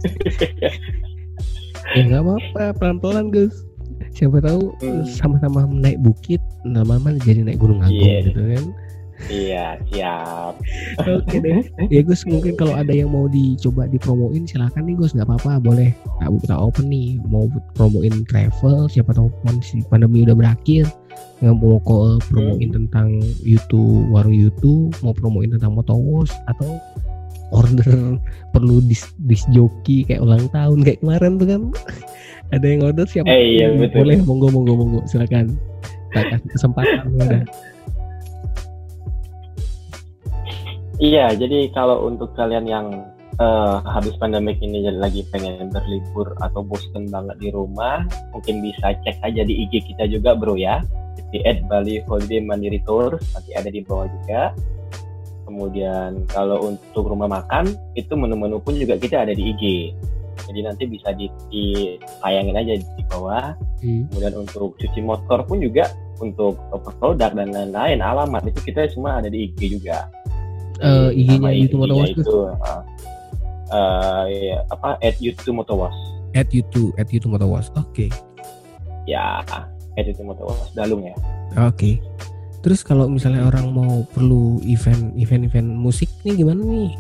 ya 1.97 2.01
nggak 2.05 2.23
apa-apa, 2.23 2.65
pelan-pelan 2.77 3.33
Gus. 3.33 3.65
Siapa 4.13 4.45
tahu 4.45 4.73
hmm. 4.85 5.09
sama-sama 5.09 5.65
naik 5.65 5.97
bukit, 6.05 6.41
lama-lama 6.69 7.17
jadi 7.25 7.41
naik 7.41 7.57
gunung 7.57 7.81
agung 7.81 8.05
yeah. 8.05 8.21
gitu 8.21 8.41
kan. 8.45 8.65
Iya, 9.27 9.81
siap. 9.89 10.61
Oke 11.03 11.37
deh. 11.41 11.65
Ya 11.89 12.01
Gus, 12.05 12.23
mungkin 12.29 12.53
kalau 12.55 12.77
ada 12.77 12.93
yang 12.93 13.11
mau 13.11 13.27
dicoba 13.27 13.89
dipromoin 13.89 14.45
silakan 14.45 14.87
nih 14.87 14.95
Gus, 15.01 15.17
nggak 15.17 15.27
apa-apa, 15.27 15.59
boleh. 15.61 15.91
Tak 16.21 16.31
buka 16.37 16.55
open 16.57 16.87
nih, 16.93 17.17
mau 17.27 17.49
promoin 17.73 18.23
travel, 18.29 18.87
siapa 18.93 19.17
tahu 19.17 19.33
kondisi 19.43 19.81
pandemi 19.89 20.29
udah 20.29 20.37
berakhir, 20.37 20.85
nggak 21.41 21.57
mau 21.57 21.77
kok 21.85 22.25
promoin 22.33 22.69
hmm. 22.73 22.77
tentang 22.77 23.09
YouTube 23.45 24.09
warung 24.09 24.33
YouTube 24.33 24.89
mau 25.05 25.13
promoin 25.13 25.53
tentang 25.53 25.77
motowash 25.77 26.33
atau 26.49 26.81
order 27.53 28.17
perlu 28.57 28.81
dis 28.83 29.05
dis 29.29 29.45
joki 29.53 30.03
kayak 30.09 30.25
ulang 30.25 30.49
tahun 30.51 30.81
kayak 30.83 31.05
kemarin 31.05 31.37
tuh 31.37 31.47
kan 31.47 31.63
ada 32.55 32.67
yang 32.67 32.81
order 32.89 33.05
siapa 33.05 33.29
eh, 33.29 33.61
iya, 33.61 33.67
betul. 33.77 34.03
boleh 34.03 34.17
monggo 34.25 34.49
monggo 34.51 34.73
monggo 34.81 35.01
silakan 35.05 35.61
kasih 36.17 36.49
kesempatan 36.49 37.05
udah 37.13 37.45
iya 41.03 41.33
jadi 41.35 41.71
kalau 41.73 42.09
untuk 42.09 42.33
kalian 42.37 42.67
yang 42.67 42.87
uh, 43.41 43.83
habis 43.85 44.15
pandemik 44.17 44.61
ini 44.61 44.85
jadi 44.85 44.99
lagi 44.99 45.23
pengen 45.33 45.69
berlibur 45.69 46.37
atau 46.41 46.65
bosen 46.65 47.09
banget 47.09 47.37
di 47.41 47.49
rumah 47.53 48.05
mungkin 48.33 48.65
bisa 48.65 48.97
cek 49.05 49.21
aja 49.25 49.43
di 49.45 49.67
IG 49.67 49.93
kita 49.95 50.09
juga 50.09 50.37
bro 50.37 50.57
ya. 50.57 50.83
Di 51.33 51.43
at 51.43 51.65
Bali 51.67 52.05
Holiday 52.07 52.39
Mandiri 52.45 52.79
Tour 52.87 53.19
nanti 53.19 53.51
ada 53.57 53.67
di 53.67 53.83
bawah 53.83 54.07
juga. 54.07 54.55
Kemudian 55.47 56.27
kalau 56.31 56.71
untuk 56.71 57.07
rumah 57.07 57.31
makan 57.31 57.71
itu 57.99 58.13
menu-menu 58.15 58.59
pun 58.63 58.75
juga 58.79 58.99
kita 58.99 59.27
ada 59.27 59.33
di 59.35 59.55
IG 59.55 59.65
jadi 60.47 60.69
nanti 60.69 60.85
bisa 60.87 61.11
di, 61.17 61.27
ditayangin 61.51 62.55
aja 62.55 62.75
di 62.77 63.03
bawah. 63.09 63.57
Hmm. 63.81 64.09
kemudian 64.09 64.35
untuk 64.41 64.73
cuci 64.81 65.01
motor 65.05 65.45
pun 65.45 65.61
juga 65.61 65.93
untuk 66.17 66.57
produk 66.97 67.29
dan 67.33 67.53
lain-lain 67.53 68.01
alamat 68.01 68.49
itu 68.49 68.73
kita 68.73 68.89
semua 68.89 69.21
ada 69.21 69.29
di 69.29 69.53
IG 69.53 69.77
juga 69.77 70.09
uh, 70.83 71.11
IG-nya 71.13 71.51
YouTube 71.55 71.87
Motowas 71.87 72.11
itu 72.13 72.37
uh, 72.51 72.83
uh, 73.73 74.25
ya, 74.29 74.59
apa 74.73 75.01
at 75.01 75.17
YouTube 75.23 75.63
Motowas 75.63 75.97
at 76.37 76.49
YouTube 76.53 76.93
at 77.01 77.09
YouTube 77.09 77.37
Motowas 77.37 77.73
oke 77.77 77.89
okay. 77.93 78.09
ya 79.09 79.45
itu 80.05 80.21
Motowas 80.21 80.69
Dalung 80.77 81.09
ya. 81.09 81.17
Oke. 81.57 81.73
Okay. 81.73 81.95
Terus 82.61 82.83
kalau 82.83 83.07
misalnya 83.07 83.47
orang 83.47 83.71
mau 83.71 84.03
perlu 84.11 84.59
event 84.67 85.15
event 85.15 85.47
event 85.47 85.71
musik 85.71 86.11
nih 86.27 86.43
gimana 86.43 86.61
nih? 86.67 86.93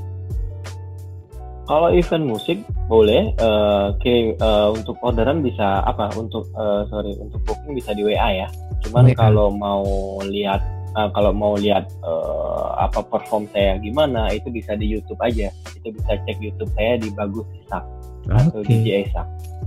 Kalau 1.66 1.90
event 1.90 2.24
musik 2.30 2.62
boleh 2.86 3.34
uh, 3.42 3.90
kirim 3.98 4.38
uh, 4.38 4.70
untuk 4.70 4.94
orderan 5.02 5.42
bisa 5.42 5.82
apa 5.82 6.14
untuk 6.14 6.46
uh, 6.54 6.86
sorry 6.86 7.18
untuk 7.18 7.42
booking 7.42 7.74
bisa 7.74 7.90
di 7.98 8.06
WA 8.06 8.46
ya. 8.46 8.48
Cuman 8.86 9.10
kalau 9.18 9.50
mau 9.50 9.82
lihat 10.22 10.62
uh, 10.96 11.08
kalau 11.12 11.30
mau 11.30 11.54
lihat 11.60 11.92
uh, 12.02 12.72
apa 12.80 13.04
perform 13.04 13.46
saya 13.52 13.76
gimana 13.78 14.32
itu 14.32 14.48
bisa 14.48 14.74
di 14.74 14.88
YouTube 14.88 15.20
aja. 15.20 15.52
Itu 15.76 15.92
bisa 15.92 16.16
cek 16.24 16.40
YouTube 16.40 16.72
saya 16.74 16.96
di 16.96 17.12
Bagus 17.12 17.46
Isak 17.62 17.84
atau 18.26 18.60
okay. 18.64 18.82
DJ 18.82 18.88
Isak. 19.06 19.26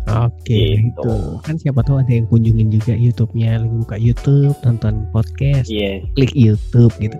Oke, 0.09 0.25
okay, 0.41 0.69
gitu. 0.89 1.05
itu 1.05 1.13
kan 1.45 1.55
siapa 1.61 1.85
tahu 1.85 2.01
ada 2.01 2.09
yang 2.09 2.25
kunjungin 2.33 2.73
juga 2.73 2.97
YouTube-nya, 2.97 3.61
lagi 3.61 3.75
buka 3.77 3.97
YouTube, 4.01 4.57
nonton 4.65 5.05
podcast, 5.13 5.69
yes. 5.69 6.01
klik 6.17 6.33
YouTube 6.33 6.89
gitu. 6.97 7.13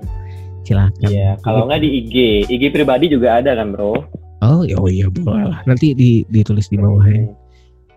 Silakan. 0.66 1.10
Iya, 1.10 1.38
kalau 1.46 1.70
nggak 1.70 1.86
di 1.86 1.90
IG, 2.02 2.16
IG 2.50 2.74
pribadi 2.74 3.06
juga 3.14 3.42
ada 3.42 3.54
kan, 3.54 3.74
Bro? 3.74 3.94
Oh, 4.42 4.66
ya, 4.66 4.78
oh 4.82 4.90
iya 4.90 5.06
boleh 5.06 5.54
lah. 5.54 5.62
Nanti 5.70 5.94
di, 5.94 6.26
ditulis 6.34 6.66
di 6.72 6.82
bawah 6.82 7.06
ya. 7.06 7.30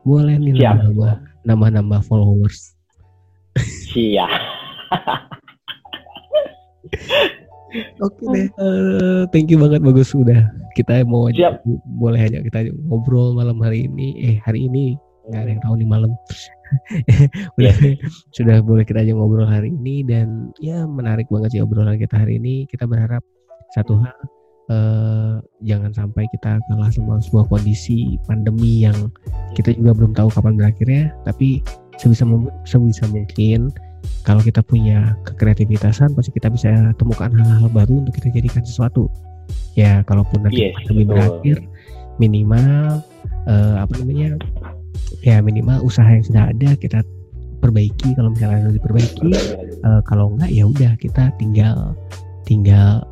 Boleh 0.04 0.36
nih 0.36 0.60
nambah 1.72 2.02
followers. 2.04 2.76
Siap. 3.92 4.28
Oke 8.05 8.22
deh. 8.37 8.49
Uh, 8.61 9.24
thank 9.33 9.49
you 9.49 9.57
banget 9.57 9.80
bagus 9.80 10.12
sudah. 10.12 10.45
Kita 10.76 11.05
mau 11.09 11.28
aja 11.28 11.61
boleh 11.97 12.20
aja 12.20 12.45
kita 12.45 12.68
ngobrol 12.89 13.33
malam 13.33 13.61
hari 13.64 13.89
ini. 13.89 14.12
Eh 14.20 14.37
hari 14.45 14.68
ini 14.68 14.97
nggak 15.30 15.41
ada 15.41 15.51
yang 15.57 15.62
tahu 15.64 15.74
nih 15.80 15.89
malam. 15.89 16.12
udah 17.61 17.74
yeah. 17.76 17.97
sudah 18.33 18.57
boleh 18.64 18.85
kita 18.85 19.05
aja 19.05 19.12
ngobrol 19.12 19.49
hari 19.49 19.72
ini 19.72 20.05
dan 20.05 20.53
ya 20.61 20.85
menarik 20.89 21.28
banget 21.28 21.57
sih 21.57 21.62
obrolan 21.64 21.97
kita 21.97 22.20
hari 22.20 22.37
ini. 22.37 22.68
Kita 22.68 22.85
berharap 22.85 23.24
satu 23.72 23.97
hal 24.05 24.16
uh, 24.68 25.35
jangan 25.64 25.97
sampai 25.97 26.28
kita 26.33 26.61
kalah 26.68 26.93
sama 26.93 27.20
sebuah 27.24 27.49
kondisi 27.49 28.20
pandemi 28.28 28.85
yang 28.85 29.09
kita 29.57 29.72
juga 29.72 29.97
belum 29.97 30.12
tahu 30.12 30.28
kapan 30.28 30.61
berakhirnya. 30.61 31.12
Tapi 31.24 31.64
sebisa 31.97 32.28
sebisa 32.68 33.05
mungkin 33.09 33.72
kalau 34.22 34.42
kita 34.42 34.62
punya 34.62 35.18
kekreativitasan 35.26 36.14
pasti 36.14 36.30
kita 36.34 36.46
bisa 36.50 36.94
temukan 36.94 37.30
hal-hal 37.34 37.66
baru 37.70 38.07
untuk 38.07 38.14
kita 38.18 38.30
jadikan 38.30 38.62
sesuatu. 38.62 39.11
Ya 39.74 40.07
kalaupun 40.07 40.46
nanti 40.46 40.70
yes, 40.70 40.74
pandemi 40.78 41.05
berakhir 41.09 41.57
minimal 42.22 43.03
uh, 43.50 43.76
apa 43.82 43.92
namanya 43.98 44.38
ya 45.26 45.42
minimal 45.42 45.82
usaha 45.82 46.07
yang 46.07 46.22
sudah 46.22 46.55
ada 46.55 46.70
kita 46.78 47.03
perbaiki. 47.59 48.14
Kalau 48.14 48.30
misalnya 48.30 48.62
harus 48.62 48.78
diperbaiki 48.78 49.30
uh, 49.82 50.00
kalau 50.07 50.34
enggak 50.38 50.50
ya 50.55 50.64
udah 50.70 50.92
kita 51.03 51.34
tinggal 51.42 51.98
tinggal 52.46 53.03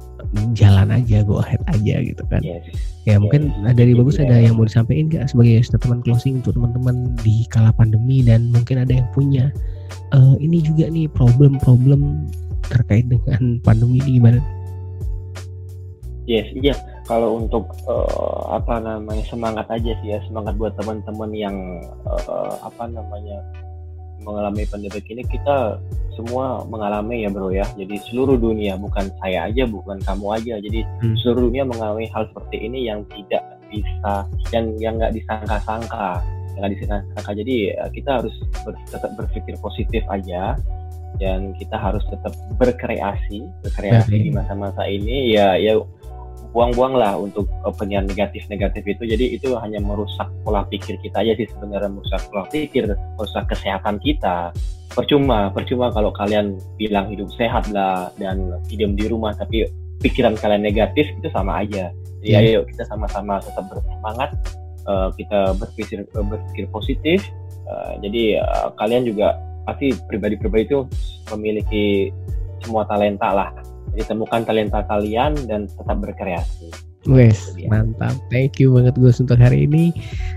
jalan 0.54 0.94
aja 0.94 1.26
go 1.26 1.42
ahead 1.42 1.58
aja 1.74 2.06
gitu 2.06 2.22
kan. 2.30 2.38
Yes. 2.44 2.62
ya 3.08 3.18
mungkin 3.18 3.50
yes. 3.50 3.74
dari 3.74 3.98
bagus 3.98 4.22
ada 4.22 4.38
yang 4.38 4.54
mau 4.54 4.68
disampaikan 4.68 5.10
nggak 5.10 5.26
sebagai 5.26 5.58
statement 5.66 6.06
closing 6.06 6.38
untuk 6.38 6.54
teman-teman 6.54 7.10
di 7.24 7.42
kala 7.50 7.74
pandemi 7.74 8.22
dan 8.22 8.46
mungkin 8.54 8.78
ada 8.78 8.94
yang 8.94 9.08
punya 9.10 9.50
uh, 10.14 10.34
ini 10.38 10.62
juga 10.64 10.90
nih 10.90 11.06
problem-problem 11.10 12.30
terkait 12.70 13.06
dengan 13.10 13.58
pandemi 13.64 13.98
ini 14.04 14.22
gimana? 14.22 14.40
Yes, 16.30 16.46
iya. 16.54 16.78
Kalau 17.10 17.42
untuk 17.42 17.74
uh, 17.90 18.54
apa 18.54 18.78
namanya 18.78 19.26
semangat 19.26 19.66
aja 19.66 19.98
sih 19.98 20.14
ya, 20.14 20.22
semangat 20.30 20.54
buat 20.54 20.78
teman-teman 20.78 21.30
yang 21.34 21.56
uh, 22.06 22.54
apa 22.62 22.86
namanya 22.86 23.42
mengalami 24.22 24.68
pandemi 24.68 25.00
ini 25.10 25.24
kita 25.26 25.80
semua 26.14 26.62
mengalami 26.68 27.26
ya 27.26 27.30
bro 27.32 27.50
ya. 27.50 27.66
Jadi 27.74 27.98
seluruh 28.06 28.38
dunia 28.38 28.78
bukan 28.78 29.10
saya 29.18 29.50
aja, 29.50 29.66
bukan 29.66 29.98
kamu 30.06 30.26
aja. 30.38 30.54
Jadi 30.62 30.86
hmm. 31.02 31.16
seluruh 31.18 31.50
dunia 31.50 31.66
mengalami 31.66 32.06
hal 32.14 32.30
seperti 32.30 32.62
ini 32.62 32.86
yang 32.86 33.02
tidak 33.10 33.42
bisa, 33.70 34.26
yang 34.50 34.66
yang 34.82 34.94
nggak 34.98 35.14
disangka-sangka 35.14 36.20
nggak 36.60 36.76
disangka 36.76 37.30
jadi 37.32 37.56
eh, 37.78 37.90
kita 37.94 38.20
harus 38.20 38.34
ber, 38.66 38.74
tetap 38.90 39.10
berpikir 39.16 39.54
positif 39.62 40.02
aja 40.10 40.58
dan 41.18 41.56
kita 41.56 41.74
harus 41.74 42.04
tetap 42.06 42.32
berkreasi 42.60 43.42
berkreasi 43.64 44.14
di 44.14 44.30
masa-masa 44.30 44.86
ini. 44.86 45.34
Ya 45.34 45.58
ya 45.58 45.80
buang-buang 46.50 46.94
lah 46.98 47.14
untuk 47.18 47.46
opinion 47.66 48.06
negatif-negatif 48.06 48.82
itu. 48.86 49.02
Jadi 49.06 49.26
itu 49.38 49.54
hanya 49.58 49.78
merusak 49.82 50.26
pola 50.42 50.66
pikir 50.66 50.98
kita 51.02 51.22
aja 51.22 51.32
sih 51.34 51.46
sebenarnya 51.50 51.90
merusak 51.90 52.22
pola 52.30 52.46
pikir 52.46 52.86
merusak 53.18 53.44
kesehatan 53.50 53.98
kita. 54.02 54.54
Percuma 54.90 55.54
percuma 55.54 55.94
kalau 55.94 56.10
kalian 56.10 56.58
bilang 56.74 57.06
hidup 57.10 57.30
sehat 57.38 57.70
lah 57.70 58.10
dan 58.18 58.50
diam 58.66 58.98
di 58.98 59.06
rumah 59.06 59.30
tapi 59.38 59.62
pikiran 60.00 60.34
kalian 60.36 60.64
negatif 60.64 61.08
itu 61.12 61.28
sama 61.32 61.62
aja. 61.64 61.92
Jadi 62.20 62.36
ayo 62.36 62.64
kita 62.68 62.84
sama-sama 62.84 63.40
tetap 63.40 63.64
bersemangat 63.72 64.30
uh, 64.84 65.08
kita 65.16 65.56
berpikir 65.56 66.04
berpikir 66.12 66.64
positif. 66.68 67.24
Uh, 67.68 67.96
jadi 68.04 68.42
uh, 68.42 68.68
kalian 68.76 69.08
juga 69.08 69.36
pasti 69.64 69.94
pribadi-pribadi 70.08 70.64
itu 70.68 70.80
memiliki 71.32 72.10
semua 72.64 72.84
talenta 72.88 73.32
lah. 73.32 73.50
Jadi 73.96 74.04
temukan 74.08 74.42
talenta 74.44 74.84
kalian 74.88 75.36
dan 75.48 75.68
tetap 75.68 75.96
berkreasi. 76.00 76.68
Wes, 77.08 77.56
mantap. 77.72 78.12
Thank 78.28 78.60
you 78.60 78.76
banget 78.76 79.00
Gus 79.00 79.24
untuk 79.24 79.40
hari 79.40 79.64
ini. 79.64 79.88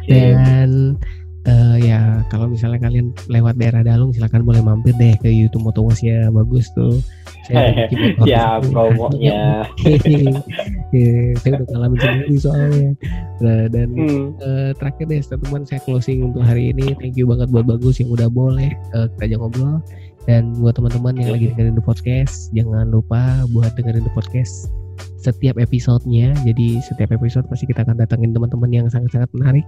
Dan 0.08 0.96
uh, 1.48 1.76
ya 1.80 2.24
kalau 2.32 2.48
misalnya 2.48 2.80
kalian 2.80 3.12
lewat 3.28 3.60
daerah 3.60 3.84
Dalung 3.84 4.12
silahkan 4.16 4.44
boleh 4.44 4.64
mampir 4.64 4.96
deh 4.96 5.16
ke 5.20 5.30
YouTube 5.30 5.68
Motowas 5.68 6.00
ya 6.00 6.32
bagus 6.32 6.72
tuh. 6.76 7.00
Saya 7.48 7.90
ya 8.30 8.60
promonya. 8.64 9.68
Ya, 10.94 11.34
saya 11.42 11.58
udah 11.58 11.68
ngalamin 11.74 11.98
sendiri 11.98 12.36
soalnya. 12.38 12.90
Nah, 13.42 13.66
dan 13.66 13.98
hmm. 13.98 14.38
uh, 14.46 14.72
terakhir 14.78 15.10
deh 15.10 15.26
teman 15.26 15.66
saya 15.66 15.82
closing 15.82 16.30
untuk 16.30 16.46
hari 16.46 16.70
ini. 16.70 16.94
Thank 16.94 17.18
you 17.18 17.26
banget 17.26 17.50
buat 17.50 17.66
bagus 17.66 17.98
yang 17.98 18.14
udah 18.14 18.30
boleh 18.30 18.70
uh, 18.94 19.10
kita 19.18 19.34
aja 19.34 19.36
ngobrol. 19.42 19.82
Dan 20.30 20.54
buat 20.62 20.78
teman-teman 20.78 21.18
yang 21.18 21.34
lagi 21.34 21.50
dengerin 21.50 21.74
the 21.74 21.82
podcast, 21.82 22.54
jangan 22.54 22.94
lupa 22.94 23.42
buat 23.50 23.74
dengerin 23.74 24.06
the 24.06 24.14
podcast 24.14 24.70
setiap 25.22 25.56
episodenya. 25.60 26.36
Jadi 26.44 26.84
setiap 26.84 27.16
episode 27.16 27.48
pasti 27.48 27.66
kita 27.70 27.88
akan 27.88 28.00
datangin 28.00 28.36
teman-teman 28.36 28.70
yang 28.72 28.86
sangat-sangat 28.92 29.30
menarik. 29.36 29.66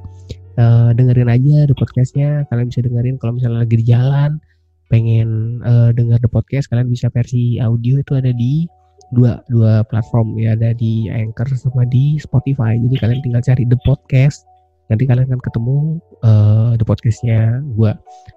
Uh, 0.56 0.96
dengerin 0.96 1.28
aja 1.28 1.68
the 1.68 1.76
podcastnya. 1.76 2.44
Kalian 2.52 2.72
bisa 2.72 2.82
dengerin 2.84 3.16
kalau 3.20 3.36
misalnya 3.40 3.64
lagi 3.64 3.76
di 3.80 3.86
jalan, 3.86 4.40
pengen 4.88 5.60
uh, 5.64 5.92
denger 5.92 6.20
the 6.24 6.32
podcast, 6.32 6.72
kalian 6.72 6.88
bisa 6.88 7.12
versi 7.12 7.60
audio 7.60 8.00
itu 8.00 8.14
ada 8.16 8.32
di 8.32 8.68
dua 9.14 9.38
dua 9.54 9.86
platform 9.86 10.34
ya 10.42 10.58
ada 10.58 10.74
di 10.74 11.08
Anchor 11.12 11.46
sama 11.56 11.86
di 11.88 12.18
Spotify. 12.18 12.76
Jadi 12.80 12.96
kalian 13.00 13.20
tinggal 13.22 13.44
cari 13.44 13.64
the 13.68 13.78
podcast 13.86 14.44
nanti 14.90 15.10
kalian 15.10 15.26
akan 15.34 15.42
ketemu 15.42 15.78
uh, 16.22 16.78
the 16.78 16.86
podcastnya 16.86 17.58
gue 17.74 17.92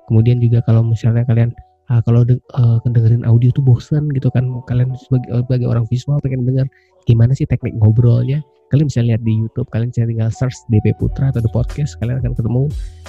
kemudian 0.09 0.41
juga 0.41 0.65
kalau 0.65 0.81
misalnya 0.81 1.25
kalian 1.29 1.53
uh, 1.91 2.01
kalau 2.05 2.23
de 2.25 2.37
uh, 2.57 2.79
audio 3.27 3.51
tuh 3.53 3.65
bosan 3.65 4.09
gitu 4.13 4.29
kan. 4.33 4.49
Kalian 4.69 4.95
sebagai, 4.97 5.29
uh, 5.33 5.43
sebagai 5.45 5.67
orang 5.69 5.85
visual 5.89 6.21
pengen 6.21 6.45
dengar 6.45 6.67
gimana 7.09 7.33
sih 7.33 7.49
teknik 7.49 7.77
ngobrolnya. 7.81 8.45
Kalian 8.69 8.93
bisa 8.93 9.01
lihat 9.01 9.25
di 9.25 9.33
YouTube 9.33 9.69
kalian 9.73 9.89
bisa 9.89 10.05
tinggal 10.05 10.29
search 10.29 10.57
DP 10.69 10.93
Putra 11.01 11.33
atau 11.33 11.41
the 11.41 11.49
podcast 11.49 11.97
kalian 12.05 12.21
akan 12.21 12.37
ketemu 12.37 12.63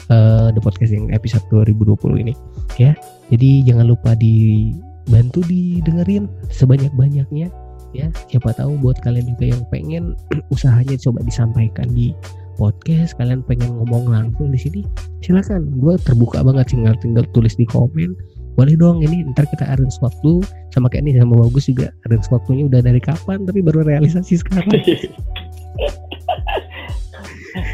uh, 0.07 0.47
the 0.55 0.61
podcast 0.63 0.95
yang 0.95 1.11
episode 1.11 1.43
2020 1.51 2.23
ini 2.23 2.33
ya. 2.79 2.95
Jadi 3.27 3.67
jangan 3.67 3.91
lupa 3.91 4.15
dibantu 4.15 5.43
didengerin 5.51 6.31
sebanyak-banyaknya 6.47 7.51
ya. 7.91 8.07
Siapa 8.31 8.55
tahu 8.55 8.79
buat 8.79 9.03
kalian 9.03 9.35
juga 9.35 9.51
yang 9.51 9.63
pengen 9.67 10.15
usahanya 10.55 10.95
coba 10.95 11.27
disampaikan 11.27 11.91
di 11.91 12.15
podcast 12.55 13.15
kalian 13.15 13.43
pengen 13.43 13.71
ngomong 13.83 14.07
langsung 14.07 14.55
di 14.55 14.59
sini 14.59 14.81
silakan. 15.19 15.67
Gue 15.75 15.99
terbuka 15.99 16.39
banget 16.39 16.71
tinggal 16.71 16.95
tinggal 17.03 17.27
tulis 17.35 17.59
di 17.59 17.67
komen 17.67 18.15
boleh 18.57 18.75
dong 18.75 19.01
ini 19.05 19.25
ntar 19.33 19.45
kita 19.49 19.65
arrange 19.65 19.97
waktu 20.01 20.41
sama 20.73 20.89
kayak 20.89 21.05
ini 21.07 21.19
sama 21.19 21.35
bagus 21.47 21.65
juga. 21.69 21.91
Arrange 22.07 22.27
waktunya 22.31 22.63
udah 22.69 22.81
dari 22.83 23.01
kapan 23.01 23.45
tapi 23.45 23.59
baru 23.61 23.83
realisasi 23.85 24.39
sekarang. 24.41 24.69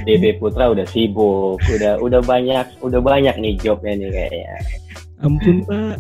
DB 0.08 0.40
Putra 0.40 0.72
udah 0.72 0.88
sibuk 0.88 1.60
udah 1.68 2.00
udah 2.00 2.22
banyak 2.24 2.66
udah 2.80 3.02
banyak 3.04 3.36
nih 3.38 3.54
jobnya 3.60 3.94
nih 3.98 4.10
kayaknya. 4.12 4.56
Ampun 5.24 5.64
pak. 5.68 6.00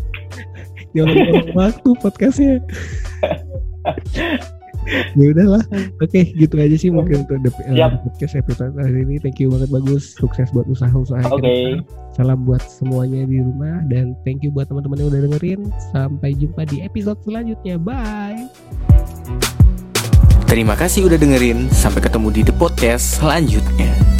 Jangan 0.95 1.51
waktu 1.51 1.89
podcastnya 1.99 2.63
ya 5.19 5.25
udahlah. 5.33 5.63
Oke 5.99 6.07
okay, 6.07 6.23
gitu 6.38 6.55
aja 6.57 6.75
sih 6.77 6.89
mungkin 6.93 7.25
untuk 7.25 7.39
the, 7.41 7.51
uh, 7.73 7.97
podcast 8.05 8.36
episode 8.38 8.73
hari 8.77 9.05
ini. 9.05 9.17
Thank 9.21 9.41
you 9.41 9.49
banget 9.49 9.69
bagus. 9.73 10.13
Sukses 10.15 10.49
buat 10.53 10.69
usaha-usaha 10.69 11.25
oke. 11.29 11.41
okay. 11.41 11.81
salam 12.13 12.45
buat 12.45 12.61
semuanya 12.63 13.25
di 13.25 13.41
rumah. 13.41 13.81
Dan 13.89 14.13
thank 14.23 14.45
you 14.45 14.53
buat 14.53 14.69
teman-teman 14.69 15.01
yang 15.01 15.09
udah 15.11 15.21
dengerin. 15.31 15.61
Sampai 15.91 16.38
jumpa 16.38 16.65
di 16.69 16.86
episode 16.86 17.19
selanjutnya. 17.25 17.75
Bye. 17.81 18.47
Terima 20.45 20.77
kasih 20.77 21.09
udah 21.09 21.17
dengerin. 21.17 21.67
Sampai 21.73 22.05
ketemu 22.05 22.27
di 22.31 22.41
The 22.45 22.55
Podcast 22.55 23.19
selanjutnya. 23.19 24.14